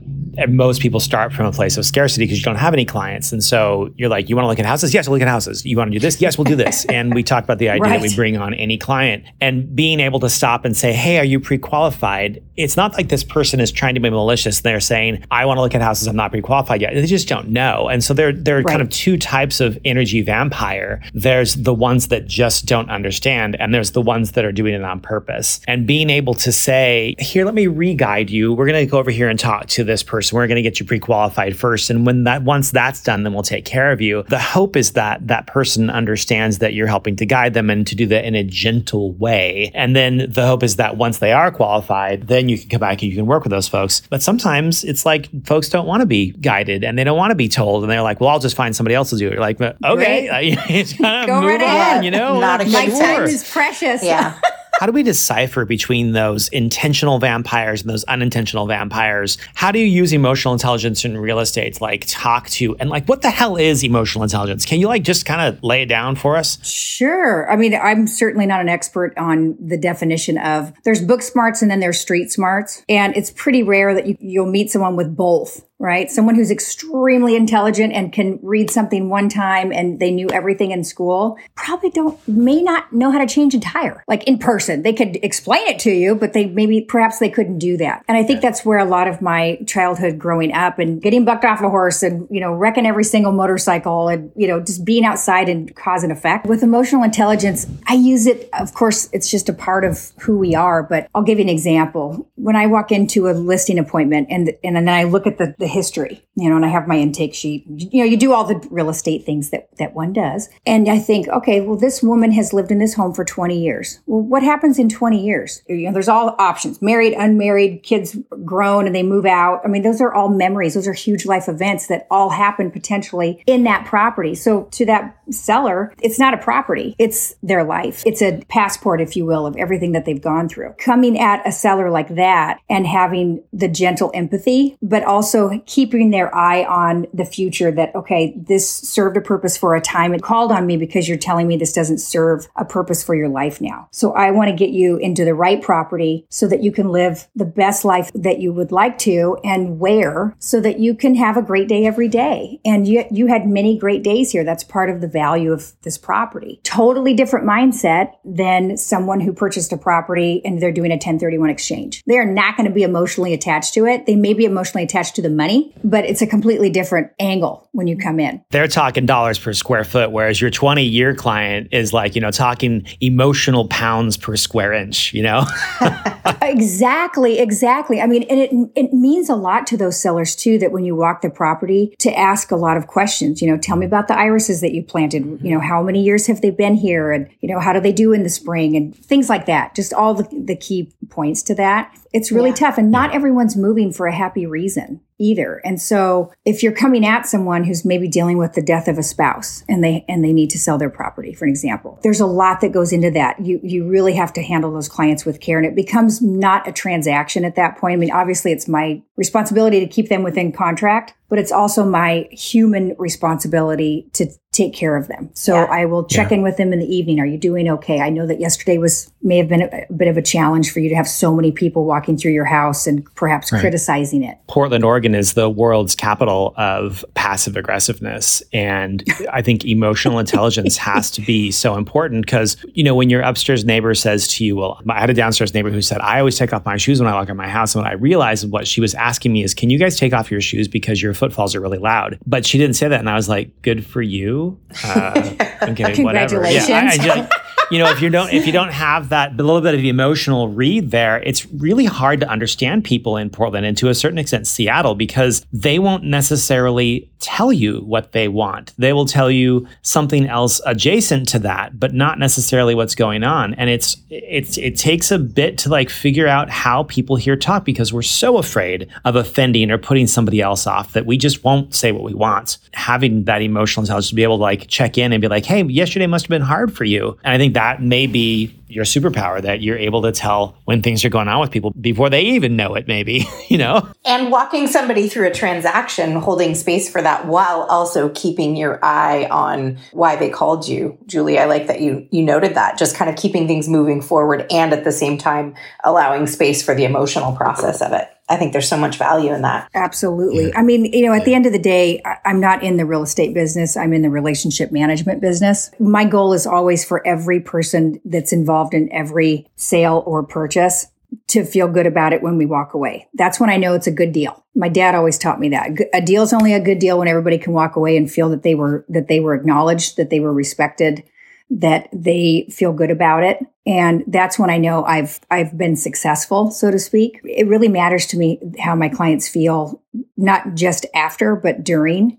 most 0.48 0.80
people 0.80 1.00
start 1.00 1.32
from 1.32 1.46
a 1.46 1.52
place 1.52 1.76
of 1.76 1.84
scarcity 1.84 2.24
because 2.24 2.38
you 2.38 2.44
don't 2.44 2.56
have 2.56 2.72
any 2.72 2.84
clients. 2.84 3.32
And 3.32 3.42
so 3.42 3.92
you're 3.96 4.08
like, 4.08 4.28
you 4.28 4.36
want 4.36 4.44
to 4.44 4.48
look 4.48 4.58
at 4.58 4.66
houses? 4.66 4.94
Yes, 4.94 5.08
we'll 5.08 5.16
look 5.18 5.22
at 5.22 5.28
houses. 5.28 5.64
You 5.64 5.76
want 5.76 5.92
to 5.92 5.98
do 5.98 6.00
this? 6.00 6.20
Yes, 6.20 6.38
we'll 6.38 6.44
do 6.44 6.56
this. 6.56 6.84
and 6.88 7.14
we 7.14 7.22
talk 7.22 7.44
about 7.44 7.58
the 7.58 7.68
idea 7.68 7.82
right. 7.82 8.00
that 8.00 8.02
we 8.02 8.14
bring 8.14 8.36
on 8.36 8.54
any 8.54 8.78
client 8.78 9.24
and 9.40 9.74
being 9.74 10.00
able 10.00 10.20
to 10.20 10.30
stop 10.30 10.64
and 10.64 10.76
say, 10.76 10.92
hey, 10.92 11.18
are 11.18 11.24
you 11.24 11.40
pre 11.40 11.58
qualified? 11.58 12.42
It's 12.56 12.76
not 12.76 12.92
like 12.92 13.08
this 13.08 13.24
person 13.24 13.60
is 13.60 13.72
trying 13.72 13.94
to 13.94 14.00
be 14.00 14.10
malicious. 14.10 14.60
They're 14.60 14.80
saying, 14.80 15.24
I 15.30 15.44
want 15.46 15.58
to 15.58 15.62
look 15.62 15.74
at 15.74 15.82
houses. 15.82 16.06
I'm 16.06 16.16
not 16.16 16.30
pre 16.30 16.40
qualified 16.40 16.80
yet. 16.80 16.94
They 16.94 17.06
just 17.06 17.28
don't 17.28 17.48
know. 17.48 17.88
And 17.88 18.02
so 18.02 18.14
there, 18.14 18.32
there 18.32 18.58
are 18.58 18.62
right. 18.62 18.72
kind 18.72 18.82
of 18.82 18.90
two 18.90 19.16
types 19.16 19.60
of 19.60 19.78
energy 19.84 20.22
vampire. 20.22 21.02
There's 21.14 21.54
the 21.54 21.74
ones 21.74 22.08
that 22.08 22.26
just 22.26 22.66
don't 22.66 22.90
understand, 22.90 23.56
and 23.60 23.74
there's 23.74 23.92
the 23.92 24.02
ones 24.02 24.32
that 24.32 24.44
are 24.44 24.52
doing 24.52 24.74
it 24.74 24.82
on 24.82 25.00
purpose. 25.00 25.60
And 25.66 25.86
being 25.86 26.10
able 26.10 26.34
to 26.34 26.52
say, 26.52 27.14
here, 27.18 27.44
let 27.44 27.54
me 27.54 27.66
re 27.66 27.94
guide 27.94 28.30
you. 28.30 28.52
We're 28.52 28.66
going 28.66 28.84
to 28.84 28.90
go 28.90 28.98
over 28.98 29.10
here 29.10 29.28
and 29.28 29.38
talk 29.38 29.66
to 29.68 29.84
this 29.84 30.02
person 30.02 30.29
person. 30.30 30.40
We're 30.40 30.46
going 30.46 30.56
to 30.56 30.62
get 30.62 30.80
you 30.80 30.86
pre-qualified 30.86 31.56
first. 31.56 31.90
And 31.90 32.06
when 32.06 32.24
that 32.24 32.42
once 32.42 32.70
that's 32.70 33.02
done, 33.02 33.22
then 33.22 33.32
we'll 33.32 33.42
take 33.42 33.64
care 33.64 33.92
of 33.92 34.00
you. 34.00 34.24
The 34.28 34.38
hope 34.38 34.76
is 34.76 34.92
that 34.92 35.26
that 35.26 35.46
person 35.46 35.90
understands 35.90 36.58
that 36.58 36.74
you're 36.74 36.86
helping 36.86 37.16
to 37.16 37.26
guide 37.26 37.54
them 37.54 37.70
and 37.70 37.86
to 37.86 37.94
do 37.94 38.06
that 38.06 38.24
in 38.24 38.34
a 38.34 38.44
gentle 38.44 39.12
way. 39.12 39.70
And 39.74 39.94
then 39.94 40.26
the 40.30 40.46
hope 40.46 40.62
is 40.62 40.76
that 40.76 40.96
once 40.96 41.18
they 41.18 41.32
are 41.32 41.50
qualified, 41.50 42.28
then 42.28 42.48
you 42.48 42.58
can 42.58 42.68
come 42.68 42.80
back 42.80 43.02
and 43.02 43.10
you 43.10 43.16
can 43.16 43.26
work 43.26 43.44
with 43.44 43.50
those 43.50 43.68
folks. 43.68 44.02
But 44.10 44.22
sometimes 44.22 44.84
it's 44.84 45.04
like 45.04 45.28
folks 45.44 45.68
don't 45.68 45.86
want 45.86 46.00
to 46.00 46.06
be 46.06 46.32
guided 46.32 46.84
and 46.84 46.98
they 46.98 47.04
don't 47.04 47.18
want 47.18 47.30
to 47.30 47.36
be 47.36 47.48
told. 47.48 47.82
And 47.82 47.90
they're 47.90 48.02
like, 48.02 48.20
well, 48.20 48.30
I'll 48.30 48.38
just 48.38 48.56
find 48.56 48.74
somebody 48.74 48.94
else 48.94 49.10
to 49.10 49.16
do 49.16 49.28
it. 49.28 49.32
You're 49.32 49.40
like, 49.40 49.60
okay, 49.60 50.28
right. 50.28 50.94
Go 51.26 51.46
right 51.46 51.96
on, 51.96 52.02
you 52.02 52.10
know? 52.10 52.40
Not 52.40 52.60
a 52.60 52.64
My 52.64 52.86
time 52.86 53.24
is 53.24 53.48
precious. 53.50 54.02
Yeah. 54.02 54.38
how 54.80 54.86
do 54.86 54.92
we 54.92 55.02
decipher 55.02 55.66
between 55.66 56.12
those 56.12 56.48
intentional 56.48 57.18
vampires 57.18 57.82
and 57.82 57.90
those 57.90 58.02
unintentional 58.04 58.66
vampires? 58.66 59.36
How 59.52 59.72
do 59.72 59.78
you 59.78 59.84
use 59.84 60.14
emotional 60.14 60.54
intelligence 60.54 61.04
in 61.04 61.18
real 61.18 61.38
estate 61.38 61.74
to 61.74 61.82
like 61.82 62.06
talk 62.08 62.48
to 62.48 62.74
and 62.78 62.88
like 62.88 63.04
what 63.04 63.20
the 63.20 63.28
hell 63.28 63.58
is 63.58 63.84
emotional 63.84 64.24
intelligence? 64.24 64.64
Can 64.64 64.80
you 64.80 64.88
like 64.88 65.02
just 65.02 65.26
kind 65.26 65.42
of 65.42 65.62
lay 65.62 65.82
it 65.82 65.86
down 65.90 66.16
for 66.16 66.34
us? 66.34 66.66
Sure. 66.66 67.46
I 67.52 67.56
mean, 67.56 67.74
I'm 67.74 68.06
certainly 68.06 68.46
not 68.46 68.62
an 68.62 68.70
expert 68.70 69.12
on 69.18 69.54
the 69.60 69.76
definition 69.76 70.38
of 70.38 70.72
there's 70.84 71.04
book 71.04 71.20
smarts 71.20 71.60
and 71.60 71.70
then 71.70 71.80
there's 71.80 72.00
street 72.00 72.32
smarts. 72.32 72.82
And 72.88 73.14
it's 73.18 73.30
pretty 73.30 73.62
rare 73.62 73.92
that 73.92 74.06
you, 74.06 74.16
you'll 74.18 74.50
meet 74.50 74.70
someone 74.70 74.96
with 74.96 75.14
both 75.14 75.62
right? 75.80 76.10
Someone 76.10 76.34
who's 76.34 76.50
extremely 76.50 77.34
intelligent 77.34 77.94
and 77.94 78.12
can 78.12 78.38
read 78.42 78.70
something 78.70 79.08
one 79.08 79.30
time 79.30 79.72
and 79.72 79.98
they 79.98 80.10
knew 80.10 80.28
everything 80.30 80.72
in 80.72 80.84
school 80.84 81.38
probably 81.54 81.88
don't, 81.88 82.16
may 82.28 82.62
not 82.62 82.92
know 82.92 83.10
how 83.10 83.18
to 83.18 83.26
change 83.26 83.54
a 83.54 83.60
tire 83.60 84.04
like 84.06 84.22
in 84.24 84.38
person. 84.38 84.82
They 84.82 84.92
could 84.92 85.16
explain 85.22 85.66
it 85.66 85.78
to 85.80 85.90
you, 85.90 86.14
but 86.14 86.34
they 86.34 86.44
maybe, 86.46 86.82
perhaps 86.82 87.18
they 87.18 87.30
couldn't 87.30 87.58
do 87.58 87.78
that. 87.78 88.04
And 88.08 88.16
I 88.16 88.22
think 88.22 88.42
that's 88.42 88.62
where 88.62 88.78
a 88.78 88.84
lot 88.84 89.08
of 89.08 89.22
my 89.22 89.58
childhood 89.66 90.18
growing 90.18 90.52
up 90.52 90.78
and 90.78 91.00
getting 91.00 91.24
bucked 91.24 91.46
off 91.46 91.62
a 91.62 91.70
horse 91.70 92.02
and, 92.02 92.28
you 92.30 92.40
know, 92.40 92.52
wrecking 92.52 92.84
every 92.84 93.04
single 93.04 93.32
motorcycle 93.32 94.08
and, 94.08 94.30
you 94.36 94.46
know, 94.48 94.60
just 94.60 94.84
being 94.84 95.06
outside 95.06 95.48
and 95.48 95.74
cause 95.74 96.02
and 96.02 96.12
effect. 96.12 96.44
With 96.44 96.62
emotional 96.62 97.02
intelligence, 97.02 97.66
I 97.86 97.94
use 97.94 98.26
it. 98.26 98.50
Of 98.52 98.74
course, 98.74 99.08
it's 99.14 99.30
just 99.30 99.48
a 99.48 99.54
part 99.54 99.86
of 99.86 100.12
who 100.20 100.36
we 100.36 100.54
are, 100.54 100.82
but 100.82 101.08
I'll 101.14 101.22
give 101.22 101.38
you 101.38 101.44
an 101.44 101.48
example. 101.48 102.28
When 102.34 102.54
I 102.54 102.66
walk 102.66 102.92
into 102.92 103.30
a 103.30 103.32
listing 103.32 103.78
appointment 103.78 104.28
and, 104.30 104.52
and 104.62 104.76
then 104.76 104.88
I 104.90 105.04
look 105.04 105.26
at 105.26 105.38
the, 105.38 105.54
the 105.58 105.69
history, 105.70 106.22
you 106.34 106.50
know, 106.50 106.56
and 106.56 106.64
I 106.64 106.68
have 106.68 106.88
my 106.88 106.96
intake 106.96 107.34
sheet. 107.34 107.64
You 107.68 108.04
know, 108.04 108.10
you 108.10 108.16
do 108.16 108.32
all 108.32 108.44
the 108.44 108.66
real 108.70 108.90
estate 108.90 109.24
things 109.24 109.50
that, 109.50 109.68
that 109.78 109.94
one 109.94 110.12
does. 110.12 110.48
And 110.66 110.88
I 110.88 110.98
think, 110.98 111.28
okay, 111.28 111.60
well, 111.60 111.76
this 111.76 112.02
woman 112.02 112.32
has 112.32 112.52
lived 112.52 112.70
in 112.70 112.78
this 112.78 112.94
home 112.94 113.14
for 113.14 113.24
20 113.24 113.58
years. 113.58 114.00
Well, 114.06 114.20
what 114.20 114.42
happens 114.42 114.78
in 114.78 114.88
20 114.88 115.22
years? 115.24 115.62
You 115.68 115.86
know, 115.86 115.92
there's 115.92 116.08
all 116.08 116.34
options, 116.38 116.82
married, 116.82 117.14
unmarried, 117.14 117.82
kids 117.82 118.16
grown 118.44 118.86
and 118.86 118.94
they 118.94 119.02
move 119.02 119.26
out. 119.26 119.60
I 119.64 119.68
mean, 119.68 119.82
those 119.82 120.00
are 120.00 120.12
all 120.12 120.28
memories. 120.28 120.74
Those 120.74 120.88
are 120.88 120.92
huge 120.92 121.26
life 121.26 121.48
events 121.48 121.86
that 121.86 122.06
all 122.10 122.30
happen 122.30 122.70
potentially 122.70 123.42
in 123.46 123.64
that 123.64 123.86
property. 123.86 124.34
So 124.34 124.64
to 124.72 124.86
that 124.86 125.16
seller, 125.30 125.92
it's 126.00 126.18
not 126.18 126.34
a 126.34 126.38
property. 126.38 126.94
It's 126.98 127.34
their 127.42 127.64
life. 127.64 128.02
It's 128.06 128.22
a 128.22 128.42
passport, 128.48 129.00
if 129.00 129.16
you 129.16 129.24
will, 129.24 129.46
of 129.46 129.56
everything 129.56 129.92
that 129.92 130.04
they've 130.04 130.20
gone 130.20 130.48
through. 130.48 130.74
Coming 130.78 131.18
at 131.18 131.46
a 131.46 131.52
seller 131.52 131.90
like 131.90 132.08
that 132.16 132.60
and 132.68 132.86
having 132.86 133.42
the 133.52 133.68
gentle 133.68 134.10
empathy, 134.14 134.76
but 134.82 135.04
also 135.04 135.59
keeping 135.66 136.10
their 136.10 136.34
eye 136.34 136.64
on 136.64 137.06
the 137.12 137.24
future 137.24 137.70
that, 137.72 137.94
okay, 137.94 138.34
this 138.36 138.68
served 138.68 139.16
a 139.16 139.20
purpose 139.20 139.56
for 139.56 139.74
a 139.74 139.80
time. 139.80 140.14
It 140.14 140.22
called 140.22 140.52
on 140.52 140.66
me 140.66 140.76
because 140.76 141.08
you're 141.08 141.18
telling 141.18 141.46
me 141.46 141.56
this 141.56 141.72
doesn't 141.72 141.98
serve 141.98 142.48
a 142.56 142.64
purpose 142.64 143.02
for 143.02 143.14
your 143.14 143.28
life 143.28 143.60
now. 143.60 143.88
So 143.90 144.12
I 144.12 144.30
want 144.30 144.50
to 144.50 144.56
get 144.56 144.70
you 144.70 144.96
into 144.96 145.24
the 145.24 145.34
right 145.34 145.60
property 145.62 146.26
so 146.30 146.46
that 146.48 146.62
you 146.62 146.72
can 146.72 146.90
live 146.90 147.28
the 147.34 147.44
best 147.44 147.84
life 147.84 148.10
that 148.14 148.40
you 148.40 148.52
would 148.52 148.72
like 148.72 148.98
to 148.98 149.38
and 149.44 149.78
where 149.78 150.34
so 150.38 150.60
that 150.60 150.78
you 150.78 150.94
can 150.94 151.14
have 151.14 151.36
a 151.36 151.42
great 151.42 151.68
day 151.68 151.86
every 151.86 152.08
day. 152.08 152.60
And 152.64 152.86
you, 152.86 153.04
you 153.10 153.26
had 153.26 153.46
many 153.46 153.78
great 153.78 154.02
days 154.02 154.30
here. 154.30 154.44
That's 154.44 154.64
part 154.64 154.90
of 154.90 155.00
the 155.00 155.08
value 155.08 155.52
of 155.52 155.72
this 155.82 155.98
property. 155.98 156.60
Totally 156.62 157.14
different 157.14 157.46
mindset 157.46 158.14
than 158.24 158.76
someone 158.76 159.20
who 159.20 159.32
purchased 159.32 159.72
a 159.72 159.76
property 159.76 160.40
and 160.44 160.60
they're 160.60 160.72
doing 160.72 160.90
a 160.90 160.94
1031 160.94 161.50
exchange. 161.50 162.02
They 162.06 162.18
are 162.18 162.26
not 162.26 162.56
going 162.56 162.68
to 162.68 162.74
be 162.74 162.82
emotionally 162.82 163.34
attached 163.34 163.74
to 163.74 163.86
it. 163.86 164.06
They 164.06 164.16
may 164.16 164.34
be 164.34 164.44
emotionally 164.44 164.84
attached 164.84 165.16
to 165.16 165.22
the 165.22 165.30
money, 165.30 165.49
but 165.84 166.04
it's 166.04 166.22
a 166.22 166.26
completely 166.26 166.70
different 166.70 167.10
angle 167.18 167.68
when 167.72 167.86
you 167.86 167.96
come 167.96 168.20
in. 168.20 168.42
They're 168.50 168.68
talking 168.68 169.06
dollars 169.06 169.38
per 169.38 169.52
square 169.52 169.84
foot, 169.84 170.10
whereas 170.10 170.40
your 170.40 170.50
20 170.50 170.84
year 170.84 171.14
client 171.14 171.68
is 171.72 171.92
like, 171.92 172.14
you 172.14 172.20
know, 172.20 172.30
talking 172.30 172.86
emotional 173.00 173.68
pounds 173.68 174.16
per 174.16 174.36
square 174.36 174.72
inch, 174.72 175.12
you 175.12 175.22
know? 175.22 175.46
exactly, 176.42 177.38
exactly. 177.38 178.00
I 178.00 178.06
mean, 178.06 178.24
and 178.24 178.40
it, 178.40 178.50
it 178.76 178.92
means 178.92 179.28
a 179.28 179.36
lot 179.36 179.66
to 179.68 179.76
those 179.76 180.00
sellers 180.00 180.34
too 180.34 180.58
that 180.58 180.72
when 180.72 180.84
you 180.84 180.94
walk 180.94 181.22
the 181.22 181.30
property 181.30 181.94
to 181.98 182.12
ask 182.16 182.50
a 182.50 182.56
lot 182.56 182.76
of 182.76 182.86
questions, 182.86 183.40
you 183.40 183.50
know, 183.50 183.56
tell 183.56 183.76
me 183.76 183.86
about 183.86 184.08
the 184.08 184.18
irises 184.18 184.60
that 184.60 184.72
you 184.72 184.82
planted, 184.82 185.40
you 185.42 185.52
know, 185.52 185.60
how 185.60 185.82
many 185.82 186.02
years 186.02 186.26
have 186.26 186.40
they 186.40 186.50
been 186.50 186.74
here 186.74 187.10
and, 187.10 187.28
you 187.40 187.48
know, 187.48 187.60
how 187.60 187.72
do 187.72 187.80
they 187.80 187.92
do 187.92 188.12
in 188.12 188.22
the 188.22 188.28
spring 188.28 188.76
and 188.76 188.94
things 188.96 189.28
like 189.28 189.46
that. 189.46 189.74
Just 189.74 189.92
all 189.92 190.14
the, 190.14 190.28
the 190.32 190.56
key 190.56 190.92
points 191.08 191.42
to 191.44 191.54
that. 191.54 191.94
It's 192.12 192.32
really 192.32 192.50
yeah. 192.50 192.56
tough 192.56 192.78
and 192.78 192.90
not 192.90 193.14
everyone's 193.14 193.56
moving 193.56 193.92
for 193.92 194.06
a 194.06 194.14
happy 194.14 194.46
reason 194.46 195.00
either. 195.18 195.60
And 195.64 195.80
so 195.80 196.32
if 196.44 196.62
you're 196.62 196.72
coming 196.72 197.04
at 197.04 197.26
someone 197.26 197.64
who's 197.64 197.84
maybe 197.84 198.08
dealing 198.08 198.38
with 198.38 198.54
the 198.54 198.62
death 198.62 198.88
of 198.88 198.98
a 198.98 199.02
spouse 199.02 199.62
and 199.68 199.84
they 199.84 200.04
and 200.08 200.24
they 200.24 200.32
need 200.32 200.50
to 200.50 200.58
sell 200.58 200.78
their 200.78 200.90
property, 200.90 201.34
for 201.34 201.44
an 201.44 201.50
example, 201.50 202.00
there's 202.02 202.20
a 202.20 202.26
lot 202.26 202.60
that 202.62 202.72
goes 202.72 202.92
into 202.92 203.10
that. 203.12 203.38
You 203.44 203.60
you 203.62 203.86
really 203.86 204.14
have 204.14 204.32
to 204.34 204.42
handle 204.42 204.72
those 204.72 204.88
clients 204.88 205.24
with 205.24 205.40
care 205.40 205.58
and 205.58 205.66
it 205.66 205.74
becomes 205.74 206.20
not 206.20 206.66
a 206.66 206.72
transaction 206.72 207.44
at 207.44 207.54
that 207.56 207.76
point. 207.76 207.92
I 207.92 207.96
mean, 207.96 208.10
obviously 208.10 208.52
it's 208.52 208.66
my 208.66 209.02
responsibility 209.16 209.80
to 209.80 209.86
keep 209.86 210.08
them 210.08 210.22
within 210.22 210.52
contract, 210.52 211.14
but 211.30 211.38
it's 211.38 211.52
also 211.52 211.84
my 211.84 212.28
human 212.30 212.94
responsibility 212.98 214.06
to 214.12 214.26
take 214.52 214.74
care 214.74 214.96
of 214.96 215.06
them. 215.06 215.30
So 215.32 215.54
yeah. 215.54 215.66
I 215.70 215.84
will 215.84 216.04
check 216.04 216.30
yeah. 216.30 216.38
in 216.38 216.42
with 216.42 216.56
them 216.56 216.72
in 216.72 216.80
the 216.80 216.86
evening. 216.86 217.20
Are 217.20 217.26
you 217.26 217.38
doing 217.38 217.68
okay? 217.70 218.00
I 218.00 218.10
know 218.10 218.26
that 218.26 218.40
yesterday 218.40 218.78
was 218.78 219.12
may 219.22 219.36
have 219.36 219.48
been 219.48 219.62
a, 219.62 219.86
a, 219.88 219.92
bit 219.92 220.08
of 220.08 220.16
a 220.16 220.22
challenge 220.22 220.72
for 220.72 220.80
you 220.80 220.88
to 220.88 220.96
have 220.96 221.06
so 221.06 221.36
many 221.36 221.52
people 221.52 221.84
walking 221.84 222.16
through 222.16 222.32
your 222.32 222.46
house 222.46 222.86
and 222.86 223.04
perhaps 223.14 223.52
right. 223.52 223.60
criticizing 223.60 224.24
it. 224.24 224.38
Portland, 224.48 224.82
Oregon 224.82 225.14
is 225.14 225.34
the 225.34 225.48
world's 225.48 225.94
capital 225.94 226.52
of 226.56 227.04
passive 227.14 227.56
aggressiveness 227.56 228.42
and 228.52 229.04
I 229.32 229.40
think 229.40 229.64
emotional 229.64 230.18
intelligence 230.18 230.76
has 230.78 231.12
to 231.12 231.20
be 231.20 231.52
so 231.52 231.76
important 231.76 232.26
because 232.26 232.56
you 232.74 232.82
know 232.82 232.96
when 232.96 233.08
your 233.08 233.22
upstairs 233.22 233.64
neighbor 233.64 233.94
says 233.94 234.26
to 234.28 234.44
you, 234.44 234.56
well, 234.56 234.80
I 234.88 234.98
had 234.98 235.10
a 235.10 235.14
downstairs 235.14 235.54
neighbor 235.54 235.70
who 235.70 235.82
said, 235.82 236.00
"I 236.00 236.18
always 236.18 236.36
take 236.36 236.52
off 236.52 236.64
my 236.64 236.76
shoes 236.76 236.98
when 236.98 237.08
I 237.08 237.14
walk 237.14 237.28
in 237.28 237.36
my 237.36 237.48
house." 237.48 237.76
And 237.76 237.84
what 237.84 237.90
I 237.90 237.94
realized 237.94 238.50
what 238.50 238.66
she 238.66 238.80
was 238.80 238.94
asking 238.94 239.32
me 239.32 239.44
is, 239.44 239.54
"Can 239.54 239.70
you 239.70 239.78
guys 239.78 239.96
take 239.96 240.12
off 240.12 240.30
your 240.30 240.40
shoes 240.40 240.66
because 240.66 241.00
your 241.00 241.14
footfalls 241.20 241.54
are 241.54 241.60
really 241.60 241.78
loud?" 241.78 242.18
But 242.26 242.44
she 242.44 242.58
didn't 242.58 242.74
say 242.74 242.88
that 242.88 242.98
and 242.98 243.08
I 243.08 243.14
was 243.14 243.28
like, 243.28 243.62
"Good 243.62 243.86
for 243.86 244.02
you." 244.02 244.58
Uh, 244.84 245.12
okay, 245.14 245.56
Congratulations. 245.94 246.04
whatever. 246.04 246.50
Yeah, 246.50 246.80
I, 246.90 246.94
I 246.94 246.96
just, 246.96 247.32
you 247.70 247.78
know, 247.78 247.90
if 247.90 248.02
you 248.02 248.10
don't 248.10 248.32
if 248.32 248.46
you 248.46 248.52
don't 248.52 248.72
have 248.72 249.10
that 249.10 249.36
little 249.36 249.60
bit 249.60 249.74
of 249.74 249.84
emotional 249.84 250.48
read 250.48 250.90
there, 250.90 251.22
it's 251.22 251.46
really 251.52 251.84
hard 251.84 252.20
to 252.20 252.28
understand 252.28 252.84
people 252.84 253.16
in 253.16 253.30
Portland 253.30 253.64
and 253.64 253.76
to 253.78 253.88
a 253.88 253.94
certain 253.94 254.18
extent 254.18 254.46
Seattle 254.46 254.94
because 254.94 255.46
they 255.52 255.78
won't 255.78 256.02
necessarily 256.04 257.10
tell 257.20 257.52
you 257.52 257.80
what 257.80 258.12
they 258.12 258.28
want. 258.28 258.72
They 258.78 258.92
will 258.92 259.06
tell 259.06 259.30
you 259.30 259.68
something 259.82 260.26
else 260.26 260.60
adjacent 260.66 261.28
to 261.28 261.38
that, 261.40 261.78
but 261.78 261.94
not 261.94 262.18
necessarily 262.18 262.74
what's 262.74 262.94
going 262.94 263.22
on. 263.22 263.54
And 263.54 263.70
it's 263.70 263.96
it's 264.08 264.58
it 264.58 264.76
takes 264.76 265.12
a 265.12 265.18
bit 265.18 265.58
to 265.58 265.68
like 265.68 265.90
figure 265.90 266.26
out 266.26 266.50
how 266.50 266.84
people 266.84 267.16
here 267.16 267.36
talk 267.36 267.64
because 267.64 267.92
we're 267.92 268.02
so 268.02 268.38
afraid 268.38 268.88
of 269.04 269.16
offending 269.16 269.70
or 269.70 269.78
putting 269.78 270.06
somebody 270.06 270.40
else 270.40 270.66
off 270.66 270.92
that 270.94 271.06
we 271.06 271.16
just 271.16 271.44
won't 271.44 271.74
say 271.74 271.92
what 271.92 272.02
we 272.02 272.14
want. 272.14 272.58
Having 272.72 273.24
that 273.24 273.42
emotional 273.42 273.84
intelligence 273.84 274.08
to 274.08 274.14
be 274.14 274.22
able 274.22 274.38
to 274.38 274.42
like 274.42 274.66
check 274.66 274.98
in 274.98 275.12
and 275.12 275.20
be 275.20 275.28
like, 275.28 275.44
"Hey, 275.44 275.62
yesterday 275.62 276.06
must 276.06 276.24
have 276.24 276.30
been 276.30 276.42
hard 276.42 276.74
for 276.74 276.84
you." 276.84 277.16
And 277.22 277.34
I 277.34 277.38
think 277.40 277.54
that 277.54 277.82
may 277.82 278.06
be 278.06 278.54
your 278.68 278.84
superpower 278.84 279.42
that 279.42 279.60
you're 279.60 279.76
able 279.76 280.02
to 280.02 280.12
tell 280.12 280.56
when 280.64 280.80
things 280.80 281.04
are 281.04 281.08
going 281.08 281.26
on 281.26 281.40
with 281.40 281.50
people 281.50 281.72
before 281.80 282.08
they 282.08 282.22
even 282.22 282.54
know 282.54 282.74
it 282.74 282.86
maybe 282.86 283.26
you 283.48 283.58
know? 283.58 283.88
And 284.04 284.30
walking 284.30 284.68
somebody 284.68 285.08
through 285.08 285.26
a 285.26 285.34
transaction 285.34 286.12
holding 286.12 286.54
space 286.54 286.90
for 286.90 287.02
that 287.02 287.26
while 287.26 287.62
also 287.62 288.10
keeping 288.10 288.56
your 288.56 288.78
eye 288.84 289.26
on 289.30 289.78
why 289.92 290.16
they 290.16 290.30
called 290.30 290.68
you. 290.68 290.96
Julie 291.06 291.38
i 291.38 291.46
like 291.46 291.66
that 291.66 291.80
you 291.80 292.06
you 292.10 292.22
noted 292.22 292.54
that 292.54 292.78
just 292.78 292.94
kind 292.94 293.10
of 293.10 293.16
keeping 293.16 293.46
things 293.46 293.68
moving 293.68 294.00
forward 294.00 294.46
and 294.50 294.72
at 294.72 294.84
the 294.84 294.92
same 294.92 295.18
time 295.18 295.54
allowing 295.82 296.26
space 296.26 296.62
for 296.62 296.74
the 296.74 296.84
emotional 296.84 297.32
process 297.32 297.80
of 297.80 297.92
it 297.92 298.08
I 298.30 298.36
think 298.36 298.52
there's 298.52 298.68
so 298.68 298.76
much 298.76 298.96
value 298.96 299.34
in 299.34 299.42
that. 299.42 299.68
Absolutely. 299.74 300.48
Yeah. 300.48 300.58
I 300.58 300.62
mean, 300.62 300.84
you 300.84 301.04
know, 301.04 301.12
at 301.12 301.24
the 301.24 301.34
end 301.34 301.46
of 301.46 301.52
the 301.52 301.58
day, 301.58 302.00
I'm 302.24 302.40
not 302.40 302.62
in 302.62 302.76
the 302.76 302.86
real 302.86 303.02
estate 303.02 303.34
business. 303.34 303.76
I'm 303.76 303.92
in 303.92 304.02
the 304.02 304.10
relationship 304.10 304.70
management 304.70 305.20
business. 305.20 305.70
My 305.80 306.04
goal 306.04 306.32
is 306.32 306.46
always 306.46 306.84
for 306.84 307.04
every 307.06 307.40
person 307.40 308.00
that's 308.04 308.32
involved 308.32 308.72
in 308.72 308.90
every 308.92 309.50
sale 309.56 310.04
or 310.06 310.22
purchase 310.22 310.86
to 311.26 311.44
feel 311.44 311.66
good 311.66 311.86
about 311.86 312.12
it 312.12 312.22
when 312.22 312.38
we 312.38 312.46
walk 312.46 312.72
away. 312.72 313.08
That's 313.14 313.40
when 313.40 313.50
I 313.50 313.56
know 313.56 313.74
it's 313.74 313.88
a 313.88 313.92
good 313.92 314.12
deal. 314.12 314.44
My 314.54 314.68
dad 314.68 314.94
always 314.94 315.18
taught 315.18 315.40
me 315.40 315.48
that. 315.48 315.70
A 315.92 316.00
deal 316.00 316.22
is 316.22 316.32
only 316.32 316.54
a 316.54 316.60
good 316.60 316.78
deal 316.78 317.00
when 317.00 317.08
everybody 317.08 317.36
can 317.36 317.52
walk 317.52 317.74
away 317.74 317.96
and 317.96 318.10
feel 318.10 318.28
that 318.30 318.44
they 318.44 318.54
were 318.54 318.84
that 318.88 319.08
they 319.08 319.18
were 319.18 319.34
acknowledged, 319.34 319.96
that 319.96 320.10
they 320.10 320.20
were 320.20 320.32
respected, 320.32 321.02
that 321.50 321.88
they 321.92 322.46
feel 322.50 322.72
good 322.72 322.90
about 322.90 323.24
it. 323.24 323.38
And 323.66 324.04
that's 324.06 324.38
when 324.38 324.50
I 324.50 324.58
know 324.58 324.84
I've, 324.84 325.20
I've 325.30 325.58
been 325.58 325.76
successful, 325.76 326.50
so 326.50 326.70
to 326.70 326.78
speak. 326.78 327.20
It 327.24 327.46
really 327.46 327.68
matters 327.68 328.06
to 328.06 328.16
me 328.16 328.40
how 328.58 328.74
my 328.74 328.88
clients 328.88 329.28
feel, 329.28 329.82
not 330.16 330.54
just 330.54 330.86
after, 330.94 331.36
but 331.36 331.64
during 331.64 332.18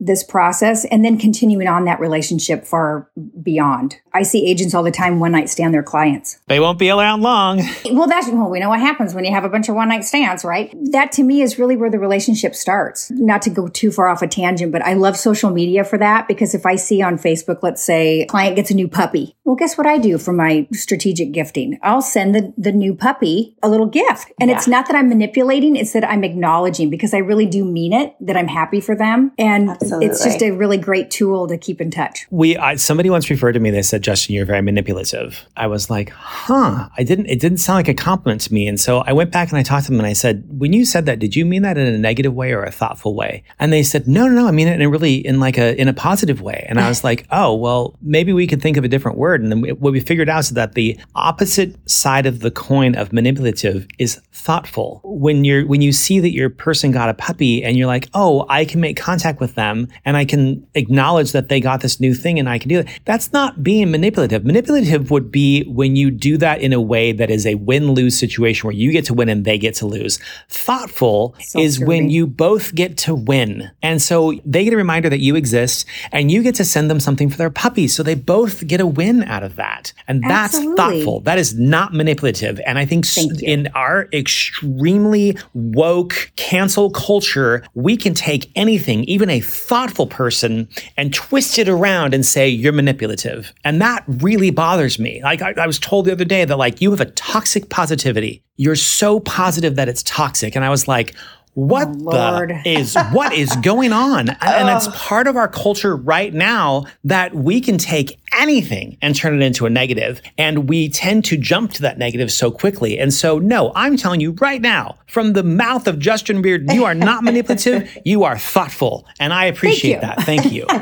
this 0.00 0.24
process 0.24 0.86
and 0.86 1.04
then 1.04 1.18
continuing 1.18 1.68
on 1.68 1.84
that 1.84 2.00
relationship 2.00 2.64
far 2.64 3.08
beyond. 3.42 3.96
I 4.14 4.22
see 4.22 4.46
agents 4.46 4.74
all 4.74 4.82
the 4.82 4.90
time 4.90 5.20
one 5.20 5.32
night 5.32 5.50
stand 5.50 5.74
their 5.74 5.82
clients. 5.82 6.40
They 6.48 6.58
won't 6.58 6.78
be 6.78 6.90
around 6.90 7.20
long. 7.20 7.62
Well, 7.90 8.08
that's 8.08 8.28
well, 8.28 8.48
we 8.48 8.60
know 8.60 8.70
what 8.70 8.80
happens 8.80 9.14
when 9.14 9.24
you 9.24 9.32
have 9.32 9.44
a 9.44 9.48
bunch 9.48 9.68
of 9.68 9.74
one 9.74 9.88
night 9.88 10.04
stands, 10.04 10.44
right? 10.44 10.74
That 10.90 11.12
to 11.12 11.22
me 11.22 11.42
is 11.42 11.58
really 11.58 11.76
where 11.76 11.90
the 11.90 11.98
relationship 11.98 12.54
starts. 12.54 13.10
Not 13.10 13.42
to 13.42 13.50
go 13.50 13.68
too 13.68 13.90
far 13.90 14.08
off 14.08 14.22
a 14.22 14.28
tangent, 14.28 14.72
but 14.72 14.82
I 14.82 14.94
love 14.94 15.16
social 15.16 15.50
media 15.50 15.84
for 15.84 15.98
that 15.98 16.28
because 16.28 16.54
if 16.54 16.64
I 16.64 16.76
see 16.76 17.02
on 17.02 17.18
Facebook, 17.18 17.58
let's 17.62 17.82
say 17.82 18.26
client 18.26 18.56
gets 18.56 18.70
a 18.70 18.74
new 18.74 18.88
puppy. 18.88 19.36
Well, 19.44 19.56
guess 19.56 19.76
what 19.76 19.86
I 19.86 19.98
do 19.98 20.16
for 20.16 20.32
my 20.32 20.66
strategic 20.72 21.32
gifting? 21.32 21.78
I'll 21.82 22.02
send 22.02 22.34
the, 22.34 22.54
the 22.56 22.72
new 22.72 22.94
puppy 22.94 23.56
a 23.62 23.68
little 23.68 23.86
gift. 23.86 24.32
And 24.40 24.48
yeah. 24.48 24.56
it's 24.56 24.68
not 24.68 24.86
that 24.86 24.96
I'm 24.96 25.08
manipulating, 25.08 25.76
it's 25.76 25.92
that 25.92 26.08
I'm 26.08 26.24
acknowledging 26.24 26.88
because 26.88 27.12
I 27.12 27.18
really 27.18 27.46
do 27.46 27.64
mean 27.64 27.92
it, 27.92 28.14
that 28.20 28.36
I'm 28.36 28.48
happy 28.48 28.80
for 28.80 28.94
them. 28.94 29.32
And 29.38 29.70
Absolutely. 29.70 29.89
It's 30.00 30.24
just 30.24 30.42
a 30.42 30.50
really 30.50 30.78
great 30.78 31.10
tool 31.10 31.46
to 31.48 31.58
keep 31.58 31.80
in 31.80 31.90
touch. 31.90 32.26
We 32.30 32.56
I, 32.56 32.76
somebody 32.76 33.10
once 33.10 33.30
referred 33.30 33.52
to 33.52 33.60
me. 33.60 33.70
They 33.70 33.82
said, 33.82 34.02
"Justin, 34.02 34.34
you're 34.34 34.46
very 34.46 34.62
manipulative." 34.62 35.46
I 35.56 35.66
was 35.66 35.90
like, 35.90 36.10
"Huh." 36.10 36.88
I 36.96 37.02
didn't. 37.02 37.26
It 37.26 37.40
didn't 37.40 37.58
sound 37.58 37.76
like 37.78 37.88
a 37.88 37.94
compliment 37.94 38.42
to 38.42 38.54
me. 38.54 38.66
And 38.66 38.78
so 38.80 38.98
I 39.06 39.12
went 39.12 39.30
back 39.30 39.50
and 39.50 39.58
I 39.58 39.62
talked 39.62 39.86
to 39.86 39.92
them 39.92 40.00
and 40.00 40.06
I 40.06 40.12
said, 40.12 40.44
"When 40.48 40.72
you 40.72 40.84
said 40.84 41.06
that, 41.06 41.18
did 41.18 41.36
you 41.36 41.44
mean 41.44 41.62
that 41.62 41.78
in 41.78 41.86
a 41.86 41.98
negative 41.98 42.34
way 42.34 42.52
or 42.52 42.62
a 42.62 42.70
thoughtful 42.70 43.14
way?" 43.14 43.44
And 43.58 43.72
they 43.72 43.82
said, 43.82 44.06
"No, 44.06 44.26
no, 44.26 44.34
no. 44.34 44.46
I 44.46 44.50
mean 44.50 44.68
it 44.68 44.74
in 44.74 44.82
a 44.82 44.88
really 44.88 45.16
in 45.16 45.40
like 45.40 45.58
a 45.58 45.78
in 45.80 45.88
a 45.88 45.92
positive 45.92 46.40
way." 46.40 46.66
And 46.68 46.80
I 46.80 46.88
was 46.88 47.04
like, 47.08 47.26
"Oh, 47.30 47.54
well, 47.54 47.96
maybe 48.02 48.32
we 48.32 48.46
could 48.46 48.62
think 48.62 48.76
of 48.76 48.84
a 48.84 48.88
different 48.88 49.18
word." 49.18 49.42
And 49.42 49.50
then 49.50 49.62
what 49.76 49.92
we 49.92 50.00
figured 50.00 50.28
out 50.28 50.40
is 50.40 50.50
that 50.50 50.74
the 50.74 50.98
opposite 51.14 51.76
side 51.88 52.26
of 52.26 52.40
the 52.40 52.50
coin 52.50 52.94
of 52.94 53.12
manipulative 53.12 53.86
is 53.98 54.20
thoughtful. 54.32 55.00
When 55.04 55.44
you're 55.44 55.66
when 55.66 55.82
you 55.82 55.92
see 55.92 56.20
that 56.20 56.32
your 56.32 56.50
person 56.50 56.90
got 56.90 57.08
a 57.08 57.14
puppy 57.14 57.62
and 57.64 57.76
you're 57.76 57.86
like, 57.86 58.08
"Oh, 58.14 58.46
I 58.48 58.64
can 58.64 58.80
make 58.80 58.96
contact 58.96 59.40
with 59.40 59.54
them 59.54 59.79
and 60.04 60.16
I 60.16 60.24
can 60.24 60.66
acknowledge 60.74 61.32
that 61.32 61.48
they 61.48 61.60
got 61.60 61.80
this 61.80 62.00
new 62.00 62.14
thing 62.14 62.38
and 62.38 62.48
I 62.48 62.58
can 62.58 62.68
do 62.68 62.80
it. 62.80 62.88
That's 63.04 63.32
not 63.32 63.62
being 63.62 63.90
manipulative. 63.90 64.44
Manipulative 64.44 65.10
would 65.10 65.30
be 65.30 65.64
when 65.64 65.96
you 65.96 66.10
do 66.10 66.36
that 66.38 66.60
in 66.60 66.72
a 66.72 66.80
way 66.80 67.12
that 67.12 67.30
is 67.30 67.46
a 67.46 67.54
win 67.56 67.92
lose 67.92 68.18
situation 68.18 68.66
where 68.66 68.74
you 68.74 68.92
get 68.92 69.04
to 69.06 69.14
win 69.14 69.28
and 69.28 69.44
they 69.44 69.58
get 69.58 69.74
to 69.76 69.86
lose. 69.86 70.18
Thoughtful 70.48 71.34
is 71.56 71.78
when 71.78 72.10
you 72.10 72.26
both 72.26 72.74
get 72.74 72.96
to 72.98 73.14
win. 73.14 73.70
And 73.82 74.00
so 74.00 74.34
they 74.44 74.64
get 74.64 74.72
a 74.72 74.76
reminder 74.76 75.08
that 75.08 75.20
you 75.20 75.36
exist 75.36 75.86
and 76.12 76.30
you 76.30 76.42
get 76.42 76.54
to 76.56 76.64
send 76.64 76.90
them 76.90 77.00
something 77.00 77.30
for 77.30 77.36
their 77.36 77.50
puppy. 77.50 77.88
So 77.88 78.02
they 78.02 78.14
both 78.14 78.66
get 78.66 78.80
a 78.80 78.86
win 78.86 79.22
out 79.24 79.42
of 79.42 79.56
that. 79.56 79.92
And 80.08 80.22
that's 80.22 80.56
Absolutely. 80.56 80.76
thoughtful. 80.76 81.20
That 81.20 81.38
is 81.38 81.58
not 81.58 81.92
manipulative. 81.92 82.60
And 82.66 82.78
I 82.78 82.84
think 82.84 83.06
in 83.42 83.68
our 83.74 84.08
extremely 84.12 85.36
woke 85.54 86.32
cancel 86.36 86.90
culture, 86.90 87.62
we 87.74 87.96
can 87.96 88.14
take 88.14 88.50
anything, 88.54 89.04
even 89.04 89.30
a 89.30 89.40
thoughtful 89.70 90.08
person, 90.08 90.68
and 90.96 91.14
twist 91.14 91.56
it 91.56 91.68
around 91.68 92.12
and 92.12 92.26
say 92.26 92.48
you're 92.48 92.72
manipulative. 92.72 93.52
And 93.62 93.80
that 93.80 94.02
really 94.08 94.50
bothers 94.50 94.98
me. 94.98 95.22
Like 95.22 95.42
I, 95.42 95.54
I, 95.56 95.66
was 95.68 95.78
told 95.78 96.06
the 96.06 96.12
other 96.12 96.24
day 96.24 96.44
that 96.44 96.56
like 96.56 96.80
you 96.80 96.90
have 96.90 97.00
a 97.00 97.06
toxic 97.12 97.70
positivity. 97.70 98.42
You're 98.56 98.74
so 98.74 99.20
positive 99.20 99.76
that 99.76 99.88
it's 99.88 100.02
toxic. 100.02 100.56
And 100.56 100.64
I 100.64 100.70
was 100.70 100.88
like, 100.88 101.14
what 101.54 101.86
oh, 101.88 102.46
the 102.46 102.62
is 102.64 102.96
what 103.12 103.32
is 103.32 103.54
going 103.62 103.92
on 103.92 104.30
and 104.30 104.68
it's 104.68 104.88
part 104.92 105.26
of 105.26 105.36
our 105.36 105.48
culture 105.48 105.96
right 105.96 106.32
now 106.32 106.84
that 107.02 107.34
we 107.34 107.60
can 107.60 107.76
take 107.76 108.19
anything 108.38 108.96
and 109.02 109.14
turn 109.14 109.40
it 109.40 109.44
into 109.44 109.66
a 109.66 109.70
negative. 109.70 110.20
And 110.38 110.68
we 110.68 110.88
tend 110.88 111.24
to 111.26 111.36
jump 111.36 111.72
to 111.72 111.82
that 111.82 111.98
negative 111.98 112.30
so 112.30 112.50
quickly. 112.50 112.98
And 112.98 113.12
so 113.12 113.38
no 113.38 113.72
i'm 113.74 113.96
telling 113.96 114.20
you 114.20 114.32
right 114.32 114.60
now 114.60 114.96
from 115.06 115.32
the 115.32 115.42
mouth 115.42 115.86
of 115.86 115.98
justin 115.98 116.42
beard 116.42 116.70
you 116.72 116.84
are 116.84 116.94
not 116.94 117.24
manipulative. 117.24 117.88
You 118.04 118.24
are 118.24 118.38
thoughtful. 118.38 119.06
And 119.18 119.32
i 119.32 119.44
appreciate 119.44 120.00
thank 120.00 120.16
that. 120.16 120.24
Thank 120.24 120.52
you. 120.52 120.66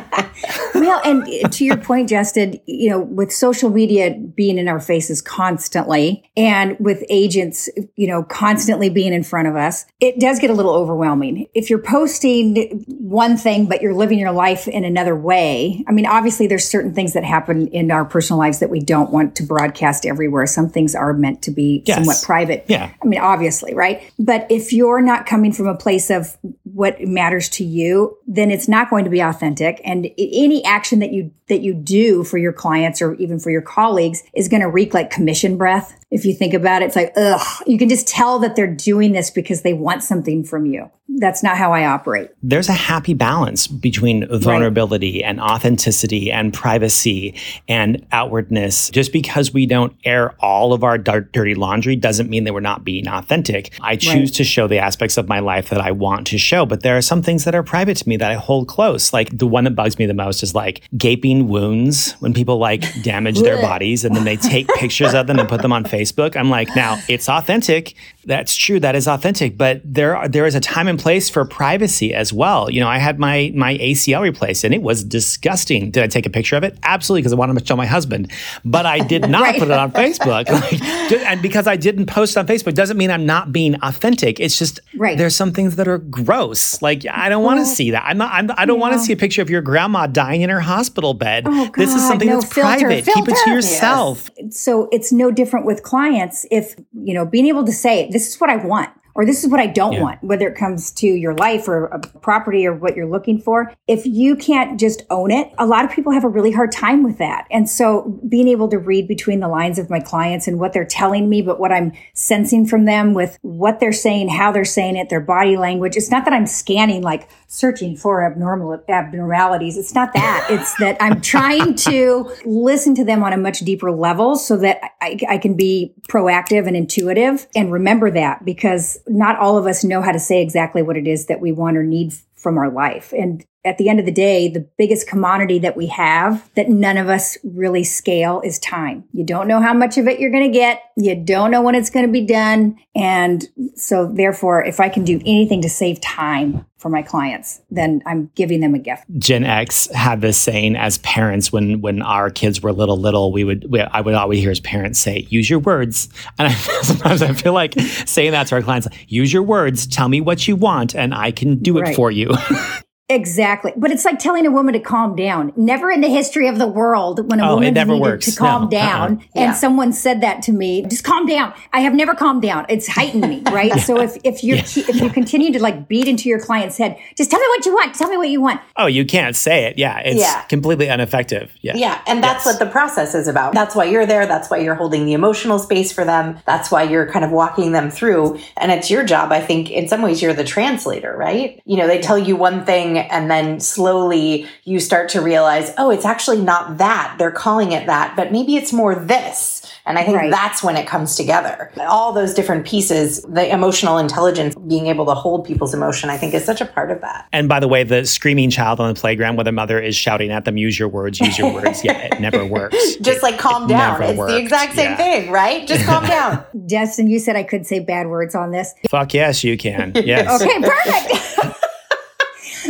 Well 0.75 1.01
and 1.05 1.53
to 1.53 1.65
your 1.65 1.77
point 1.77 2.09
justin 2.09 2.61
you 2.67 2.89
know 2.91 3.01
with 3.01 3.33
social 3.33 3.71
media 3.71 4.15
being 4.15 4.57
in 4.57 4.69
our 4.69 4.79
faces 4.79 5.21
constantly 5.21 6.31
and 6.37 6.79
with 6.79 7.03
agents 7.11 7.69
you 7.97 8.07
know 8.07 8.23
constantly 8.23 8.89
being 8.89 9.13
in 9.13 9.25
front 9.25 9.49
of 9.49 9.57
us 9.57 9.85
it 9.99 10.21
does 10.21 10.39
get 10.39 10.51
a 10.51 10.53
little 10.53 10.75
overwhelming. 10.75 11.49
If 11.55 11.71
you're 11.71 11.83
posting 11.83 12.85
one 12.87 13.37
thing, 13.37 13.67
but 13.67 13.83
you're 13.83 13.95
living 13.95 14.19
your 14.19 14.31
life 14.31 14.69
in 14.69 14.85
another 14.85 15.17
way, 15.17 15.85
I 15.89 15.93
mean, 15.93 16.07
obviously 16.07 16.47
there's 16.47 16.65
certain 16.65 16.95
things 16.95 17.15
that 17.15 17.25
happen 17.25 17.38
in 17.49 17.91
our 17.91 18.05
personal 18.05 18.39
lives 18.39 18.59
that 18.61 18.71
we 18.71 18.81
don't 18.81 19.11
want 19.11 19.35
to 19.37 19.43
broadcast 19.43 20.07
everywhere. 20.07 20.47
Some 20.47 20.69
things 20.69 20.95
are 20.95 21.13
meant 21.13 21.43
to 21.43 21.51
be 21.51 21.83
yes. 21.87 21.97
somewhat 21.97 22.23
private. 22.23 22.65
Yeah. 22.69 22.91
I 23.03 23.07
mean, 23.07 23.21
obviously, 23.21 23.75
right? 23.75 24.03
But 24.19 24.47
if 24.51 24.73
you're 24.73 25.01
not 25.01 25.27
coming 25.27 25.53
from 25.53 25.67
a 25.67 25.77
place 25.77 26.11
of 26.11 26.37
what 26.65 27.01
matters 27.01 27.49
to 27.51 27.65
you, 27.65 28.17
then 28.27 28.51
it's 28.51 28.69
not 28.69 28.91
going 28.91 29.05
to 29.05 29.11
be 29.11 29.21
authentic. 29.21 29.81
And 29.85 30.09
any 30.19 30.65
action 30.65 30.99
that 31.01 31.13
you, 31.13 31.33
that 31.49 31.61
you 31.61 31.75
do 31.75 32.25
for 32.25 32.39
your 32.39 32.53
clients 32.53 33.01
or 33.03 33.15
even 33.15 33.39
for 33.39 33.51
your 33.51 33.63
colleagues 33.63 34.23
is 34.35 34.49
going 34.49 34.63
to 34.63 34.69
reek 34.69 34.95
like 34.95 35.11
commission 35.11 35.57
breath 35.57 35.99
if 36.11 36.25
you 36.25 36.35
think 36.35 36.55
about 36.55 36.83
it, 36.83 36.87
it's 36.87 36.97
like, 36.97 37.13
ugh, 37.17 37.63
you 37.67 37.77
can 37.79 37.89
just 37.89 38.09
tell 38.09 38.39
that 38.39 38.57
they're 38.57 38.67
doing 38.67 39.13
this 39.13 39.31
because 39.31 39.63
they 39.63 39.75
want 39.75 40.03
something 40.03 40.43
from 40.43 40.65
you. 40.65 40.91
That's 41.17 41.43
not 41.43 41.57
how 41.57 41.73
I 41.73 41.87
operate. 41.87 42.31
There's 42.43 42.69
a 42.69 42.75
happy 42.75 43.15
balance 43.15 43.67
between 43.67 44.27
vulnerability 44.29 45.23
right. 45.23 45.29
and 45.29 45.41
authenticity 45.41 46.31
and 46.31 46.53
privacy 46.53 47.35
and 47.67 48.07
outwardness. 48.13 48.91
Just 48.91 49.13
because 49.13 49.53
we 49.53 49.65
don't 49.67 49.97
air 50.05 50.33
all 50.39 50.73
of 50.73 50.85
our 50.85 50.99
dirty 50.99 51.55
laundry 51.55 51.97
doesn't 51.97 52.29
mean 52.29 52.45
that 52.45 52.53
we're 52.53 52.61
not 52.61 52.85
being 52.85 53.09
authentic. 53.09 53.73
I 53.81 53.97
choose 53.97 54.31
right. 54.31 54.35
to 54.35 54.45
show 54.45 54.69
the 54.69 54.79
aspects 54.79 55.17
of 55.17 55.29
my 55.29 55.41
life 55.41 55.71
that 55.71 55.81
I 55.81 55.93
want 55.93 56.27
to 56.29 56.39
show, 56.39 56.67
but 56.67 56.83
there 56.83 56.97
are 56.97 57.03
some 57.03 57.23
things 57.23 57.45
that 57.45 57.55
are 57.55 57.63
private 57.63 57.97
to 57.99 58.09
me 58.09 58.17
that 58.19 58.31
I 58.31 58.35
hold 58.35 58.69
close. 58.69 59.13
Like 59.13 59.37
the 59.37 59.47
one 59.47 59.65
that 59.65 59.75
bugs 59.75 59.99
me 59.99 60.07
the 60.07 60.15
most 60.15 60.43
is 60.43 60.55
like 60.55 60.83
gaping 60.97 61.38
wounds 61.47 62.13
when 62.15 62.35
people 62.35 62.59
like 62.59 62.83
damage 63.03 63.41
their 63.41 63.63
bodies 63.63 64.05
and 64.05 64.17
then 64.17 64.25
they 64.25 64.37
take 64.37 64.67
pictures 64.75 65.15
of 65.15 65.29
them 65.29 65.39
and 65.39 65.49
put 65.49 65.63
them 65.63 65.73
on 65.73 65.85
Facebook 65.85 66.09
Facebook. 66.19 66.37
I'm 66.37 66.51
like, 66.51 66.75
now 66.75 67.01
it's 67.09 67.29
authentic. 67.29 67.95
That's 68.29 68.55
true. 68.55 68.79
That 68.79 68.95
is 68.95 69.09
authentic. 69.09 69.57
But 69.57 69.81
there 69.83 70.15
are, 70.15 70.29
there 70.29 70.45
is 70.45 70.55
a 70.55 70.61
time 70.61 70.87
and 70.87 70.99
place 70.99 71.31
for 71.31 71.47
privacy 71.47 72.13
as 72.13 72.31
well. 72.31 72.71
You 72.71 72.81
know, 72.81 72.87
I 72.87 72.99
had 72.99 73.19
my 73.19 73.51
my 73.55 73.79
ACL 73.79 74.21
replaced 74.21 74.65
and 74.65 74.75
it 74.75 74.83
was 74.83 75.03
disgusting. 75.03 75.91
Did 75.91 76.03
I 76.03 76.09
take 76.09 76.27
a 76.27 76.31
picture 76.31 76.55
of 76.55 76.63
it? 76.63 76.79
Absolutely, 76.83 77.23
because 77.23 77.33
I 77.33 77.37
wanted 77.37 77.59
to 77.59 77.65
show 77.65 77.75
my 77.75 77.87
husband. 77.87 78.31
But 78.67 78.85
I 78.85 78.99
did 78.99 79.23
not 79.31 79.41
right. 79.41 79.59
put 79.59 79.69
it 79.69 79.75
on 79.75 79.93
Facebook. 79.93 80.47
Like, 80.59 80.83
and 81.13 81.41
because 81.41 81.67
I 81.67 81.77
didn't 81.77 82.07
post 82.07 82.37
on 82.37 82.47
Facebook 82.47 82.75
doesn't 82.75 82.97
mean 82.97 83.11
I'm 83.11 83.25
not 83.25 83.53
being 83.53 83.77
authentic. 83.83 84.41
It's 84.41 84.59
just 84.59 84.81
right. 84.97 85.17
there's 85.17 85.37
some 85.37 85.53
things 85.53 85.77
that 85.77 85.87
are 85.87 85.99
gross. 85.99 86.83
Like 86.83 87.07
I 87.07 87.29
don't 87.29 87.45
well, 87.45 87.55
want 87.55 87.67
to 87.67 87.73
see 87.73 87.93
that. 87.93 88.05
I'm 88.05 88.19
not. 88.19 88.33
I'm, 88.33 88.51
I 88.57 88.67
do 88.67 88.73
not 88.73 88.79
want 88.81 88.95
to 88.95 88.99
see 88.99 89.13
a 89.13 89.17
picture 89.17 89.41
of 89.41 89.49
your 89.49 89.63
grandma 89.63 90.07
dying 90.07 90.43
in 90.43 90.51
her 90.51 90.61
hospital 90.61 91.15
bed. 91.15 91.45
Oh, 91.47 91.67
God, 91.67 91.75
this 91.77 91.95
is 91.95 92.07
something 92.07 92.29
no, 92.29 92.41
that's 92.41 92.53
filter, 92.53 92.79
private. 92.81 93.05
Filter. 93.05 93.21
Keep 93.21 93.29
it 93.29 93.45
to 93.45 93.51
yourself. 93.51 94.31
Yes. 94.37 94.61
So 94.61 94.89
it's 94.91 95.13
no 95.13 95.31
different 95.31 95.65
with 95.65 95.83
clients 95.83 96.45
if, 96.51 96.75
you 96.93 97.15
know, 97.15 97.25
being 97.25 97.47
able 97.47 97.65
to 97.65 97.73
say, 97.73 98.09
this 98.19 98.27
is 98.35 98.41
what 98.41 98.51
I 98.51 98.57
want 98.57 98.91
or 99.15 99.25
this 99.25 99.43
is 99.43 99.51
what 99.51 99.61
I 99.61 99.67
don't 99.67 99.95
yeah. 99.95 100.03
want, 100.03 100.23
whether 100.23 100.49
it 100.49 100.57
comes 100.57 100.91
to 100.93 101.07
your 101.07 101.35
life 101.35 101.69
or 101.69 101.87
a 101.87 101.99
property 101.99 102.67
or 102.67 102.75
what 102.75 102.97
you're 102.97 103.09
looking 103.09 103.41
for. 103.41 103.73
If 103.87 104.07
you 104.07 104.37
can't 104.37 104.79
just 104.79 105.03
own 105.11 105.31
it, 105.31 105.53
a 105.59 105.67
lot 105.67 105.85
of 105.85 105.91
people 105.91 106.13
have 106.13 106.25
a 106.25 106.29
really 106.29 106.53
hard 106.53 106.73
time 106.73 107.03
with 107.03 107.19
that. 107.19 107.47
And 107.51 107.69
so 107.69 108.21
being 108.29 108.49
able 108.49 108.69
to 108.69 108.79
read 108.79 109.09
between 109.09 109.41
the 109.41 109.49
lines 109.49 109.79
of 109.79 109.91
my 109.91 110.01
clients 110.01 110.47
and 110.47 110.59
what 110.59 110.73
they're 110.73 110.85
telling 110.85 111.29
me, 111.29 111.43
but 111.43 111.59
what 111.59 111.73
I'm 111.73 111.93
sensing 112.15 112.67
from 112.67 112.85
them 112.85 113.15
with 113.15 113.39
what 113.43 113.81
they're 113.81 113.93
saying, 113.93 114.29
how 114.29 114.53
they're 114.53 114.65
saying 114.65 114.97
it, 114.97 115.09
their 115.09 115.21
body 115.21 115.57
language. 115.57 115.97
It's 115.97 116.11
not 116.11 116.25
that 116.25 116.35
I'm 116.35 116.47
scanning 116.47 117.03
like 117.03 117.29
searching 117.49 117.97
for 117.97 118.25
abnormal 118.25 118.83
abnormalities. 118.89 119.77
It's 119.77 119.95
not 119.95 120.13
that. 120.15 120.47
it's 120.51 120.77
that 120.79 120.97
I'm 121.01 121.21
trying 121.21 121.75
to 121.77 122.31
listen 122.45 122.95
to 122.97 123.05
them 123.05 123.23
on 123.23 123.33
a 123.33 123.37
much 123.37 123.61
deeper 123.61 123.91
level 123.91 124.37
so 124.37 124.57
that 124.59 124.81
I, 125.01 125.19
I 125.29 125.39
can 125.39 125.57
be 125.57 125.95
proactive 126.09 126.67
and 126.67 126.77
intuitive 126.77 127.47
and 127.57 127.73
remember 127.73 128.11
that 128.11 128.45
because 128.45 128.99
not 129.09 129.39
all 129.39 129.57
of 129.57 129.67
us 129.67 129.85
know 129.85 130.03
how 130.03 130.13
to 130.13 130.19
say 130.19 130.43
exactly 130.43 130.83
what 130.83 130.97
it 130.97 131.07
is 131.07 131.27
that 131.27 131.41
we 131.41 131.53
want 131.53 131.77
or 131.77 131.83
need 131.83 132.13
from 132.35 132.59
our 132.59 132.71
life. 132.71 133.13
And 133.17 133.45
at 133.65 133.77
the 133.77 133.89
end 133.89 133.99
of 133.99 134.07
the 134.07 134.13
day, 134.13 134.49
the 134.49 134.67
biggest 134.79 135.09
commodity 135.09 135.59
that 135.59 135.77
we 135.77 135.87
have 135.87 136.49
that 136.55 136.69
none 136.69 136.97
of 136.97 137.09
us 137.09 137.37
really 137.43 137.85
scale 137.85 138.41
is 138.43 138.59
time. 138.61 139.05
You 139.13 139.25
don't 139.25 139.49
know 139.49 139.61
how 139.61 139.75
much 139.75 139.99
of 139.99 140.07
it 140.07 140.21
you're 140.21 140.31
going 140.31 140.51
to 140.51 140.57
get. 140.57 140.83
You 140.97 141.17
don't 141.17 141.51
know 141.51 141.61
when 141.61 141.75
it's 141.75 141.91
going 141.91 142.07
to 142.07 142.13
be 142.13 142.25
done. 142.25 142.79
And 142.95 143.45
so 143.75 144.07
therefore, 144.07 144.65
if 144.65 144.81
I 144.81 144.89
can 144.89 145.05
do 145.05 145.21
anything 145.27 145.63
to 145.63 145.69
save 145.69 146.01
time 146.01 146.67
for 146.79 146.89
my 146.89 147.03
clients, 147.03 147.61
then 147.71 148.01
I'm 148.07 148.31
giving 148.37 148.61
them 148.61 148.75
a 148.75 148.79
gift. 148.79 149.05
Gen 149.19 149.45
X 149.45 149.89
had 149.93 150.21
this 150.21 150.39
saying 150.39 150.77
as 150.77 150.99
parents 150.99 151.53
when 151.53 151.81
when 151.81 152.01
our 152.03 152.31
kids 152.31 152.63
were 152.63 152.73
little 152.73 152.97
little, 152.97 153.33
we 153.33 153.43
would 153.43 153.71
we, 153.71 153.81
I 153.81 154.01
would 154.01 154.15
always 154.15 154.41
hear 154.41 154.53
as 154.53 154.61
parents 154.61 155.01
say, 155.01 155.27
"Use 155.29 155.51
your 155.51 155.59
words." 155.59 156.09
And 156.39 156.49
I, 156.49 156.53
sometimes 156.83 157.23
I 157.23 157.33
feel 157.33 157.53
like 157.53 157.75
saying 158.07 158.33
that 158.33 158.47
to 158.49 158.55
our 158.55 158.63
clients, 158.63 158.87
"Use 159.09 159.33
your 159.33 159.43
words. 159.43 159.87
Tell 159.89 160.09
me 160.09 160.21
what 160.21 160.47
you 160.47 160.55
want, 160.55 160.95
and 160.95 161.13
I 161.13 161.33
can 161.33 161.57
do 161.57 161.79
it 161.79 161.83
right. 161.83 161.97
for 161.97 162.11
you." 162.11 162.31
Exactly. 163.11 163.73
But 163.75 163.91
it's 163.91 164.05
like 164.05 164.19
telling 164.19 164.45
a 164.47 164.51
woman 164.51 164.75
to 164.75 164.81
calm 164.81 165.17
down. 165.17 165.53
Never 165.57 165.91
in 165.91 166.03
the 166.03 166.09
history 166.11 166.47
of 166.47 166.59
the 166.59 166.67
world 166.67 167.31
when 167.31 167.41
a 167.41 167.45
Oh, 167.49 167.53
it 167.53 167.55
woman 167.55 167.75
never 167.75 167.93
needed 167.93 168.03
works. 168.03 168.27
to 168.27 168.37
calm 168.39 168.65
No, 168.65 168.69
down 168.69 169.13
uh-uh. 169.19 169.41
and 169.41 169.57
someone 169.57 169.95
said 169.95 170.21
that 170.21 170.43
to 170.43 170.53
me, 170.53 170.83
just 170.83 171.05
calm 171.05 171.25
down. 171.25 171.55
I 171.73 171.81
have 171.81 171.95
never 171.95 172.15
calmed 172.15 172.43
down. 172.43 172.67
It's 172.69 172.87
heightened 172.87 173.23
me, 173.27 173.43
right? 173.51 173.73
So 173.81 173.99
if, 174.01 174.19
if 174.25 174.45
you 174.45 174.57
are 174.57 174.59
if 174.59 175.01
you 175.01 175.09
continue 175.09 175.51
to 175.55 175.59
like 175.63 175.89
beat 175.89 176.07
into 176.07 176.29
your 176.29 176.39
client's 176.39 176.77
head, 176.77 176.99
just 177.17 177.31
tell 177.31 177.41
me 177.41 177.47
what 177.49 177.65
you 177.65 177.73
want. 177.73 177.95
Tell 177.95 178.11
me 178.11 178.19
what 178.19 178.29
you 178.29 178.43
want. 178.43 178.61
Oh, 178.77 178.87
you 178.87 179.07
can't 179.07 179.35
say 179.35 179.65
it. 179.65 179.79
Yeah. 179.79 180.01
It's 180.01 180.21
Yeah. 180.21 180.43
completely 180.43 180.89
ineffective. 180.89 181.55
Yeah. 181.63 181.77
Yeah, 181.77 182.01
and 182.07 182.23
that's 182.23 182.45
Yes. 182.45 182.47
what 182.47 182.59
the 182.59 182.71
process 182.71 183.15
is 183.15 183.27
about. 183.27 183.55
That's 183.55 183.75
why 183.75 183.85
you're 183.85 184.05
there. 184.07 184.27
That's 184.27 184.51
why 184.51 184.59
you're 184.59 184.75
holding 184.75 185.07
the 185.07 185.15
emotional 185.15 185.59
space 185.59 185.93
for 185.93 186.05
them. 186.05 186.39
That's 186.45 186.71
why 186.71 186.83
you're 186.83 187.07
kind 187.07 187.25
of 187.25 187.31
walking 187.31 187.73
them 187.73 187.91
through. 187.91 188.39
And 188.59 188.71
it's 188.71 188.91
your 188.91 189.03
job, 189.03 189.33
I 189.33 189.41
think, 189.41 189.71
in 189.71 189.89
some 189.89 190.03
ways, 190.03 190.21
you're 190.21 190.35
the 190.35 190.45
translator, 190.45 191.17
right? 191.17 191.63
You 191.65 191.79
know, 191.79 191.87
they 191.87 192.01
tell 192.01 192.19
you 192.19 192.37
one 192.37 192.67
thing, 192.67 192.98
and 193.11 193.31
then 193.31 193.61
slowly 193.61 194.47
you 194.65 194.81
start 194.81 195.09
to 195.11 195.21
realize, 195.21 195.73
oh, 195.79 195.91
it's 195.91 196.05
actually 196.05 196.41
not 196.41 196.79
that. 196.79 197.17
They're 197.19 197.31
calling 197.31 197.73
it 197.73 197.87
that, 197.87 198.17
but 198.17 198.33
maybe 198.33 198.57
it's 198.57 198.73
more 198.73 198.95
this. 198.95 199.55
And 199.87 199.99
I 199.99 200.05
think 200.05 200.19
Right. 200.19 200.31
that's 200.31 200.63
when 200.63 200.77
it 200.77 200.87
comes 200.87 201.17
together. 201.17 201.71
All 201.89 202.13
those 202.13 202.35
different 202.35 202.67
pieces, 202.67 203.23
the 203.23 203.51
emotional 203.51 203.97
intelligence, 203.97 204.55
being 204.67 204.87
able 204.89 205.07
to 205.07 205.15
hold 205.15 205.47
people's 205.47 205.73
emotion, 205.73 206.11
I 206.11 206.19
think 206.19 206.35
is 206.35 206.45
such 206.45 206.61
a 206.61 206.67
part 206.67 206.91
of 206.91 207.01
that. 207.01 207.27
And 207.33 207.49
by 207.49 207.59
the 207.59 207.69
way, 207.69 207.85
the 207.85 208.05
screaming 208.05 208.51
child 208.51 208.81
on 208.81 208.93
the 208.93 209.01
playground 209.01 209.37
where 209.37 209.45
the 209.45 209.53
mother 209.53 209.81
is 209.81 209.97
shouting 209.97 210.31
at 210.31 210.45
them, 210.45 210.59
use 210.59 210.79
your 210.79 210.89
words, 210.89 211.21
use 211.21 211.39
your 211.39 211.51
words. 211.55 211.83
Yeah, 211.85 211.93
it 211.99 212.21
never 212.21 212.45
works. 212.59 212.77
Just 212.97 213.19
It- 213.19 213.23
like 213.23 213.39
calm 213.39 213.65
it 213.65 213.69
down. 213.69 213.99
never 214.01 214.11
It's 214.13 214.19
works. 214.19 214.33
the 214.33 214.39
exact 214.39 214.75
same 214.75 214.91
Yeah. 214.91 214.97
thing, 214.97 215.31
right? 215.31 215.67
Just 215.67 215.87
calm 215.87 216.05
down. 216.07 216.45
Justin, 216.67 217.07
you 217.09 217.19
said 217.19 217.37
I 217.37 217.43
could 217.43 217.67
say 217.67 217.79
bad 217.79 218.09
words 218.09 218.35
on 218.35 218.51
this. 218.53 218.75
Fuck 218.91 219.15
yes, 219.15 219.43
you 219.43 219.57
can. 219.57 219.93
Yes. 220.09 220.41
Okay, 220.43 220.61
perfect. 220.61 221.28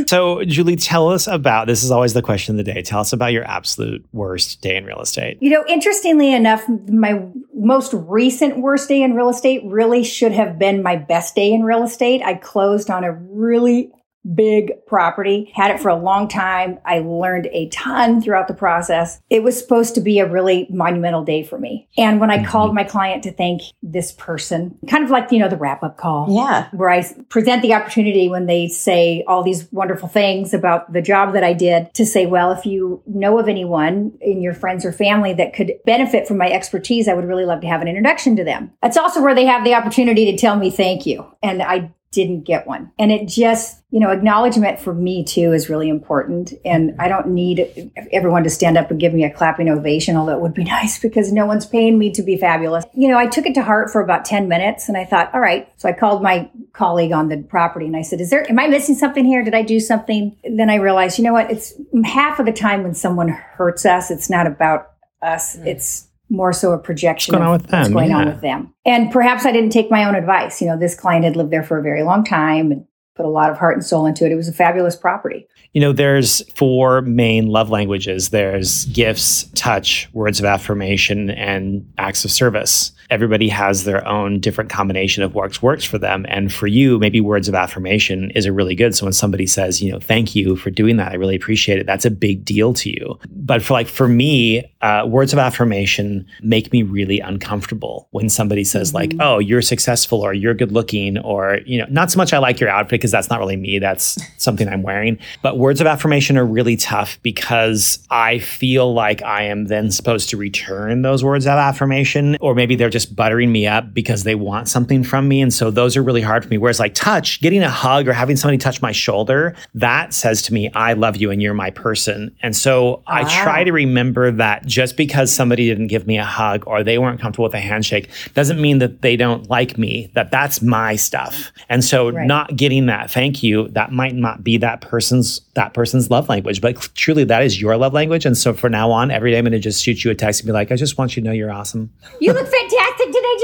So, 0.06 0.44
Julie, 0.44 0.76
tell 0.76 1.08
us 1.08 1.26
about 1.26 1.66
this 1.66 1.82
is 1.82 1.90
always 1.90 2.14
the 2.14 2.22
question 2.22 2.58
of 2.58 2.64
the 2.64 2.72
day. 2.72 2.82
Tell 2.82 3.00
us 3.00 3.12
about 3.12 3.32
your 3.32 3.44
absolute 3.44 4.04
worst 4.12 4.60
day 4.60 4.76
in 4.76 4.84
real 4.84 5.00
estate. 5.00 5.38
You 5.40 5.50
know, 5.50 5.64
interestingly 5.68 6.32
enough, 6.32 6.64
my 6.88 7.22
most 7.54 7.92
recent 7.94 8.58
worst 8.58 8.88
day 8.88 9.02
in 9.02 9.14
real 9.14 9.28
estate 9.28 9.62
really 9.64 10.04
should 10.04 10.32
have 10.32 10.58
been 10.58 10.82
my 10.82 10.96
best 10.96 11.34
day 11.34 11.52
in 11.52 11.62
real 11.62 11.82
estate. 11.82 12.22
I 12.22 12.34
closed 12.34 12.90
on 12.90 13.04
a 13.04 13.12
really 13.12 13.92
big 14.34 14.72
property, 14.86 15.50
had 15.54 15.70
it 15.70 15.80
for 15.80 15.88
a 15.88 15.96
long 15.96 16.28
time. 16.28 16.78
I 16.84 16.98
learned 17.00 17.48
a 17.52 17.68
ton 17.68 18.20
throughout 18.20 18.48
the 18.48 18.54
process. 18.54 19.20
It 19.30 19.42
was 19.42 19.58
supposed 19.58 19.94
to 19.94 20.00
be 20.00 20.18
a 20.18 20.28
really 20.30 20.66
monumental 20.70 21.24
day 21.24 21.42
for 21.42 21.58
me. 21.58 21.88
And 21.96 22.20
when 22.20 22.30
I 22.30 22.44
called 22.44 22.74
my 22.74 22.84
client 22.84 23.22
to 23.24 23.32
thank 23.32 23.62
this 23.82 24.12
person, 24.12 24.76
kind 24.88 25.04
of 25.04 25.10
like, 25.10 25.30
you 25.32 25.38
know, 25.38 25.48
the 25.48 25.56
wrap 25.56 25.82
up 25.82 25.96
call 25.96 26.26
Yeah. 26.30 26.68
where 26.72 26.90
I 26.90 27.04
present 27.28 27.62
the 27.62 27.74
opportunity 27.74 28.28
when 28.28 28.46
they 28.46 28.68
say 28.68 29.24
all 29.26 29.42
these 29.42 29.70
wonderful 29.72 30.08
things 30.08 30.52
about 30.52 30.92
the 30.92 31.02
job 31.02 31.32
that 31.34 31.44
I 31.44 31.52
did 31.52 31.92
to 31.94 32.04
say, 32.04 32.26
well, 32.26 32.52
if 32.52 32.66
you 32.66 33.02
know 33.06 33.38
of 33.38 33.48
anyone 33.48 34.12
in 34.20 34.42
your 34.42 34.54
friends 34.54 34.84
or 34.84 34.92
family 34.92 35.32
that 35.34 35.54
could 35.54 35.72
benefit 35.86 36.26
from 36.28 36.38
my 36.38 36.50
expertise, 36.50 37.08
I 37.08 37.14
would 37.14 37.24
really 37.24 37.44
love 37.44 37.60
to 37.62 37.66
have 37.68 37.80
an 37.80 37.88
introduction 37.88 38.36
to 38.36 38.44
them. 38.44 38.72
That's 38.82 38.96
also 38.96 39.22
where 39.22 39.34
they 39.34 39.46
have 39.46 39.64
the 39.64 39.74
opportunity 39.74 40.30
to 40.30 40.36
tell 40.36 40.56
me 40.56 40.70
thank 40.70 41.06
you. 41.06 41.26
And 41.42 41.62
I 41.62 41.92
didn't 42.10 42.44
get 42.44 42.66
one. 42.66 42.90
And 42.98 43.12
it 43.12 43.28
just, 43.28 43.82
you 43.90 44.00
know, 44.00 44.10
acknowledgement 44.10 44.80
for 44.80 44.94
me 44.94 45.24
too 45.24 45.52
is 45.52 45.68
really 45.68 45.90
important. 45.90 46.54
And 46.64 46.94
I 46.98 47.06
don't 47.06 47.28
need 47.28 47.92
everyone 48.12 48.44
to 48.44 48.50
stand 48.50 48.78
up 48.78 48.90
and 48.90 48.98
give 48.98 49.12
me 49.12 49.24
a 49.24 49.30
clapping 49.30 49.68
ovation, 49.68 50.16
although 50.16 50.32
it 50.32 50.40
would 50.40 50.54
be 50.54 50.64
nice 50.78 50.98
because 50.98 51.32
no 51.32 51.44
one's 51.44 51.66
paying 51.66 51.98
me 51.98 52.10
to 52.12 52.22
be 52.22 52.38
fabulous. 52.38 52.84
You 52.94 53.08
know, 53.08 53.18
I 53.18 53.26
took 53.26 53.44
it 53.44 53.54
to 53.54 53.62
heart 53.62 53.90
for 53.90 54.00
about 54.00 54.24
10 54.24 54.48
minutes 54.48 54.88
and 54.88 54.96
I 54.96 55.04
thought, 55.04 55.32
all 55.34 55.40
right. 55.40 55.70
So 55.76 55.88
I 55.88 55.92
called 55.92 56.22
my 56.22 56.50
colleague 56.72 57.12
on 57.12 57.28
the 57.28 57.42
property 57.42 57.86
and 57.86 57.96
I 57.96 58.02
said, 58.02 58.20
is 58.20 58.30
there, 58.30 58.48
am 58.50 58.58
I 58.58 58.68
missing 58.68 58.94
something 58.94 59.24
here? 59.24 59.44
Did 59.44 59.54
I 59.54 59.62
do 59.62 59.78
something? 59.78 60.34
Then 60.44 60.70
I 60.70 60.76
realized, 60.76 61.18
you 61.18 61.24
know 61.24 61.34
what? 61.34 61.50
It's 61.50 61.74
half 62.04 62.38
of 62.38 62.46
the 62.46 62.52
time 62.52 62.82
when 62.82 62.94
someone 62.94 63.28
hurts 63.28 63.84
us, 63.84 64.10
it's 64.10 64.30
not 64.30 64.46
about 64.46 64.92
us. 65.20 65.56
Mm. 65.56 65.66
It's 65.66 66.07
more 66.30 66.52
so 66.52 66.72
a 66.72 66.78
projection 66.78 67.32
What's 67.34 67.40
going 67.40 67.48
on 67.48 67.54
of 67.54 67.62
with 67.62 67.72
what's 67.72 67.88
them? 67.88 67.92
going 67.92 68.12
on 68.12 68.26
with 68.26 68.40
them. 68.40 68.74
And 68.84 69.10
perhaps 69.10 69.46
I 69.46 69.52
didn't 69.52 69.70
take 69.70 69.90
my 69.90 70.04
own 70.04 70.14
advice. 70.14 70.60
You 70.60 70.68
know, 70.68 70.78
this 70.78 70.94
client 70.94 71.24
had 71.24 71.36
lived 71.36 71.50
there 71.50 71.62
for 71.62 71.78
a 71.78 71.82
very 71.82 72.02
long 72.02 72.24
time 72.24 72.70
and 72.72 72.84
put 73.18 73.26
a 73.26 73.28
lot 73.28 73.50
of 73.50 73.58
heart 73.58 73.74
and 73.74 73.84
soul 73.84 74.06
into 74.06 74.24
it. 74.24 74.30
It 74.30 74.36
was 74.36 74.48
a 74.48 74.52
fabulous 74.52 74.94
property. 74.94 75.46
You 75.74 75.80
know, 75.82 75.92
there's 75.92 76.40
four 76.52 77.02
main 77.02 77.48
love 77.48 77.68
languages 77.68 78.30
there's 78.30 78.86
gifts, 78.86 79.44
touch, 79.54 80.08
words 80.12 80.38
of 80.38 80.46
affirmation, 80.46 81.30
and 81.30 81.86
acts 81.98 82.24
of 82.24 82.30
service. 82.30 82.92
Everybody 83.10 83.48
has 83.48 83.84
their 83.84 84.06
own 84.06 84.38
different 84.38 84.70
combination 84.70 85.22
of 85.22 85.34
what 85.34 85.62
works 85.62 85.84
for 85.84 85.98
them. 85.98 86.26
And 86.28 86.52
for 86.52 86.66
you, 86.66 86.98
maybe 86.98 87.20
words 87.20 87.48
of 87.48 87.54
affirmation 87.54 88.30
is 88.32 88.46
a 88.46 88.52
really 88.52 88.74
good. 88.74 88.94
So 88.94 89.06
when 89.06 89.12
somebody 89.12 89.46
says, 89.46 89.82
you 89.82 89.90
know, 89.90 89.98
thank 89.98 90.36
you 90.36 90.56
for 90.56 90.70
doing 90.70 90.96
that, 90.98 91.12
I 91.12 91.14
really 91.16 91.36
appreciate 91.36 91.78
it. 91.78 91.86
That's 91.86 92.04
a 92.04 92.10
big 92.10 92.44
deal 92.44 92.72
to 92.74 92.90
you. 92.90 93.18
But 93.30 93.62
for 93.62 93.72
like, 93.72 93.88
for 93.88 94.08
me, 94.08 94.70
uh, 94.82 95.04
words 95.08 95.32
of 95.32 95.38
affirmation 95.38 96.26
make 96.42 96.72
me 96.72 96.82
really 96.82 97.18
uncomfortable 97.18 98.08
when 98.10 98.28
somebody 98.28 98.62
says, 98.62 98.94
like, 98.94 99.12
oh, 99.20 99.38
you're 99.38 99.62
successful 99.62 100.20
or 100.20 100.34
you're 100.34 100.54
good 100.54 100.72
looking 100.72 101.18
or, 101.18 101.60
you 101.66 101.78
know, 101.78 101.86
not 101.90 102.10
so 102.10 102.18
much 102.18 102.32
I 102.32 102.38
like 102.38 102.60
your 102.60 102.68
outfit 102.68 103.00
because 103.08 103.12
that's 103.26 103.30
not 103.30 103.38
really 103.40 103.56
me. 103.56 103.78
That's 103.78 104.18
something 104.36 104.68
I'm 104.68 104.82
wearing. 104.82 105.18
But 105.42 105.56
words 105.58 105.80
of 105.80 105.86
affirmation 105.86 106.36
are 106.36 106.44
really 106.44 106.76
tough 106.76 107.18
because 107.22 108.06
I 108.10 108.38
feel 108.38 108.92
like 108.92 109.22
I 109.22 109.44
am 109.44 109.66
then 109.66 109.90
supposed 109.90 110.28
to 110.30 110.36
return 110.36 111.02
those 111.02 111.24
words 111.24 111.46
of 111.46 111.52
affirmation, 111.52 112.36
or 112.40 112.54
maybe 112.54 112.76
they're 112.76 112.90
just 112.90 113.16
buttering 113.16 113.50
me 113.50 113.66
up 113.66 113.94
because 113.94 114.24
they 114.24 114.34
want 114.34 114.68
something 114.68 115.02
from 115.02 115.26
me. 115.26 115.40
And 115.40 115.54
so 115.54 115.70
those 115.70 115.96
are 115.96 116.02
really 116.02 116.20
hard 116.20 116.44
for 116.44 116.50
me. 116.50 116.58
Whereas, 116.58 116.78
like, 116.78 116.94
touch, 116.94 117.40
getting 117.40 117.62
a 117.62 117.70
hug 117.70 118.08
or 118.08 118.12
having 118.12 118.36
somebody 118.36 118.58
touch 118.58 118.82
my 118.82 118.92
shoulder, 118.92 119.54
that 119.74 120.12
says 120.12 120.42
to 120.42 120.52
me, 120.52 120.70
I 120.74 120.92
love 120.92 121.16
you 121.16 121.30
and 121.30 121.40
you're 121.40 121.54
my 121.54 121.70
person. 121.70 122.34
And 122.42 122.54
so 122.54 123.02
I 123.06 123.24
try 123.42 123.64
to 123.64 123.72
remember 123.72 124.30
that 124.32 124.66
just 124.66 124.96
because 124.96 125.32
somebody 125.32 125.66
didn't 125.66 125.86
give 125.86 126.06
me 126.06 126.18
a 126.18 126.24
hug 126.24 126.64
or 126.66 126.84
they 126.84 126.98
weren't 126.98 127.20
comfortable 127.20 127.44
with 127.44 127.54
a 127.54 127.60
handshake 127.60 128.10
doesn't 128.34 128.60
mean 128.60 128.78
that 128.78 129.00
they 129.00 129.16
don't 129.16 129.48
like 129.48 129.78
me, 129.78 130.10
that 130.14 130.30
that's 130.30 130.60
my 130.60 130.96
stuff. 130.96 131.50
And 131.70 131.82
so 131.84 132.10
Right. 132.10 132.26
not 132.26 132.56
getting 132.56 132.86
that 132.86 132.97
thank 133.06 133.42
you, 133.42 133.68
that 133.68 133.92
might 133.92 134.14
not 134.14 134.42
be 134.42 134.56
that 134.58 134.80
person's 134.80 135.40
that 135.54 135.74
person's 135.74 136.10
love 136.10 136.28
language, 136.28 136.60
but 136.60 136.76
truly 136.94 137.24
that 137.24 137.42
is 137.42 137.60
your 137.60 137.76
love 137.76 137.92
language. 137.92 138.24
And 138.26 138.36
so 138.36 138.52
from 138.52 138.72
now 138.72 138.90
on, 138.90 139.10
every 139.10 139.30
day 139.32 139.38
I'm 139.38 139.44
going 139.44 139.52
to 139.52 139.58
just 139.58 139.82
shoot 139.82 140.04
you 140.04 140.10
a 140.10 140.14
text 140.14 140.40
and 140.40 140.46
be 140.46 140.52
like, 140.52 140.70
I 140.72 140.76
just 140.76 140.96
want 140.98 141.16
you 141.16 141.22
to 141.22 141.28
know 141.28 141.32
you're 141.32 141.50
awesome. 141.50 141.90
You 142.20 142.32
look 142.32 142.46
fantastic 142.46 143.06
today, 143.06 143.36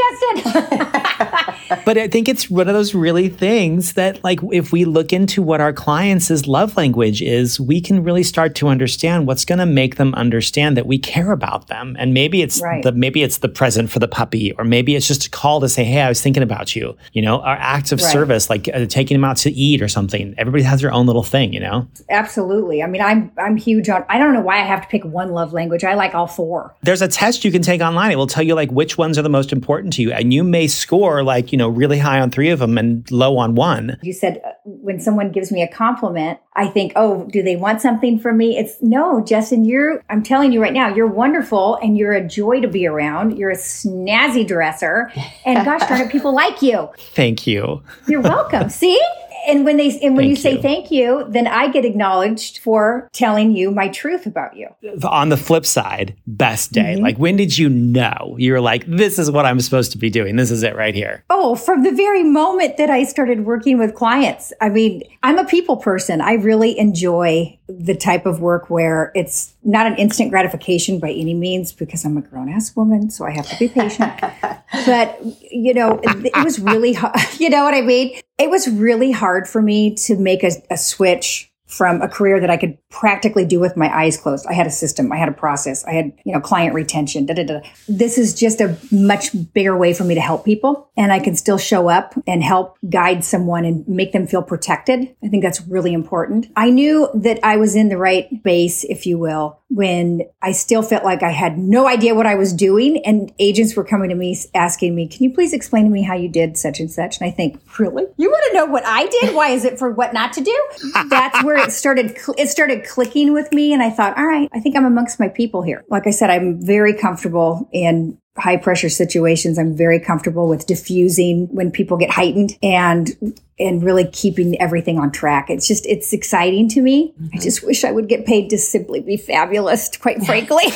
Justin. 0.43 0.91
But 1.85 1.97
I 1.99 2.09
think 2.09 2.29
it's 2.29 2.51
one 2.51 2.69
of 2.69 2.75
those 2.75 2.95
really 2.95 3.29
things 3.29 3.95
that, 3.95 4.23
like, 4.23 4.39
if 4.53 4.71
we 4.71 4.85
look 4.85 5.13
into 5.13 5.43
what 5.43 5.61
our 5.61 5.73
clients' 5.73 6.47
love 6.47 6.77
language 6.77 7.21
is, 7.23 7.59
we 7.59 7.81
can 7.81 8.03
really 8.03 8.23
start 8.23 8.55
to 8.57 8.69
understand 8.69 9.27
what's 9.27 9.45
going 9.45 9.59
to 9.59 9.67
make 9.67 9.97
them 9.97 10.15
understand 10.15 10.77
that 10.77 10.87
we 10.87 10.99
care 10.99 11.33
about 11.33 11.69
them. 11.69 11.97
And 11.99 12.13
maybe 12.15 12.43
it's 12.43 12.61
Right. 12.63 12.83
the 12.83 12.93
maybe 12.93 13.23
it's 13.23 13.39
the 13.39 13.49
present 13.49 13.91
for 13.91 13.99
the 13.99 14.09
puppy, 14.09 14.53
or 14.53 14.65
maybe 14.65 14.95
it's 14.95 15.09
just 15.09 15.27
a 15.27 15.31
call 15.31 15.61
to 15.61 15.69
say, 15.69 15.85
"Hey, 15.85 16.01
I 16.03 16.09
was 16.09 16.21
thinking 16.21 16.43
about 16.43 16.77
you." 16.77 16.97
You 17.13 17.23
know, 17.23 17.41
our 17.41 17.57
acts 17.59 17.93
of 17.93 18.01
Right. 18.01 18.13
service, 18.13 18.49
like 18.51 18.69
uh, 18.73 18.87
taking 18.87 19.15
them 19.17 19.25
out 19.25 19.37
to 19.45 19.51
eat 19.51 19.81
or 19.81 19.89
something. 19.89 20.35
Everybody 20.37 20.65
has 20.65 20.81
their 20.81 20.93
own 20.93 21.07
little 21.07 21.23
thing, 21.23 21.53
you 21.53 21.61
know. 21.61 21.87
Absolutely. 22.11 22.83
I 22.83 22.87
mean, 22.87 23.01
I'm 23.01 23.33
I'm 23.39 23.57
huge 23.57 23.89
on. 23.89 24.05
I 24.09 24.19
don't 24.19 24.35
know 24.35 24.41
why 24.41 24.61
I 24.61 24.65
have 24.65 24.83
to 24.83 24.89
pick 24.89 25.05
one 25.05 25.31
love 25.33 25.53
language. 25.53 25.85
I 25.85 25.95
like 25.95 26.15
all 26.15 26.27
four. 26.27 26.75
There's 26.83 27.03
a 27.03 27.09
test 27.09 27.45
you 27.45 27.53
can 27.53 27.63
take 27.63 27.81
online. 27.81 28.11
It 28.11 28.17
will 28.17 28.27
tell 28.27 28.43
you 28.43 28.55
like 28.55 28.71
which 28.71 28.99
ones 28.99 29.19
are 29.19 29.23
the 29.23 29.29
most 29.29 29.53
important 29.53 29.93
to 29.95 30.03
you, 30.03 30.13
and 30.13 30.35
you 30.35 30.45
may 30.45 30.67
score 30.67 31.23
like 31.23 31.53
you 31.53 31.59
know 31.59 31.69
really 31.69 31.99
high 31.99 32.21
on 32.21 32.31
three 32.31 32.51
of 32.51 32.59
them 32.59 32.77
and 32.77 33.11
low 33.11 33.39
on 33.39 33.55
one. 33.55 33.99
You 34.03 34.13
said 34.13 34.43
uh, 34.45 34.51
when 34.65 35.01
someone 35.01 35.31
gives 35.31 35.53
me 35.53 35.63
a 35.63 35.69
compliment, 35.69 36.39
I 36.57 36.69
think, 36.69 36.93
oh, 36.95 37.27
do 37.31 37.43
they 37.43 37.57
want 37.57 37.81
something 37.81 38.19
from 38.19 38.37
me? 38.37 38.57
It's 38.57 38.81
no, 38.81 39.25
Justin, 39.25 39.65
you're, 39.65 40.03
I'm 40.09 40.23
telling 40.23 40.53
you 40.53 40.63
right 40.63 40.73
now, 40.73 40.95
you're 40.95 41.09
wonderful 41.09 41.77
and 41.77 41.99
you're 41.99 42.13
a 42.13 42.27
joy 42.27 42.61
to 42.61 42.69
be 42.69 42.87
around. 42.87 43.37
You're 43.37 43.51
a 43.51 43.57
snazzy 43.57 44.47
dresser. 44.47 45.13
And 45.45 45.65
gosh 45.65 45.87
darn 45.89 46.03
it, 46.03 46.11
people 46.11 46.33
like 46.33 46.63
you. 46.63 46.89
Thank 46.99 47.47
you. 47.47 47.83
You're 48.07 48.21
welcome. 48.21 48.69
See? 48.71 49.01
And 49.47 49.65
when 49.65 49.77
they 49.77 49.99
and 50.01 50.17
when 50.17 50.29
you 50.29 50.37
say 50.37 50.55
you. 50.55 50.63
thank 50.63 50.91
you, 50.91 51.27
then 51.29 51.47
I 51.47 51.69
get 51.69 51.85
acknowledged 51.85 52.59
for 52.59 53.09
telling 53.13 53.57
you 53.57 53.71
my 53.71 53.89
truth 53.89 54.27
about 54.27 54.57
you. 54.57 54.69
on 55.05 55.29
the 55.29 55.37
flip 55.37 55.67
side, 55.67 56.17
best 56.27 56.73
day. 56.73 56.95
Mm-hmm. 56.95 57.03
Like, 57.03 57.19
when 57.19 57.37
did 57.37 57.57
you 57.57 57.69
know 57.69 58.37
you 58.39 58.53
were 58.53 58.61
like, 58.61 58.85
this 58.87 59.19
is 59.19 59.31
what 59.31 59.47
I'm 59.47 59.61
supposed 59.61 59.93
to 59.93 59.99
be 59.99 60.11
doing? 60.11 60.37
This 60.37 60.51
is 60.51 60.63
it 60.63 60.77
right 60.77 60.95
here. 60.95 61.25
Oh, 61.31 61.55
from 61.55 61.83
the 61.83 61.93
very 61.93 62.23
moment 62.23 62.77
that 62.77 62.91
I 62.91 63.05
started 63.05 63.45
working 63.45 63.79
with 63.79 63.95
clients. 63.95 64.53
I 64.61 64.69
mean, 64.69 65.03
I'm 65.23 65.39
a 65.39 65.45
people 65.45 65.77
person. 65.77 66.21
I 66.21 66.35
really 66.35 66.79
enjoy 66.79 67.59
the 67.69 67.95
type 67.95 68.27
of 68.27 68.41
work 68.41 68.69
where 68.69 69.11
it's 69.15 69.55
not 69.65 69.87
an 69.87 69.97
instant 69.97 70.31
gratification 70.31 70.99
by 70.99 71.11
any 71.11 71.33
means 71.33 71.73
because 71.73 72.05
I'm 72.05 72.17
a 72.19 72.21
grown 72.21 72.49
ass 72.49 72.77
woman, 72.77 73.11
so 73.11 73.25
I 73.25 73.31
have 73.31 73.49
to 73.49 73.59
be 73.59 73.69
patient. 73.69 74.13
but, 74.87 75.19
you 75.51 75.73
know, 75.73 75.99
it, 76.03 76.27
it 76.27 76.45
was 76.45 76.59
really 76.59 76.93
hard. 76.93 77.15
You 77.39 77.51
know 77.51 77.65
what 77.65 77.75
I 77.75 77.83
mean? 77.83 78.21
It 78.39 78.49
was 78.49 78.69
really 78.69 79.11
hard 79.11 79.49
for 79.49 79.61
me 79.61 79.95
to 79.97 80.17
make 80.17 80.45
a, 80.45 80.53
a 80.71 80.79
switch 80.79 81.53
from 81.77 82.01
a 82.03 82.09
career 82.09 82.39
that 82.41 82.51
I 82.51 82.57
could 82.57 82.79
practically 82.91 83.45
do 83.45 83.59
with 83.59 83.77
my 83.77 83.95
eyes 83.95 84.17
closed. 84.17 84.47
I 84.47 84.53
had 84.53 84.67
a 84.67 84.71
system, 84.71 85.11
I 85.11 85.17
had 85.17 85.29
a 85.29 85.33
process, 85.33 85.85
I 85.85 85.93
had, 85.93 86.13
you 86.25 86.33
know, 86.33 86.41
client 86.41 86.75
retention. 86.75 87.27
Da, 87.27 87.35
da, 87.35 87.45
da. 87.45 87.61
This 87.89 88.17
is 88.17 88.35
just 88.35 88.61
a 88.61 88.79
much 88.93 89.31
bigger 89.53 89.77
way 89.77 89.93
for 89.93 90.05
me 90.05 90.15
to 90.15 90.21
help 90.21 90.45
people 90.45 90.91
and 90.97 91.13
I 91.13 91.19
can 91.19 91.35
still 91.35 91.59
show 91.59 91.89
up 91.89 92.15
and 92.27 92.43
help 92.43 92.79
guide 92.89 93.25
someone 93.25 93.65
and 93.65 93.87
make 93.89 94.13
them 94.13 94.27
feel 94.27 94.43
protected. 94.43 95.15
I 95.23 95.29
think 95.29 95.43
that's 95.43 95.61
really 95.63 95.93
important. 95.93 96.47
I 96.55 96.71
knew 96.71 97.09
that 97.15 97.41
I 97.43 97.57
was 97.57 97.75
in 97.75 97.89
the 97.89 97.99
right 97.99 98.43
base, 98.43 98.85
if 98.85 99.07
you 99.07 99.19
will, 99.19 99.59
when 99.69 100.23
I 100.41 100.53
still 100.53 100.83
felt 100.83 101.05
like 101.05 101.25
I 101.25 101.33
had 101.33 101.59
no 101.59 101.89
idea 101.89 102.15
what 102.15 102.27
I 102.27 102.37
was 102.37 102.53
doing 102.53 103.05
and 103.05 103.33
agents 103.41 103.75
were 103.75 103.85
coming 103.85 104.11
to 104.11 104.15
me 104.15 104.39
asking 104.55 104.95
me, 104.95 105.09
can 105.09 105.25
you 105.25 105.33
please 105.33 105.53
explain 105.53 105.85
to 105.85 105.91
me 105.91 106.03
how 106.03 106.15
you 106.15 106.29
did 106.29 106.57
such 106.57 106.79
and 106.79 106.91
such? 106.91 107.19
And 107.19 107.27
I 107.27 107.33
think, 107.33 107.61
really? 107.79 108.05
You 108.17 108.31
want 108.31 108.45
to 108.53 108.55
know 108.55 108.67
what 108.67 108.85
I 108.87 109.07
did? 109.07 109.35
Why 109.35 109.49
is 109.49 109.65
it 109.65 109.79
for 109.79 109.91
what 109.91 110.15
not 110.15 110.33
to 110.35 110.41
do? 110.43 110.69
That's 111.09 111.43
where 111.43 111.64
it 111.65 111.73
started. 111.73 112.17
It 112.39 112.49
started 112.49 112.85
clicking 112.85 113.33
with 113.33 113.53
me. 113.53 113.73
And 113.73 113.83
I 113.83 113.91
thought, 113.91 114.17
all 114.17 114.27
right, 114.27 114.49
I 114.53 114.61
think 114.61 114.77
I'm 114.77 114.85
amongst 114.85 115.19
my 115.19 115.29
people 115.29 115.63
here. 115.63 115.85
Like 115.89 116.07
I 116.07 116.11
said, 116.11 116.31
I'm 116.31 116.65
very 116.65 116.95
comfortable 116.95 117.69
in 117.73 118.19
high 118.37 118.57
pressure 118.57 118.89
situations. 118.89 119.59
I'm 119.59 119.77
very 119.77 120.01
comfortable 120.01 120.49
with 120.49 120.67
diffusing 120.67 121.47
when 121.55 121.71
people 121.71 121.97
get 121.97 122.11
heightened 122.11 122.59
and 122.63 123.39
and 123.59 123.85
really 123.85 124.07
keeping 124.07 124.61
everything 124.61 124.99
on 124.99 125.13
track. 125.13 125.51
It's 125.51 125.69
just 125.69 125.87
it's 125.87 126.13
exciting 126.13 126.69
to 126.71 126.83
me. 126.83 127.13
Mm-hmm. 127.13 127.39
I 127.39 127.41
just 127.41 127.65
wish 127.65 127.85
I 127.85 127.93
would 127.93 128.09
get 128.09 128.27
paid 128.27 128.51
to 128.51 128.59
simply 128.59 129.01
be 129.01 129.17
fabulous, 129.17 129.97
quite 129.97 130.25
frankly. 130.25 130.65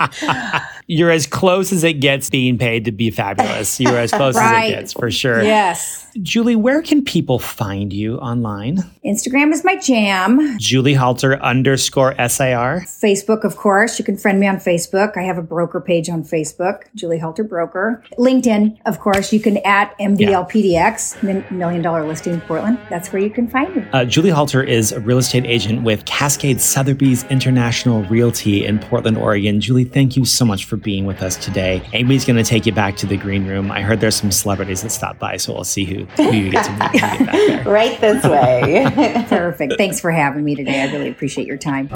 You're 0.90 1.10
as 1.10 1.26
close 1.26 1.70
as 1.70 1.84
it 1.84 2.00
gets 2.00 2.30
being 2.30 2.56
paid 2.56 2.86
to 2.86 2.92
be 2.92 3.10
fabulous. 3.10 3.78
You're 3.78 3.98
as 3.98 4.10
close 4.18 4.36
right. 4.36 4.64
as 4.64 4.70
it 4.70 4.74
gets 4.74 4.92
for 4.94 5.10
sure. 5.10 5.42
Yes. 5.42 6.06
Julie, 6.22 6.56
where 6.56 6.80
can 6.80 7.04
people 7.04 7.38
find 7.38 7.92
you 7.92 8.16
online? 8.16 8.78
Instagram 9.04 9.52
is 9.52 9.64
my 9.64 9.76
jam. 9.76 10.58
Julie 10.58 10.94
Halter 10.94 11.36
underscore 11.42 12.14
SIR. 12.14 12.84
Facebook, 12.86 13.44
of 13.44 13.56
course. 13.56 13.98
You 13.98 14.04
can 14.04 14.16
friend 14.16 14.40
me 14.40 14.46
on 14.46 14.56
Facebook. 14.56 15.18
I 15.18 15.22
have 15.22 15.36
a 15.36 15.42
broker 15.42 15.78
page 15.78 16.08
on 16.08 16.24
Facebook, 16.24 16.84
Julie 16.94 17.18
Halter 17.18 17.44
Broker. 17.44 18.02
LinkedIn, 18.18 18.78
of 18.86 18.98
course. 18.98 19.30
You 19.30 19.40
can 19.40 19.58
at 19.58 19.96
MDLPDX, 19.98 21.22
yeah. 21.22 21.50
Million 21.50 21.82
Dollar 21.82 22.06
Listing 22.06 22.40
Portland. 22.40 22.78
That's 22.88 23.12
where 23.12 23.20
you 23.20 23.30
can 23.30 23.46
find 23.46 23.76
me. 23.76 23.84
Uh, 23.92 24.06
Julie 24.06 24.30
Halter 24.30 24.62
is 24.62 24.92
a 24.92 25.00
real 25.00 25.18
estate 25.18 25.44
agent 25.44 25.82
with 25.82 26.06
Cascade 26.06 26.62
Sotheby's 26.62 27.24
International 27.24 28.02
Realty 28.04 28.64
in 28.64 28.78
Portland, 28.78 29.18
Oregon. 29.18 29.60
Julie, 29.60 29.84
thank 29.84 30.16
you 30.16 30.24
so 30.24 30.46
much 30.46 30.64
for 30.64 30.77
being 30.78 31.06
with 31.06 31.22
us 31.22 31.36
today. 31.36 31.82
Amy's 31.92 32.24
going 32.24 32.36
to 32.36 32.44
take 32.44 32.66
you 32.66 32.72
back 32.72 32.96
to 32.98 33.06
the 33.06 33.16
green 33.16 33.46
room. 33.46 33.70
I 33.70 33.82
heard 33.82 34.00
there's 34.00 34.16
some 34.16 34.32
celebrities 34.32 34.82
that 34.82 34.90
stopped 34.90 35.18
by, 35.18 35.36
so 35.36 35.52
we'll 35.54 35.64
see 35.64 35.84
who 35.84 36.04
who 36.16 36.32
you 36.32 36.50
get 36.50 36.64
to 36.64 36.72
meet, 36.72 36.92
get 36.92 37.26
back 37.26 37.36
there. 37.46 37.64
right 37.66 38.00
this 38.00 38.24
way. 38.24 39.24
Perfect. 39.28 39.74
Thanks 39.76 40.00
for 40.00 40.10
having 40.10 40.44
me 40.44 40.54
today. 40.54 40.82
I 40.82 40.92
really 40.92 41.10
appreciate 41.10 41.46
your 41.46 41.58
time. 41.58 41.88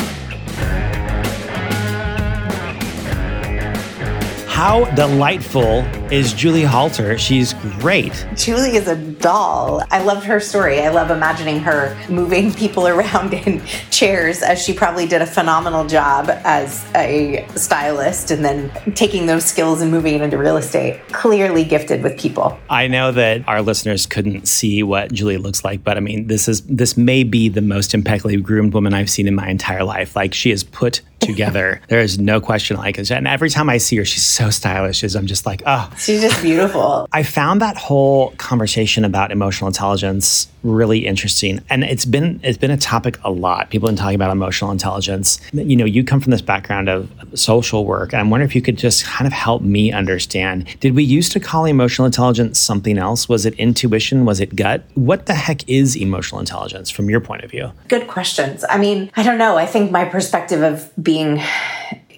How 4.49 4.85
delightful 4.95 5.81
is 6.13 6.33
Julie 6.33 6.63
Halter? 6.63 7.19
She's 7.19 7.53
great. 7.55 8.27
Julie 8.37 8.77
is 8.77 8.87
a 8.87 8.95
doll. 9.23 9.83
I 9.91 10.03
loved 10.03 10.27
her 10.27 10.41
story. 10.41 10.81
I 10.81 10.89
love 10.89 11.11
imagining 11.11 11.61
her 11.61 11.97
moving 12.11 12.53
people 12.63 12.87
around 12.89 13.33
in 13.33 13.65
chairs 13.91 14.43
as 14.43 14.63
she 14.63 14.75
probably 14.75 15.07
did 15.07 15.23
a 15.23 15.27
phenomenal 15.27 15.87
job 15.87 16.29
as 16.29 16.85
a 16.95 17.47
stylist 17.55 18.31
and 18.31 18.45
then 18.45 18.71
taking 18.95 19.27
those 19.27 19.45
skills 19.45 19.81
and 19.81 19.91
moving 19.91 20.15
it 20.15 20.21
into 20.21 20.37
real 20.37 20.57
estate. 20.57 21.01
Clearly 21.09 21.65
gifted 21.65 22.03
with 22.03 22.19
people. 22.19 22.59
I 22.69 22.89
know 22.89 23.13
that 23.13 23.49
our 23.49 23.63
listeners 23.63 24.07
couldn't 24.07 24.47
see 24.47 24.83
what 24.83 25.13
Julie 25.13 25.39
looks 25.39 25.65
like, 25.65 25.85
but 25.85 25.97
I 25.97 26.01
mean, 26.01 26.27
this 26.27 26.49
is 26.49 26.63
this 26.63 26.97
may 26.97 27.23
be 27.25 27.49
the 27.49 27.63
most 27.63 27.95
impeccably 27.95 28.37
groomed 28.37 28.75
woman 28.75 28.93
I've 28.93 29.11
seen 29.11 29.29
in 29.29 29.35
my 29.35 29.49
entire 29.49 29.85
life. 29.85 30.17
Like 30.17 30.35
she 30.35 30.51
is 30.51 30.65
put 30.65 31.01
together. 31.23 31.81
there 31.89 32.01
is 32.01 32.19
no 32.19 32.41
question 32.41 32.77
like 32.77 32.99
it. 32.99 33.09
And 33.13 33.29
every 33.29 33.49
time 33.49 33.71
I 33.71 33.79
see 33.79 33.97
her, 33.99 34.05
she's 34.05 34.25
so 34.25 34.51
stylish. 34.51 35.05
Is 35.05 35.15
I'm 35.15 35.27
just 35.27 35.47
like, 35.47 35.63
oh, 35.67 35.89
she's 35.97 36.21
just 36.21 36.43
beautiful. 36.43 37.09
I 37.13 37.23
found 37.23 37.61
that 37.61 37.77
whole 37.77 38.33
conversation 38.33 39.05
about 39.13 39.31
emotional 39.31 39.69
intelligence 39.69 40.49
really 40.63 41.07
interesting, 41.07 41.61
and 41.69 41.85
it's 41.85 42.05
been 42.05 42.41
it's 42.43 42.59
been 42.59 42.71
a 42.71 42.77
topic 42.77 43.19
a 43.25 43.31
lot. 43.31 43.71
People 43.71 43.89
have 43.89 43.97
been 43.97 44.03
talking 44.03 44.15
about 44.15 44.31
emotional 44.31 44.71
intelligence. 44.71 45.41
You 45.53 45.77
know, 45.77 45.85
you 45.85 46.05
come 46.05 46.21
from 46.21 46.31
this 46.31 46.43
background 46.43 46.89
of 46.89 47.11
social 47.35 47.85
work, 47.85 48.13
and 48.13 48.21
I'm 48.21 48.31
wondering 48.31 48.49
if 48.49 48.55
you 48.55 48.63
could 48.63 48.79
just 48.79 49.05
kind 49.05 49.27
of 49.27 49.33
help 49.33 49.63
me 49.63 49.93
understand. 49.93 50.67
Did 50.81 50.95
we 50.95 51.03
used 51.03 51.33
to 51.33 51.41
call 51.41 51.65
emotional 51.65 52.07
intelligence 52.07 52.59
something 52.59 52.99
else? 52.99 53.29
Was 53.29 53.47
it 53.47 53.55
intuition? 53.55 54.25
Was 54.25 54.41
it 54.41 54.55
gut? 54.57 54.85
What 54.95 55.27
the 55.27 55.35
heck 55.35 55.69
is 55.69 55.97
emotional 55.97 56.41
intelligence 56.41 56.91
from 56.91 57.11
your 57.11 57.21
point 57.21 57.45
of 57.45 57.51
view? 57.51 57.73
Good 57.89 58.07
questions. 58.07 58.65
I 58.69 58.79
mean, 58.79 59.11
I 59.17 59.23
don't 59.23 59.39
know. 59.39 59.57
I 59.57 59.67
think 59.67 59.91
my 59.91 60.05
perspective 60.05 60.63
of 60.63 60.91
being 61.03 61.43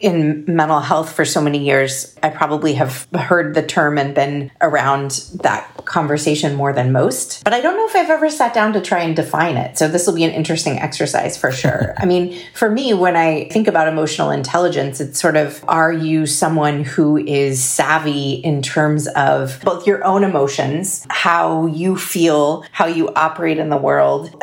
in 0.00 0.44
mental 0.46 0.80
health 0.80 1.12
for 1.12 1.24
so 1.24 1.40
many 1.40 1.58
years, 1.58 2.14
I 2.22 2.30
probably 2.30 2.74
have 2.74 3.06
heard 3.14 3.54
the 3.54 3.62
term 3.62 3.98
and 3.98 4.14
been 4.14 4.50
around 4.60 5.12
that 5.42 5.70
conversation 5.84 6.54
more 6.54 6.72
than 6.72 6.92
most. 6.92 7.44
But 7.44 7.52
I 7.52 7.60
don't 7.60 7.76
know 7.76 7.86
if 7.86 7.94
I've 7.94 8.10
ever 8.10 8.30
sat 8.30 8.54
down 8.54 8.72
to 8.74 8.80
try 8.80 9.00
and 9.00 9.14
define 9.14 9.56
it. 9.56 9.78
So 9.78 9.88
this 9.88 10.06
will 10.06 10.14
be 10.14 10.24
an 10.24 10.30
interesting 10.30 10.78
exercise 10.78 11.36
for 11.36 11.52
sure. 11.52 11.94
I 11.98 12.06
mean, 12.06 12.38
for 12.54 12.70
me, 12.70 12.94
when 12.94 13.16
I 13.16 13.48
think 13.50 13.68
about 13.68 13.88
emotional 13.88 14.30
intelligence, 14.30 15.00
it's 15.00 15.20
sort 15.20 15.36
of 15.36 15.62
are 15.68 15.92
you 15.92 16.26
someone 16.26 16.84
who 16.84 17.16
is 17.16 17.62
savvy 17.62 18.34
in 18.34 18.62
terms 18.62 19.06
of 19.08 19.60
both 19.62 19.86
your 19.86 20.04
own 20.04 20.24
emotions, 20.24 21.06
how 21.10 21.66
you 21.66 21.96
feel, 21.96 22.64
how 22.72 22.86
you 22.86 23.12
operate 23.14 23.58
in 23.58 23.68
the 23.68 23.76
world? 23.76 24.34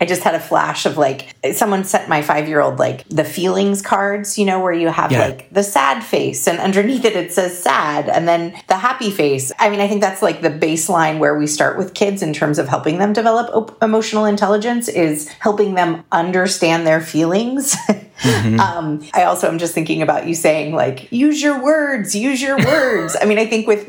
I 0.00 0.06
just 0.06 0.22
had 0.22 0.34
a 0.34 0.40
flash 0.40 0.86
of 0.86 0.96
like 0.96 1.34
someone 1.52 1.84
sent 1.84 2.08
my 2.08 2.22
five 2.22 2.48
year 2.48 2.60
old 2.60 2.78
like 2.78 3.06
the 3.08 3.24
feelings 3.24 3.82
cards, 3.82 4.38
you 4.38 4.46
know, 4.46 4.60
where 4.60 4.72
you 4.72 4.88
have 4.92 5.12
yeah. 5.12 5.26
like 5.26 5.50
the 5.50 5.62
sad 5.62 6.02
face 6.02 6.46
and 6.46 6.58
underneath 6.58 7.04
it 7.04 7.16
it 7.16 7.32
says 7.32 7.60
sad 7.60 8.08
and 8.08 8.26
then 8.26 8.54
the 8.68 8.76
happy 8.76 9.10
face. 9.10 9.52
I 9.58 9.70
mean, 9.70 9.80
I 9.80 9.88
think 9.88 10.00
that's 10.00 10.22
like 10.22 10.42
the 10.42 10.50
baseline 10.50 11.18
where 11.18 11.38
we 11.38 11.46
start 11.46 11.78
with 11.78 11.94
kids 11.94 12.22
in 12.22 12.32
terms 12.32 12.58
of 12.58 12.68
helping 12.68 12.98
them 12.98 13.12
develop 13.12 13.54
op- 13.54 13.82
emotional 13.82 14.24
intelligence 14.24 14.88
is 14.88 15.28
helping 15.28 15.74
them 15.74 16.04
understand 16.12 16.86
their 16.86 17.00
feelings. 17.00 17.76
Mm-hmm. 18.20 18.60
Um, 18.60 19.08
I 19.14 19.24
also 19.24 19.48
am 19.48 19.58
just 19.58 19.74
thinking 19.74 20.02
about 20.02 20.26
you 20.26 20.34
saying 20.34 20.74
like, 20.74 21.10
use 21.10 21.42
your 21.42 21.62
words, 21.62 22.14
use 22.14 22.40
your 22.40 22.56
words. 22.58 23.16
I 23.20 23.24
mean, 23.24 23.38
I 23.38 23.46
think 23.46 23.66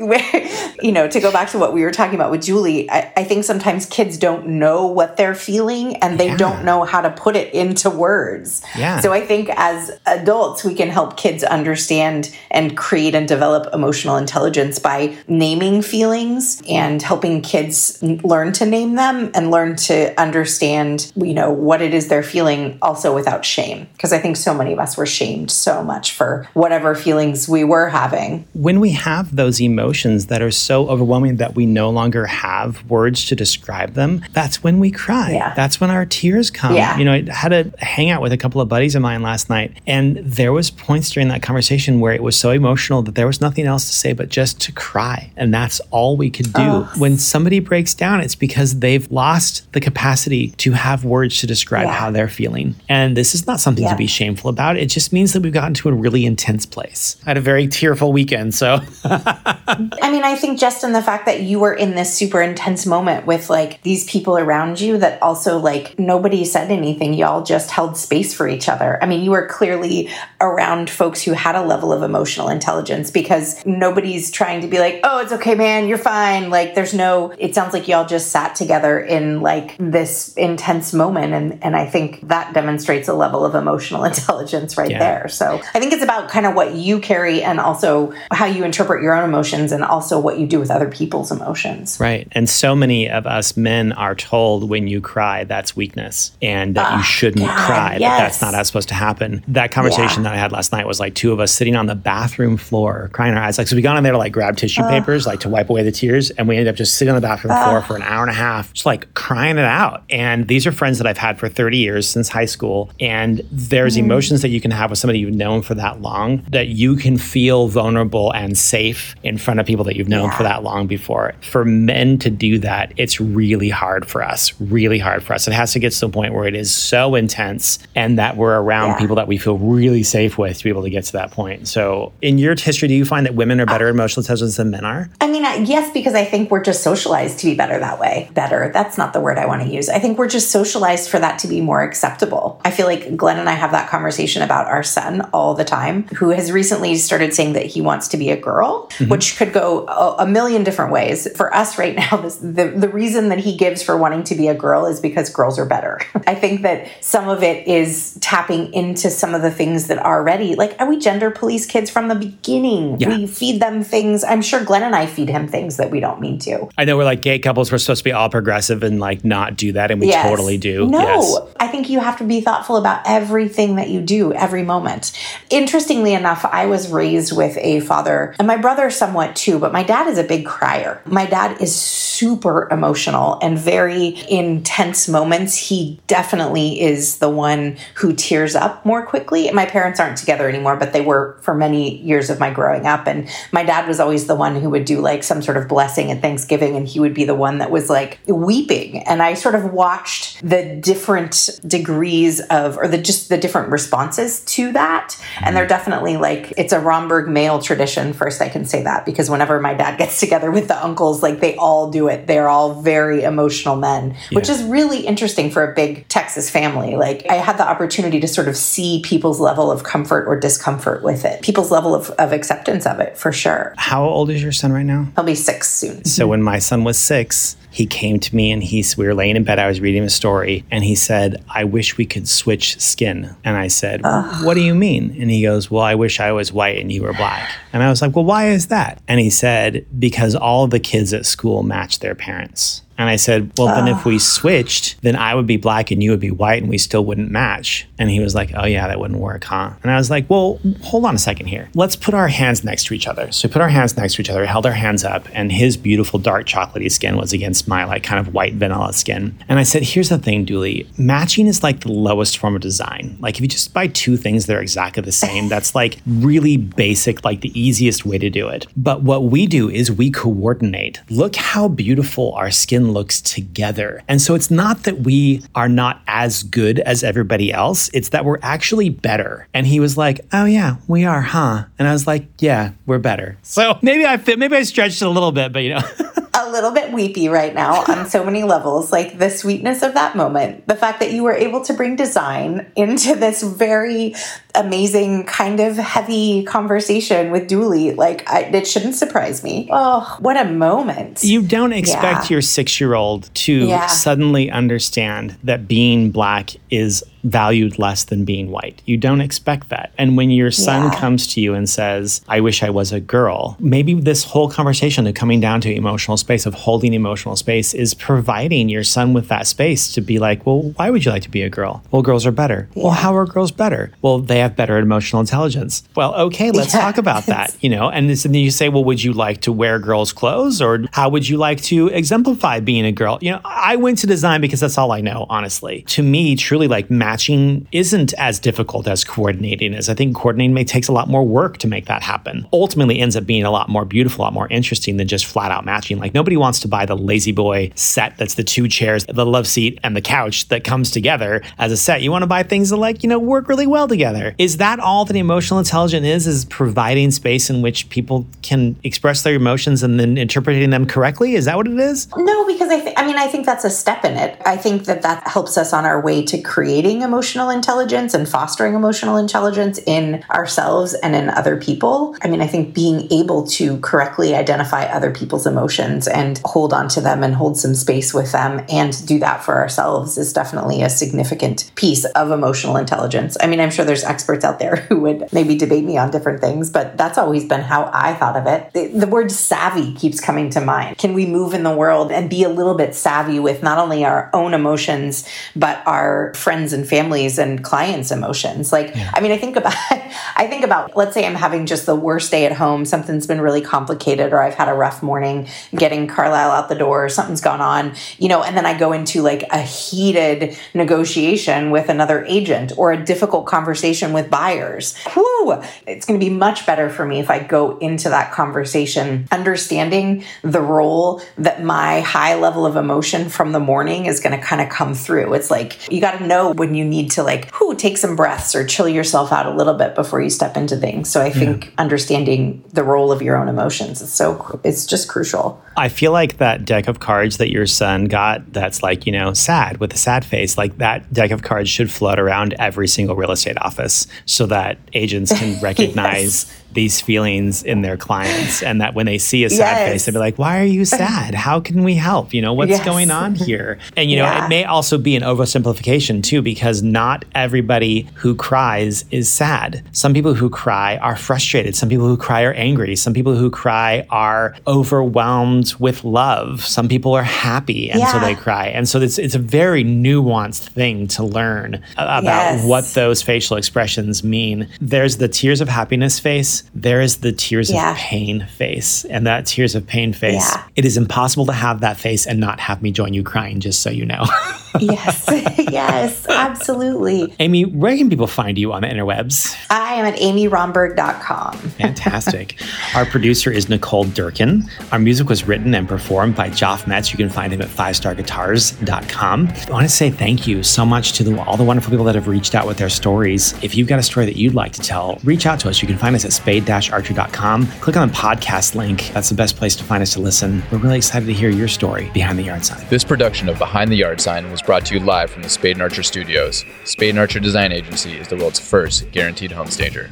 you 0.82 0.92
know, 0.92 1.08
to 1.08 1.20
go 1.20 1.30
back 1.30 1.50
to 1.50 1.58
what 1.58 1.72
we 1.72 1.82
were 1.82 1.90
talking 1.90 2.14
about 2.14 2.30
with 2.30 2.42
Julie, 2.42 2.90
I, 2.90 3.12
I 3.16 3.24
think 3.24 3.44
sometimes 3.44 3.86
kids 3.86 4.16
don't 4.16 4.46
know 4.46 4.86
what 4.86 5.16
they're 5.16 5.34
feeling 5.34 5.96
and 5.96 6.18
they 6.18 6.28
yeah. 6.28 6.36
don't 6.36 6.64
know 6.64 6.84
how 6.84 7.00
to 7.00 7.10
put 7.10 7.36
it 7.36 7.52
into 7.54 7.90
words. 7.90 8.62
Yeah. 8.76 9.00
So 9.00 9.12
I 9.12 9.20
think 9.20 9.50
as 9.50 9.90
adults, 10.06 10.64
we 10.64 10.74
can 10.74 10.88
help 10.88 11.16
kids 11.16 11.44
understand 11.44 12.34
and 12.50 12.76
create 12.76 13.14
and 13.14 13.28
develop 13.28 13.72
emotional 13.74 14.16
intelligence 14.16 14.78
by 14.78 15.16
naming 15.28 15.82
feelings 15.82 16.62
and 16.68 17.02
helping 17.02 17.42
kids 17.42 18.02
learn 18.02 18.52
to 18.52 18.66
name 18.66 18.94
them 18.94 19.30
and 19.34 19.50
learn 19.50 19.76
to 19.76 20.18
understand, 20.20 21.12
you 21.16 21.34
know, 21.34 21.50
what 21.50 21.82
it 21.82 21.94
is 21.94 22.08
they're 22.08 22.22
feeling 22.22 22.78
also 22.80 23.14
without 23.14 23.44
shame. 23.44 23.88
Because 23.92 24.12
I 24.12 24.18
think 24.22 24.36
so 24.36 24.54
many 24.54 24.72
of 24.72 24.78
us 24.78 24.96
were 24.96 25.06
shamed 25.06 25.50
so 25.50 25.82
much 25.82 26.12
for 26.12 26.48
whatever 26.54 26.94
feelings 26.94 27.48
we 27.48 27.64
were 27.64 27.88
having. 27.88 28.46
When 28.54 28.80
we 28.80 28.92
have 28.92 29.36
those 29.36 29.60
emotions 29.60 30.26
that 30.26 30.40
are 30.40 30.50
so 30.50 30.88
overwhelming 30.88 31.36
that 31.36 31.54
we 31.54 31.66
no 31.66 31.90
longer 31.90 32.26
have 32.26 32.88
words 32.88 33.26
to 33.26 33.36
describe 33.36 33.94
them, 33.94 34.24
that's 34.32 34.62
when 34.62 34.78
we 34.78 34.90
cry. 34.90 35.32
Yeah. 35.32 35.52
That's 35.54 35.80
when 35.80 35.90
our 35.90 36.06
tears 36.06 36.50
come. 36.50 36.74
Yeah. 36.74 36.96
You 36.96 37.04
know, 37.04 37.12
I 37.12 37.30
had 37.30 37.52
a 37.52 37.84
hangout 37.84 38.22
with 38.22 38.32
a 38.32 38.38
couple 38.38 38.60
of 38.60 38.68
buddies 38.68 38.94
of 38.94 39.02
mine 39.02 39.22
last 39.22 39.50
night, 39.50 39.76
and 39.86 40.16
there 40.18 40.52
was 40.52 40.70
points 40.70 41.10
during 41.10 41.28
that 41.28 41.42
conversation 41.42 42.00
where 42.00 42.12
it 42.12 42.22
was 42.22 42.36
so 42.36 42.50
emotional 42.50 43.02
that 43.02 43.14
there 43.14 43.26
was 43.26 43.40
nothing 43.40 43.66
else 43.66 43.86
to 43.86 43.92
say 43.92 44.12
but 44.12 44.28
just 44.28 44.60
to 44.62 44.72
cry. 44.72 45.30
And 45.36 45.52
that's 45.52 45.80
all 45.90 46.16
we 46.16 46.30
could 46.30 46.52
do. 46.52 46.62
Oh. 46.62 46.92
When 46.96 47.18
somebody 47.18 47.60
breaks 47.60 47.94
down, 47.94 48.20
it's 48.20 48.34
because 48.34 48.78
they've 48.78 49.10
lost 49.10 49.70
the 49.72 49.80
capacity 49.80 50.50
to 50.58 50.72
have 50.72 51.04
words 51.04 51.40
to 51.40 51.46
describe 51.46 51.86
yeah. 51.86 51.94
how 51.94 52.10
they're 52.10 52.28
feeling. 52.28 52.74
And 52.88 53.16
this 53.16 53.34
is 53.34 53.46
not 53.46 53.60
something 53.60 53.84
yeah. 53.84 53.90
to 53.90 53.96
be 53.96 54.06
shameful 54.12 54.50
about. 54.50 54.76
It 54.76 54.86
just 54.86 55.12
means 55.12 55.32
that 55.32 55.42
we've 55.42 55.52
gotten 55.52 55.74
to 55.74 55.88
a 55.88 55.92
really 55.92 56.24
intense 56.24 56.66
place. 56.66 57.16
I 57.24 57.30
had 57.30 57.36
a 57.36 57.40
very 57.40 57.66
tearful 57.66 58.12
weekend. 58.12 58.54
So, 58.54 58.80
I 59.04 60.08
mean, 60.10 60.22
I 60.22 60.36
think 60.36 60.58
just 60.58 60.84
in 60.84 60.92
the 60.92 61.02
fact 61.02 61.26
that 61.26 61.40
you 61.40 61.58
were 61.60 61.74
in 61.74 61.94
this 61.94 62.14
super 62.14 62.40
intense 62.40 62.86
moment 62.86 63.26
with 63.26 63.50
like 63.50 63.82
these 63.82 64.04
people 64.04 64.38
around 64.38 64.80
you 64.80 64.98
that 64.98 65.20
also 65.22 65.58
like 65.58 65.98
nobody 65.98 66.44
said 66.44 66.70
anything. 66.70 67.14
Y'all 67.14 67.42
just 67.42 67.70
held 67.70 67.96
space 67.96 68.34
for 68.34 68.48
each 68.48 68.68
other. 68.68 68.98
I 69.02 69.06
mean, 69.06 69.22
you 69.22 69.30
were 69.30 69.46
clearly 69.46 70.10
around 70.40 70.90
folks 70.90 71.22
who 71.22 71.32
had 71.32 71.54
a 71.54 71.62
level 71.62 71.92
of 71.92 72.02
emotional 72.02 72.48
intelligence 72.48 73.10
because 73.10 73.64
nobody's 73.64 74.30
trying 74.30 74.60
to 74.60 74.68
be 74.68 74.78
like, 74.78 75.00
oh, 75.04 75.20
it's 75.20 75.32
okay, 75.32 75.54
man, 75.54 75.88
you're 75.88 75.98
fine. 75.98 76.50
Like, 76.50 76.74
there's 76.74 76.94
no, 76.94 77.32
it 77.38 77.54
sounds 77.54 77.72
like 77.72 77.88
y'all 77.88 78.06
just 78.06 78.30
sat 78.30 78.54
together 78.54 78.98
in 79.00 79.40
like 79.40 79.76
this 79.78 80.34
intense 80.34 80.92
moment. 80.92 81.32
And, 81.32 81.64
and 81.64 81.76
I 81.76 81.86
think 81.86 82.28
that 82.28 82.52
demonstrates 82.52 83.08
a 83.08 83.14
level 83.14 83.44
of 83.44 83.54
emotional 83.54 84.01
emotional 84.04 84.38
intelligence 84.38 84.76
right 84.76 84.90
Yeah. 84.90 84.98
there. 84.98 85.28
So 85.28 85.60
I 85.74 85.80
think 85.80 85.92
it's 85.92 86.02
about 86.02 86.28
kind 86.28 86.46
of 86.46 86.54
what 86.54 86.74
you 86.74 87.00
carry 87.00 87.42
and 87.42 87.58
also 87.60 88.12
how 88.30 88.46
you 88.46 88.64
interpret 88.64 89.02
your 89.02 89.14
own 89.14 89.24
emotions 89.28 89.72
and 89.72 89.84
also 89.84 90.18
what 90.18 90.38
you 90.38 90.46
do 90.46 90.58
with 90.60 90.70
other 90.70 90.88
people's 90.88 91.30
emotions. 91.30 91.98
Right. 92.00 92.28
And 92.32 92.48
so 92.48 92.74
many 92.74 93.08
of 93.10 93.26
us 93.26 93.56
men 93.56 93.92
are 93.92 94.14
told 94.14 94.68
when 94.68 94.86
you 94.88 95.00
cry, 95.00 95.44
that's 95.44 95.76
weakness 95.76 96.32
and 96.42 96.74
that 96.74 96.96
you 96.96 97.02
shouldn't 97.02 97.44
Ah, 97.44 97.54
God, 97.56 97.66
cry, 97.66 97.98
that 97.98 98.18
that's 98.18 98.40
not 98.42 98.54
as 98.54 98.66
supposed 98.66 98.88
to 98.88 98.94
happen. 98.94 99.42
That 99.48 99.70
conversation 99.72 100.22
Yeah. 100.22 100.30
that 100.30 100.34
I 100.34 100.38
had 100.38 100.52
last 100.52 100.72
night 100.72 100.86
was 100.86 101.00
like 101.00 101.14
two 101.14 101.32
of 101.32 101.40
us 101.40 101.52
sitting 101.52 101.76
on 101.76 101.86
the 101.86 101.94
bathroom 101.94 102.56
floor 102.56 103.10
crying 103.12 103.34
our 103.34 103.42
eyes. 103.42 103.58
Like, 103.58 103.68
so 103.68 103.76
we 103.76 103.82
got 103.82 103.96
in 103.96 104.02
there 104.02 104.12
to 104.12 104.18
like 104.18 104.32
grab 104.32 104.56
tissue 104.56 104.82
papers, 104.88 105.26
like 105.26 105.40
to 105.40 105.48
wipe 105.48 105.70
away 105.70 105.82
the 105.82 105.92
tears. 105.92 106.30
And 106.30 106.48
we 106.48 106.56
ended 106.56 106.68
up 106.68 106.76
just 106.76 106.96
sitting 106.96 107.14
on 107.14 107.20
the 107.20 107.26
bathroom 107.26 107.54
floor 107.56 107.82
for 107.82 107.96
an 107.96 108.02
hour 108.02 108.22
and 108.22 108.30
a 108.30 108.34
half, 108.34 108.72
just 108.72 108.86
like 108.86 109.12
crying 109.14 109.58
it 109.58 109.64
out. 109.64 110.02
And 110.10 110.48
these 110.48 110.66
are 110.66 110.72
friends 110.72 110.98
that 110.98 111.06
I've 111.06 111.18
had 111.18 111.38
for 111.38 111.48
30 111.48 111.78
years 111.78 112.08
since 112.08 112.28
high 112.28 112.44
school. 112.46 112.90
And 113.00 113.38
there's 113.82 113.96
Mm. 113.96 114.04
emotions 114.04 114.42
that 114.42 114.50
you 114.50 114.60
can 114.60 114.70
have 114.70 114.90
with 114.90 114.98
somebody 115.00 115.18
you've 115.18 115.34
known 115.34 115.60
for 115.60 115.74
that 115.74 116.00
long 116.00 116.42
that 116.50 116.68
you 116.68 116.94
can 116.94 117.16
feel 117.18 117.66
vulnerable 117.66 118.30
and 118.32 118.56
safe 118.56 119.16
in 119.24 119.36
front 119.38 119.58
of 119.58 119.66
people 119.66 119.84
that 119.84 119.96
you've 119.96 120.08
known 120.08 120.26
Yeah. 120.30 120.36
for 120.36 120.42
that 120.44 120.62
long 120.62 120.86
before. 120.86 121.34
For 121.40 121.64
men 121.64 122.16
to 122.18 122.30
do 122.30 122.58
that, 122.60 122.92
it's 122.96 123.20
really 123.20 123.70
hard 123.70 124.06
for 124.06 124.22
us, 124.22 124.52
really 124.60 124.98
hard 125.00 125.24
for 125.24 125.32
us. 125.34 125.48
It 125.48 125.52
has 125.54 125.72
to 125.72 125.80
get 125.80 125.92
to 125.94 126.00
the 126.00 126.08
point 126.08 126.32
where 126.32 126.46
it 126.46 126.54
is 126.54 126.70
so 126.70 127.16
intense 127.16 127.80
and 127.96 128.18
that 128.18 128.36
we're 128.36 128.56
around 128.60 128.90
Yeah. 128.90 128.98
people 128.98 129.16
that 129.16 129.26
we 129.26 129.36
feel 129.36 129.58
really 129.58 130.04
safe 130.04 130.38
with 130.38 130.58
to 130.58 130.64
be 130.64 130.70
able 130.70 130.84
to 130.84 130.90
get 130.90 131.04
to 131.06 131.12
that 131.14 131.32
point. 131.32 131.66
So, 131.66 132.12
in 132.22 132.38
your 132.38 132.54
history, 132.54 132.86
do 132.88 132.94
you 132.94 133.04
find 133.04 133.26
that 133.26 133.34
women 133.34 133.60
are 133.60 133.66
better 133.66 133.88
at 133.88 133.94
emotional 133.94 134.22
intelligence 134.22 134.56
than 134.56 134.70
men 134.70 134.84
are? 134.84 135.08
I 135.20 135.26
mean, 135.26 135.42
yes, 135.66 135.90
because 135.92 136.14
I 136.14 136.24
think 136.24 136.50
we're 136.52 136.62
just 136.62 136.82
socialized 136.84 137.40
to 137.40 137.46
be 137.46 137.54
better 137.54 137.78
that 137.80 137.98
way. 137.98 138.28
Better. 138.32 138.70
That's 138.72 138.96
not 138.96 139.12
the 139.12 139.20
word 139.20 139.38
I 139.38 139.46
want 139.46 139.62
to 139.62 139.68
use. 139.68 139.88
I 139.88 139.98
think 139.98 140.18
we're 140.18 140.28
just 140.28 140.50
socialized 140.52 141.10
for 141.10 141.18
that 141.18 141.38
to 141.40 141.48
be 141.48 141.60
more 141.60 141.82
acceptable. 141.82 142.60
I 142.64 142.70
feel 142.70 142.86
like 142.86 143.16
Glenn 143.16 143.38
and 143.38 143.48
I 143.48 143.54
have 143.54 143.71
that 143.72 143.88
conversation 143.90 144.42
about 144.42 144.66
our 144.68 144.82
son 144.82 145.22
all 145.32 145.54
the 145.54 145.64
time, 145.64 146.04
who 146.08 146.30
has 146.30 146.52
recently 146.52 146.96
started 146.96 147.34
saying 147.34 147.54
that 147.54 147.66
he 147.66 147.80
wants 147.80 148.08
to 148.08 148.16
be 148.16 148.30
a 148.30 148.36
girl, 148.36 148.88
mm-hmm. 148.90 149.10
which 149.10 149.36
could 149.36 149.52
go 149.52 149.86
a, 149.86 150.16
a 150.20 150.26
million 150.26 150.64
different 150.64 150.92
ways. 150.92 151.28
For 151.36 151.54
us 151.54 151.78
right 151.78 151.96
now, 151.96 152.16
this, 152.18 152.36
the, 152.36 152.72
the 152.76 152.88
reason 152.88 153.28
that 153.30 153.38
he 153.38 153.56
gives 153.56 153.82
for 153.82 153.96
wanting 153.96 154.24
to 154.24 154.34
be 154.34 154.48
a 154.48 154.54
girl 154.54 154.86
is 154.86 155.00
because 155.00 155.30
girls 155.30 155.58
are 155.58 155.66
better. 155.66 156.00
I 156.26 156.34
think 156.34 156.62
that 156.62 156.88
some 157.00 157.28
of 157.28 157.42
it 157.42 157.66
is 157.66 158.16
tapping 158.20 158.72
into 158.72 159.10
some 159.10 159.34
of 159.34 159.42
the 159.42 159.50
things 159.50 159.88
that 159.88 159.98
are 159.98 160.22
already, 160.22 160.54
like 160.54 160.76
are 160.78 160.88
we 160.88 160.98
gender 160.98 161.30
police 161.30 161.66
kids 161.66 161.90
from 161.90 162.08
the 162.08 162.14
beginning. 162.14 163.00
Yeah. 163.00 163.08
We 163.08 163.26
feed 163.26 163.60
them 163.60 163.82
things. 163.82 164.24
I'm 164.24 164.42
sure 164.42 164.64
Glenn 164.64 164.82
and 164.82 164.94
I 164.94 165.06
feed 165.06 165.28
him 165.28 165.48
things 165.48 165.78
that 165.78 165.90
we 165.90 166.00
don't 166.00 166.20
mean 166.20 166.38
to. 166.40 166.68
I 166.76 166.84
know 166.84 166.96
we're 166.96 167.04
like 167.04 167.22
gay 167.22 167.38
couples, 167.38 167.72
we're 167.72 167.78
supposed 167.78 168.00
to 168.00 168.04
be 168.04 168.12
all 168.12 168.28
progressive 168.28 168.82
and 168.82 169.00
like 169.00 169.24
not 169.24 169.56
do 169.56 169.72
that, 169.72 169.90
and 169.90 170.00
we 170.00 170.08
Yes. 170.08 170.28
totally 170.28 170.58
do. 170.58 170.86
No, 170.88 170.98
Yes. 171.00 171.38
I 171.58 171.68
think 171.68 171.88
you 171.88 172.00
have 172.00 172.18
to 172.18 172.24
be 172.24 172.40
thoughtful 172.40 172.76
about 172.76 173.02
everything 173.06 173.61
that 173.76 173.88
you 173.88 174.00
do 174.00 174.32
every 174.32 174.62
moment. 174.62 175.12
Interestingly 175.50 176.14
enough, 176.14 176.44
I 176.44 176.66
was 176.66 176.90
raised 176.90 177.34
with 177.36 177.56
a 177.58 177.80
father, 177.80 178.34
and 178.38 178.48
my 178.48 178.56
brother 178.56 178.90
somewhat 178.90 179.36
too, 179.36 179.58
but 179.58 179.72
my 179.72 179.82
dad 179.82 180.08
is 180.08 180.18
a 180.18 180.24
big 180.24 180.44
crier. 180.44 181.00
My 181.06 181.26
dad 181.26 181.60
is 181.60 181.74
super 181.74 182.68
emotional 182.70 183.38
and 183.40 183.58
very 183.58 184.22
intense 184.28 185.08
moments. 185.08 185.56
He 185.56 186.00
definitely 186.06 186.80
is 186.80 187.18
the 187.18 187.30
one 187.30 187.76
who 187.94 188.12
tears 188.12 188.54
up 188.54 188.84
more 188.84 189.06
quickly. 189.06 189.50
My 189.52 189.66
parents 189.66 190.00
aren't 190.00 190.18
together 190.18 190.48
anymore, 190.48 190.76
but 190.76 190.92
they 190.92 191.00
were 191.00 191.38
for 191.40 191.54
many 191.54 191.98
years 192.02 192.30
of 192.30 192.40
my 192.40 192.50
growing 192.50 192.86
up. 192.86 193.06
And 193.06 193.28
my 193.52 193.62
dad 193.62 193.88
was 193.88 194.00
always 194.00 194.26
the 194.26 194.34
one 194.34 194.60
who 194.60 194.70
would 194.70 194.84
do 194.84 195.00
like 195.00 195.22
some 195.22 195.42
sort 195.42 195.56
of 195.56 195.68
blessing 195.68 196.10
at 196.10 196.20
Thanksgiving, 196.20 196.76
and 196.76 196.86
he 196.86 197.00
would 197.00 197.14
be 197.14 197.24
the 197.24 197.34
one 197.34 197.58
that 197.58 197.70
was 197.70 197.88
like 197.88 198.18
weeping. 198.26 198.98
And 199.04 199.22
I 199.22 199.34
sort 199.34 199.54
of 199.54 199.72
watched 199.72 200.40
the 200.42 200.76
different 200.76 201.50
degrees 201.66 202.40
of, 202.50 202.76
or 202.78 202.88
the 202.88 202.98
just 202.98 203.28
the 203.28 203.38
different 203.38 203.51
responses 203.54 204.40
to 204.44 204.72
that. 204.72 205.16
And 205.40 205.56
they're 205.56 205.64
mm-hmm. 205.64 205.68
definitely 205.68 206.16
like, 206.16 206.52
it's 206.56 206.72
a 206.72 206.80
Romberg 206.80 207.28
male 207.28 207.60
tradition. 207.60 208.12
First, 208.12 208.40
I 208.40 208.48
can 208.48 208.64
say 208.64 208.82
that 208.82 209.04
because 209.04 209.30
whenever 209.30 209.60
my 209.60 209.74
dad 209.74 209.98
gets 209.98 210.20
together 210.20 210.50
with 210.50 210.68
the 210.68 210.84
uncles, 210.84 211.22
like 211.22 211.40
they 211.40 211.56
all 211.56 211.90
do 211.90 212.08
it. 212.08 212.26
They're 212.26 212.48
all 212.48 212.80
very 212.80 213.22
emotional 213.22 213.76
men, 213.76 214.16
which 214.32 214.48
is 214.48 214.62
really 214.62 215.06
interesting 215.06 215.50
for 215.50 215.70
a 215.70 215.74
big 215.74 216.06
Texas 216.08 216.50
family. 216.50 216.96
Like 216.96 217.26
I 217.28 217.34
had 217.34 217.56
the 217.56 217.68
opportunity 217.68 218.20
to 218.20 218.28
sort 218.28 218.48
of 218.48 218.56
see 218.56 219.02
people's 219.02 219.40
level 219.40 219.70
of 219.70 219.84
comfort 219.84 220.26
or 220.26 220.38
discomfort 220.38 221.02
with 221.02 221.24
it, 221.24 221.42
people's 221.42 221.70
level 221.70 221.94
of, 221.94 222.10
of 222.10 222.32
acceptance 222.32 222.86
of 222.86 223.00
it 223.00 223.16
for 223.16 223.32
sure. 223.32 223.74
How 223.76 224.04
old 224.04 224.30
is 224.30 224.42
your 224.42 224.52
son 224.52 224.72
right 224.72 224.86
now? 224.86 225.08
He'll 225.14 225.24
be 225.24 225.34
six 225.34 225.72
soon. 225.72 226.04
So 226.04 226.26
when 226.26 226.42
my 226.42 226.58
son 226.58 226.84
was 226.84 226.98
six, 226.98 227.56
he 227.72 227.86
came 227.86 228.20
to 228.20 228.36
me 228.36 228.52
and 228.52 228.62
he's 228.62 228.96
we 228.96 229.06
were 229.06 229.14
laying 229.14 229.34
in 229.34 229.44
bed. 229.44 229.58
I 229.58 229.66
was 229.66 229.80
reading 229.80 230.04
a 230.04 230.10
story, 230.10 230.64
and 230.70 230.84
he 230.84 230.94
said, 230.94 231.42
"I 231.48 231.64
wish 231.64 231.96
we 231.96 232.04
could 232.04 232.28
switch 232.28 232.78
skin." 232.78 233.34
And 233.44 233.56
I 233.56 233.68
said, 233.68 234.02
"What 234.44 234.54
do 234.54 234.60
you 234.60 234.74
mean?" 234.74 235.16
And 235.18 235.30
he 235.30 235.42
goes, 235.42 235.70
"Well, 235.70 235.82
I 235.82 235.94
wish 235.94 236.20
I 236.20 236.32
was 236.32 236.52
white 236.52 236.78
and 236.78 236.92
you 236.92 237.02
were 237.02 237.14
black." 237.14 237.48
And 237.72 237.82
I 237.82 237.88
was 237.88 238.02
like, 238.02 238.14
"Well, 238.14 238.26
why 238.26 238.48
is 238.50 238.66
that?" 238.66 239.00
And 239.08 239.18
he 239.18 239.30
said, 239.30 239.86
"Because 239.98 240.34
all 240.36 240.66
the 240.66 240.78
kids 240.78 241.14
at 241.14 241.24
school 241.24 241.62
match 241.62 242.00
their 242.00 242.14
parents." 242.14 242.82
And 243.02 243.10
I 243.10 243.16
said, 243.16 243.50
Well, 243.58 243.66
then 243.66 243.88
if 243.88 244.04
we 244.04 244.14
ah. 244.14 244.18
switched, 244.18 245.02
then 245.02 245.16
I 245.16 245.34
would 245.34 245.46
be 245.46 245.56
black 245.56 245.90
and 245.90 246.00
you 246.00 246.10
would 246.12 246.20
be 246.20 246.30
white 246.30 246.62
and 246.62 246.70
we 246.70 246.78
still 246.78 247.04
wouldn't 247.04 247.32
match. 247.32 247.88
And 247.98 248.08
he 248.08 248.20
was 248.20 248.32
like, 248.32 248.52
Oh, 248.54 248.64
yeah, 248.64 248.86
that 248.86 249.00
wouldn't 249.00 249.18
work, 249.18 249.42
huh? 249.42 249.72
And 249.82 249.90
I 249.90 249.96
was 249.96 250.08
like, 250.08 250.30
Well, 250.30 250.60
hold 250.82 251.04
on 251.04 251.16
a 251.16 251.18
second 251.18 251.46
here. 251.46 251.68
Let's 251.74 251.96
put 251.96 252.14
our 252.14 252.28
hands 252.28 252.62
next 252.62 252.86
to 252.86 252.94
each 252.94 253.08
other. 253.08 253.32
So 253.32 253.48
we 253.48 253.52
put 253.52 253.60
our 253.60 253.68
hands 253.68 253.96
next 253.96 254.14
to 254.14 254.22
each 254.22 254.30
other, 254.30 254.46
held 254.46 254.66
our 254.66 254.72
hands 254.72 255.02
up, 255.02 255.26
and 255.32 255.50
his 255.50 255.76
beautiful 255.76 256.20
dark 256.20 256.46
chocolatey 256.46 256.92
skin 256.92 257.16
was 257.16 257.32
against 257.32 257.66
my 257.66 257.84
like 257.84 258.04
kind 258.04 258.24
of 258.24 258.32
white 258.32 258.54
vanilla 258.54 258.92
skin. 258.92 259.36
And 259.48 259.58
I 259.58 259.64
said, 259.64 259.82
Here's 259.82 260.10
the 260.10 260.18
thing, 260.18 260.44
Dooley 260.44 260.88
matching 260.96 261.48
is 261.48 261.64
like 261.64 261.80
the 261.80 261.90
lowest 261.90 262.38
form 262.38 262.54
of 262.54 262.62
design. 262.62 263.16
Like 263.20 263.34
if 263.34 263.40
you 263.40 263.48
just 263.48 263.74
buy 263.74 263.88
two 263.88 264.16
things 264.16 264.46
that 264.46 264.56
are 264.56 264.62
exactly 264.62 265.02
the 265.02 265.10
same, 265.10 265.48
that's 265.48 265.74
like 265.82 265.98
really 266.06 266.56
basic, 266.56 267.24
like 267.24 267.40
the 267.40 267.58
easiest 267.60 268.06
way 268.06 268.18
to 268.18 268.30
do 268.30 268.48
it. 268.48 268.68
But 268.76 269.02
what 269.02 269.24
we 269.24 269.46
do 269.46 269.68
is 269.68 269.90
we 269.90 270.10
coordinate. 270.10 271.00
Look 271.10 271.34
how 271.34 271.68
beautiful 271.68 272.32
our 272.34 272.50
skin 272.50 272.91
looks 272.92 273.20
together. 273.20 274.02
And 274.08 274.20
so 274.20 274.34
it's 274.34 274.50
not 274.50 274.84
that 274.84 275.00
we 275.00 275.42
are 275.54 275.68
not 275.68 276.02
as 276.06 276.42
good 276.42 276.78
as 276.80 277.02
everybody 277.02 277.52
else, 277.52 277.90
it's 277.92 278.10
that 278.10 278.24
we're 278.24 278.38
actually 278.42 278.88
better. 278.88 279.46
And 279.54 279.66
he 279.66 279.80
was 279.80 279.96
like, 279.96 280.20
"Oh 280.32 280.44
yeah, 280.44 280.76
we 280.86 281.04
are, 281.04 281.22
huh?" 281.22 281.64
And 281.78 281.88
I 281.88 281.92
was 281.92 282.06
like, 282.06 282.26
"Yeah, 282.38 282.72
we're 282.86 282.98
better." 282.98 283.36
So 283.42 283.78
maybe 283.82 284.04
I 284.06 284.16
fit, 284.16 284.38
maybe 284.38 284.56
I 284.56 284.62
stretched 284.62 285.02
it 285.02 285.06
a 285.06 285.10
little 285.10 285.32
bit, 285.32 285.52
but 285.52 285.60
you 285.60 285.74
know. 285.74 285.80
a 286.34 286.50
little 286.50 286.70
bit 286.70 286.92
weepy 286.92 287.28
right 287.28 287.54
now 287.54 287.84
on 287.88 288.08
so 288.08 288.24
many 288.24 288.42
levels. 288.42 288.90
Like 288.90 289.18
the 289.18 289.28
sweetness 289.30 289.82
of 289.82 289.94
that 289.94 290.16
moment, 290.16 290.66
the 290.66 290.74
fact 290.74 291.00
that 291.00 291.12
you 291.12 291.22
were 291.22 291.34
able 291.34 291.62
to 291.64 291.74
bring 291.74 291.94
design 291.94 292.72
into 292.74 293.14
this 293.14 293.42
very 293.42 294.14
amazing, 294.54 295.24
kind 295.24 295.60
of 295.60 295.76
heavy 295.76 296.44
conversation 296.44 297.30
with 297.30 297.48
Dooley, 297.48 297.92
like 297.92 298.28
I, 298.30 298.42
it 298.42 298.66
shouldn't 298.66 298.94
surprise 298.94 299.42
me. 299.44 299.68
Oh, 299.70 300.16
what 300.20 300.36
a 300.36 300.44
moment! 300.50 301.22
You 301.22 301.42
don't 301.42 301.72
expect 301.72 302.30
Yeah. 302.30 302.34
your 302.34 302.42
six 302.42 302.71
year 302.80 302.94
old 302.94 303.30
to 303.34 303.68
Yeah. 303.68 303.86
suddenly 303.86 304.50
understand 304.50 305.36
that 305.44 305.66
being 305.68 306.10
black 306.10 306.50
is 306.70 307.02
valued 307.24 307.78
less 307.78 308.04
than 308.04 308.24
being 308.24 308.50
white. 308.50 308.82
You 308.84 308.96
don't 308.96 309.20
expect 309.20 309.68
that. 309.68 309.92
And 309.98 310.16
when 310.16 310.30
your 310.30 310.50
son 310.50 310.84
Yeah. 310.84 310.98
comes 310.98 311.26
to 311.34 311.40
you 311.40 311.54
and 311.54 311.68
says, 311.68 312.20
I 312.28 312.40
wish 312.40 312.62
I 312.62 312.70
was 312.70 312.92
a 312.92 313.00
girl, 313.00 313.56
maybe 313.60 313.94
this 313.94 314.24
whole 314.24 314.48
conversation 314.50 315.06
of 315.06 315.14
coming 315.14 315.40
down 315.40 315.60
to 315.62 315.72
emotional 315.72 316.16
space, 316.16 316.46
of 316.46 316.54
holding 316.54 316.94
emotional 316.94 317.36
space, 317.36 317.74
is 317.74 317.94
providing 317.94 318.68
your 318.68 318.84
son 318.84 319.12
with 319.12 319.28
that 319.28 319.46
space 319.46 319.92
to 319.94 320.00
be 320.00 320.18
like, 320.18 320.44
well, 320.46 320.72
why 320.76 320.90
would 320.90 321.04
you 321.04 321.10
like 321.12 321.22
to 321.22 321.30
be 321.30 321.42
a 321.42 321.50
girl? 321.50 321.82
Well, 321.90 322.02
girls 322.02 322.26
are 322.26 322.32
better. 322.32 322.68
Well, 322.74 322.92
how 322.92 323.16
are 323.16 323.26
girls 323.26 323.50
better? 323.52 323.92
Well, 324.02 324.18
they 324.18 324.38
have 324.40 324.56
better 324.56 324.78
emotional 324.78 325.20
intelligence. 325.20 325.82
Well, 325.94 326.14
okay, 326.14 326.50
let's 326.50 326.74
Yeah. 326.74 326.80
talk 326.80 326.98
about 326.98 327.26
that, 327.26 327.54
you 327.60 327.68
know? 327.70 327.88
And 327.88 328.02
and 328.10 328.18
then 328.18 328.34
you 328.34 328.50
say, 328.50 328.68
well, 328.68 328.84
would 328.84 329.02
you 329.02 329.12
like 329.12 329.40
to 329.42 329.52
wear 329.52 329.78
girls' 329.78 330.12
clothes 330.12 330.60
or 330.60 330.84
how 330.92 331.08
would 331.08 331.28
you 331.28 331.36
like 331.38 331.60
to 331.62 331.88
exemplify 331.88 332.60
being 332.60 332.84
a 332.84 332.92
girl? 332.92 333.18
You 333.20 333.32
know, 333.32 333.40
I 333.44 333.76
went 333.76 333.98
to 333.98 334.06
design 334.06 334.40
because 334.40 334.60
that's 334.60 334.76
all 334.76 334.90
I 334.92 335.00
know, 335.00 335.26
honestly. 335.30 335.82
To 335.88 336.02
me, 336.02 336.34
truly, 336.36 336.66
like 336.68 336.90
matching 337.12 337.68
isn't 337.72 338.14
as 338.14 338.38
difficult 338.38 338.88
as 338.88 339.04
coordinating 339.04 339.74
is. 339.74 339.90
I 339.90 339.94
think 339.94 340.16
coordinating 340.16 340.54
may 340.54 340.64
takes 340.64 340.88
a 340.88 340.92
lot 340.92 341.08
more 341.08 341.22
work 341.22 341.58
to 341.58 341.68
make 341.68 341.84
that 341.84 342.02
happen. 342.02 342.48
Ultimately 342.54 343.00
ends 343.00 343.16
up 343.16 343.26
being 343.26 343.44
a 343.44 343.50
lot 343.50 343.68
more 343.68 343.84
beautiful, 343.84 344.22
a 344.22 344.24
lot 344.24 344.32
more 344.32 344.48
interesting 344.48 344.96
than 344.96 345.08
just 345.08 345.26
flat 345.26 345.50
out 345.50 345.66
matching. 345.66 345.98
Like 345.98 346.14
nobody 346.14 346.38
wants 346.38 346.60
to 346.60 346.68
buy 346.68 346.86
the 346.86 346.96
La-Z-Boy 346.96 347.72
set 347.74 348.16
that's 348.16 348.36
the 348.36 348.42
two 348.42 348.66
chairs, 348.66 349.04
the 349.04 349.26
love 349.26 349.46
seat, 349.46 349.78
and 349.84 349.94
the 349.94 350.00
couch 350.00 350.48
that 350.48 350.64
comes 350.64 350.90
together 350.90 351.42
as 351.58 351.70
a 351.70 351.76
set. 351.76 352.00
You 352.00 352.10
want 352.10 352.22
to 352.22 352.26
buy 352.26 352.44
things 352.44 352.70
that 352.70 352.78
like, 352.78 353.02
you 353.02 353.10
know, 353.10 353.18
work 353.18 353.46
really 353.46 353.66
well 353.66 353.86
together. 353.86 354.34
Is 354.38 354.56
that 354.56 354.80
all 354.80 355.04
that 355.04 355.14
emotional 355.14 355.58
intelligence 355.58 356.06
is? 356.06 356.26
Is 356.26 356.46
providing 356.46 357.10
space 357.10 357.50
in 357.50 357.60
which 357.60 357.90
people 357.90 358.26
can 358.40 358.74
express 358.84 359.22
their 359.22 359.34
emotions 359.34 359.82
and 359.82 360.00
then 360.00 360.16
interpreting 360.16 360.70
them 360.70 360.86
correctly? 360.86 361.34
Is 361.34 361.44
that 361.44 361.58
what 361.58 361.68
it 361.68 361.78
is? 361.78 362.08
No, 362.16 362.46
because 362.46 362.70
I 362.70 362.80
think, 362.80 362.98
I 362.98 363.04
mean, 363.04 363.18
I 363.18 363.26
think 363.28 363.44
that's 363.44 363.64
a 363.64 363.70
step 363.70 364.02
in 364.06 364.16
it. 364.16 364.40
I 364.46 364.56
think 364.56 364.86
that 364.86 365.02
that 365.02 365.28
helps 365.28 365.58
us 365.58 365.74
on 365.74 365.84
our 365.84 366.00
way 366.00 366.24
to 366.24 366.40
creating 366.40 367.01
emotional 367.02 367.50
intelligence 367.50 368.14
and 368.14 368.28
fostering 368.28 368.74
emotional 368.74 369.16
intelligence 369.16 369.78
in 369.86 370.24
ourselves 370.30 370.94
and 370.94 371.14
in 371.14 371.28
other 371.30 371.56
people. 371.56 372.16
I 372.22 372.28
mean, 372.28 372.40
I 372.40 372.46
think 372.46 372.74
being 372.74 373.10
able 373.12 373.46
to 373.48 373.78
correctly 373.78 374.34
identify 374.34 374.84
other 374.84 375.10
people's 375.10 375.46
emotions 375.46 376.08
and 376.08 376.40
hold 376.44 376.72
on 376.72 376.88
to 376.88 377.00
them 377.00 377.22
and 377.22 377.34
hold 377.34 377.58
some 377.58 377.74
space 377.74 378.14
with 378.14 378.32
them 378.32 378.64
and 378.68 379.06
do 379.06 379.18
that 379.18 379.44
for 379.44 379.54
ourselves 379.54 380.18
is 380.18 380.32
definitely 380.32 380.82
a 380.82 380.90
significant 380.90 381.70
piece 381.74 382.04
of 382.04 382.30
emotional 382.30 382.76
intelligence. 382.76 383.36
I 383.40 383.46
mean, 383.46 383.60
I'm 383.60 383.70
sure 383.70 383.84
there's 383.84 384.04
experts 384.04 384.44
out 384.44 384.58
there 384.58 384.76
who 384.88 385.00
would 385.00 385.32
maybe 385.32 385.56
debate 385.56 385.84
me 385.84 385.98
on 385.98 386.10
different 386.10 386.40
things, 386.40 386.70
but 386.70 386.96
that's 386.96 387.18
always 387.18 387.44
been 387.44 387.60
how 387.60 387.90
I 387.92 388.14
thought 388.14 388.36
of 388.36 388.46
it. 388.46 388.72
The, 388.72 388.98
the 388.98 389.06
word 389.06 389.30
savvy 389.30 389.94
keeps 389.94 390.20
coming 390.20 390.50
to 390.50 390.60
mind. 390.60 390.98
Can 390.98 391.14
we 391.14 391.26
move 391.26 391.54
in 391.54 391.62
the 391.62 391.74
world 391.74 392.12
and 392.12 392.30
be 392.30 392.42
a 392.42 392.48
little 392.48 392.74
bit 392.74 392.94
savvy 392.94 393.38
with 393.38 393.62
not 393.62 393.78
only 393.78 394.04
our 394.04 394.30
own 394.32 394.54
emotions, 394.54 395.28
but 395.56 395.82
our 395.86 396.32
friends 396.34 396.72
and 396.72 396.88
families 396.92 397.38
and 397.38 397.64
clients' 397.64 398.10
emotions? 398.10 398.70
Like, 398.70 398.94
yeah. 398.94 399.10
I 399.14 399.20
mean, 399.22 399.32
I 399.32 399.38
think 399.38 399.56
about, 399.56 399.72
I 400.36 400.46
think 400.46 400.62
about, 400.62 400.94
let's 400.94 401.14
say 401.14 401.26
I'm 401.26 401.34
having 401.34 401.64
just 401.64 401.86
the 401.86 401.96
worst 401.96 402.30
day 402.30 402.44
at 402.44 402.52
home, 402.52 402.84
something's 402.84 403.26
been 403.26 403.40
really 403.40 403.62
complicated, 403.62 404.34
or 404.34 404.42
I've 404.42 404.54
had 404.54 404.68
a 404.68 404.74
rough 404.74 405.02
morning 405.02 405.48
getting 405.74 406.06
Carlisle 406.06 406.50
out 406.50 406.68
the 406.68 406.74
door, 406.74 407.08
something's 407.08 407.40
gone 407.40 407.62
on, 407.62 407.94
you 408.18 408.28
know, 408.28 408.42
and 408.42 408.54
then 408.54 408.66
I 408.66 408.78
go 408.78 408.92
into 408.92 409.22
like 409.22 409.44
a 409.50 409.62
heated 409.62 410.54
negotiation 410.74 411.70
with 411.70 411.88
another 411.88 412.26
agent 412.26 412.72
or 412.76 412.92
a 412.92 413.02
difficult 413.02 413.46
conversation 413.46 414.12
with 414.12 414.28
buyers. 414.28 414.94
Whew, 415.14 415.62
it's 415.86 416.04
going 416.04 416.20
to 416.20 416.24
be 416.24 416.30
much 416.30 416.66
better 416.66 416.90
for 416.90 417.06
me 417.06 417.20
if 417.20 417.30
I 417.30 417.38
go 417.38 417.78
into 417.78 418.10
that 418.10 418.32
conversation 418.32 419.26
understanding 419.32 420.24
the 420.42 420.60
role 420.60 421.22
that 421.38 421.62
my 421.62 422.00
high 422.00 422.34
level 422.34 422.66
of 422.66 422.76
emotion 422.76 423.30
from 423.30 423.52
the 423.52 423.60
morning 423.60 424.04
is 424.04 424.20
going 424.20 424.38
to 424.38 424.44
kind 424.44 424.60
of 424.60 424.68
come 424.68 424.92
through. 424.92 425.32
It's 425.32 425.50
like 425.50 425.90
you 425.90 426.02
got 426.02 426.18
to 426.18 426.26
know 426.26 426.52
when 426.52 426.74
you 426.74 426.81
need 426.84 427.10
to 427.12 427.22
like, 427.22 427.50
whoo, 427.60 427.74
take 427.74 427.98
some 427.98 428.16
breaths 428.16 428.54
or 428.54 428.66
chill 428.66 428.88
yourself 428.88 429.32
out 429.32 429.46
a 429.46 429.50
little 429.50 429.74
bit 429.74 429.94
before 429.94 430.20
you 430.20 430.30
step 430.30 430.56
into 430.56 430.76
things. 430.76 431.10
So 431.10 431.20
I 431.20 431.30
think 431.30 431.66
yeah. 431.66 431.70
understanding 431.78 432.64
the 432.72 432.84
role 432.84 433.12
of 433.12 433.22
your 433.22 433.36
own 433.36 433.48
emotions 433.48 434.00
is 434.00 434.12
so 434.12 434.60
it's 434.64 434.86
just 434.86 435.08
crucial. 435.08 435.62
I 435.76 435.88
feel 435.88 436.12
like 436.12 436.38
that 436.38 436.64
deck 436.64 436.88
of 436.88 437.00
cards 437.00 437.38
that 437.38 437.50
your 437.50 437.66
son 437.66 438.06
got 438.06 438.52
that's 438.52 438.82
like, 438.82 439.06
you 439.06 439.12
know, 439.12 439.32
sad 439.32 439.78
with 439.78 439.92
a 439.94 439.98
sad 439.98 440.24
face, 440.24 440.58
like 440.58 440.78
that 440.78 441.12
deck 441.12 441.30
of 441.30 441.42
cards 441.42 441.70
should 441.70 441.90
float 441.90 442.18
around 442.18 442.54
every 442.54 442.88
single 442.88 443.16
real 443.16 443.30
estate 443.30 443.56
office 443.60 444.06
so 444.26 444.46
that 444.46 444.78
agents 444.92 445.36
can 445.36 445.60
recognize 445.62 446.44
yes 446.46 446.61
these 446.74 447.00
feelings 447.00 447.62
in 447.62 447.82
their 447.82 447.96
clients 447.96 448.62
and 448.62 448.80
that 448.80 448.94
when 448.94 449.06
they 449.06 449.18
see 449.18 449.44
a 449.44 449.50
sad 449.50 449.58
yes. 449.58 449.90
face 449.90 450.04
they'll 450.04 450.14
be 450.14 450.18
like 450.18 450.38
why 450.38 450.60
are 450.60 450.64
you 450.64 450.84
sad 451.02 451.34
how 451.34 451.60
can 451.60 451.84
we 451.84 451.94
help 451.94 452.32
you 452.32 452.40
know 452.40 452.52
what's 452.52 452.70
yes. 452.70 452.84
going 452.84 453.10
on 453.10 453.34
here 453.34 453.78
and 453.96 454.10
you 454.10 454.16
know 454.16 454.24
yeah. 454.24 454.44
it 454.44 454.48
may 454.48 454.64
also 454.64 454.98
be 454.98 455.16
an 455.16 455.22
oversimplification 455.22 456.22
too 456.22 456.42
because 456.42 456.82
not 456.82 457.24
everybody 457.34 458.08
who 458.14 458.34
cries 458.34 459.04
is 459.10 459.30
sad 459.30 459.82
some 459.92 460.14
people 460.14 460.34
who 460.34 460.48
cry 460.48 460.96
are 460.98 461.16
frustrated 461.16 461.74
some 461.76 461.88
people 461.88 462.06
who 462.06 462.16
cry 462.16 462.42
are 462.42 462.52
angry 462.54 462.96
some 462.96 463.12
people 463.12 463.34
who 463.34 463.50
cry 463.50 464.06
are 464.10 464.54
overwhelmed 464.66 465.74
with 465.74 466.04
love 466.04 466.64
some 466.64 466.88
people 466.88 467.14
are 467.14 467.22
happy 467.22 467.90
and 467.90 468.00
yeah. 468.00 468.12
so 468.12 468.18
they 468.18 468.34
cry 468.34 468.66
and 468.66 468.88
so 468.88 469.00
it's, 469.00 469.18
it's 469.18 469.34
a 469.34 469.38
very 469.38 469.84
nuanced 469.84 470.68
thing 470.70 471.06
to 471.06 471.24
learn 471.24 471.82
about 471.92 472.24
yes. 472.24 472.64
what 472.64 472.84
those 472.94 473.22
facial 473.22 473.56
expressions 473.56 474.24
mean 474.24 474.68
there's 474.80 475.18
the 475.18 475.28
tears 475.28 475.60
of 475.60 475.68
happiness 475.68 476.18
face 476.18 476.61
there 476.74 477.00
is 477.00 477.18
the 477.18 477.32
tears 477.32 477.70
yeah. 477.70 477.92
of 477.92 477.96
pain 477.96 478.46
face. 478.56 479.04
And 479.04 479.26
that 479.26 479.46
tears 479.46 479.74
of 479.74 479.86
pain 479.86 480.12
face, 480.12 480.54
yeah. 480.54 480.64
it 480.76 480.84
is 480.84 480.96
impossible 480.96 481.46
to 481.46 481.52
have 481.52 481.80
that 481.80 481.96
face 481.96 482.26
and 482.26 482.40
not 482.40 482.60
have 482.60 482.82
me 482.82 482.90
join 482.90 483.14
you 483.14 483.22
crying, 483.22 483.60
just 483.60 483.82
so 483.82 483.90
you 483.90 484.06
know. 484.06 484.24
yes, 484.80 485.24
yes, 485.58 486.26
absolutely. 486.28 487.34
Amy, 487.40 487.64
where 487.64 487.96
can 487.96 488.08
people 488.08 488.26
find 488.26 488.58
you 488.58 488.72
on 488.72 488.82
the 488.82 488.88
interwebs? 488.88 489.56
I 489.70 489.94
am 489.94 490.06
at 490.06 490.18
amyromberg.com. 490.18 491.56
Fantastic. 491.58 492.60
Our 492.94 493.06
producer 493.06 493.50
is 493.50 493.68
Nicole 493.68 494.04
Durkin. 494.04 494.64
Our 494.90 494.98
music 494.98 495.28
was 495.28 495.46
written 495.46 495.74
and 495.74 495.88
performed 495.88 496.34
by 496.36 496.50
Joff 496.50 496.86
Metz. 496.86 497.12
You 497.12 497.16
can 497.16 497.28
find 497.28 497.52
him 497.52 497.60
at 497.62 497.68
fivestarguitars.com. 497.68 499.48
I 499.48 499.70
want 499.70 499.84
to 499.84 499.88
say 499.94 500.10
thank 500.10 500.46
you 500.46 500.62
so 500.62 500.84
much 500.84 501.12
to 501.12 501.24
the, 501.24 501.40
all 501.42 501.56
the 501.56 501.64
wonderful 501.64 501.90
people 501.90 502.04
that 502.06 502.14
have 502.14 502.28
reached 502.28 502.54
out 502.54 502.66
with 502.66 502.78
their 502.78 502.88
stories. 502.88 503.54
If 503.62 503.76
you've 503.76 503.88
got 503.88 503.98
a 503.98 504.02
story 504.02 504.26
that 504.26 504.36
you'd 504.36 504.54
like 504.54 504.72
to 504.72 504.80
tell, 504.80 505.18
reach 505.24 505.46
out 505.46 505.60
to 505.60 505.68
us. 505.68 505.82
You 505.82 505.88
can 505.88 505.98
find 505.98 506.14
us 506.14 506.24
at 506.24 506.32
spade-archer.com. 506.32 507.66
Click 507.66 507.96
on 507.96 508.08
the 508.08 508.14
podcast 508.14 508.74
link. 508.74 509.10
That's 509.12 509.28
the 509.28 509.34
best 509.34 509.56
place 509.56 509.76
to 509.76 509.84
find 509.84 510.02
us 510.02 510.12
to 510.14 510.20
listen. 510.20 510.62
We're 510.70 510.78
really 510.78 510.96
excited 510.96 511.26
to 511.26 511.32
hear 511.32 511.50
your 511.50 511.68
story 511.68 512.10
behind 512.14 512.38
the 512.38 512.44
yard 512.44 512.64
sign. 512.64 512.84
This 512.88 513.04
production 513.04 513.48
of 513.48 513.58
Behind 513.58 513.90
the 513.90 513.96
Yard 513.96 514.20
Sign 514.20 514.50
was 514.50 514.61
brought 514.64 514.86
to 514.86 514.94
you 514.94 515.00
live 515.00 515.30
from 515.30 515.42
the 515.42 515.48
Spade 515.48 515.76
and 515.76 515.82
Archer 515.82 516.02
Studios. 516.02 516.64
Spade 516.84 517.10
and 517.10 517.18
Archer 517.18 517.40
Design 517.40 517.72
Agency 517.72 518.12
is 518.12 518.28
the 518.28 518.36
world's 518.36 518.60
first 518.60 519.10
guaranteed 519.10 519.52
home 519.52 519.68
stager. 519.68 520.08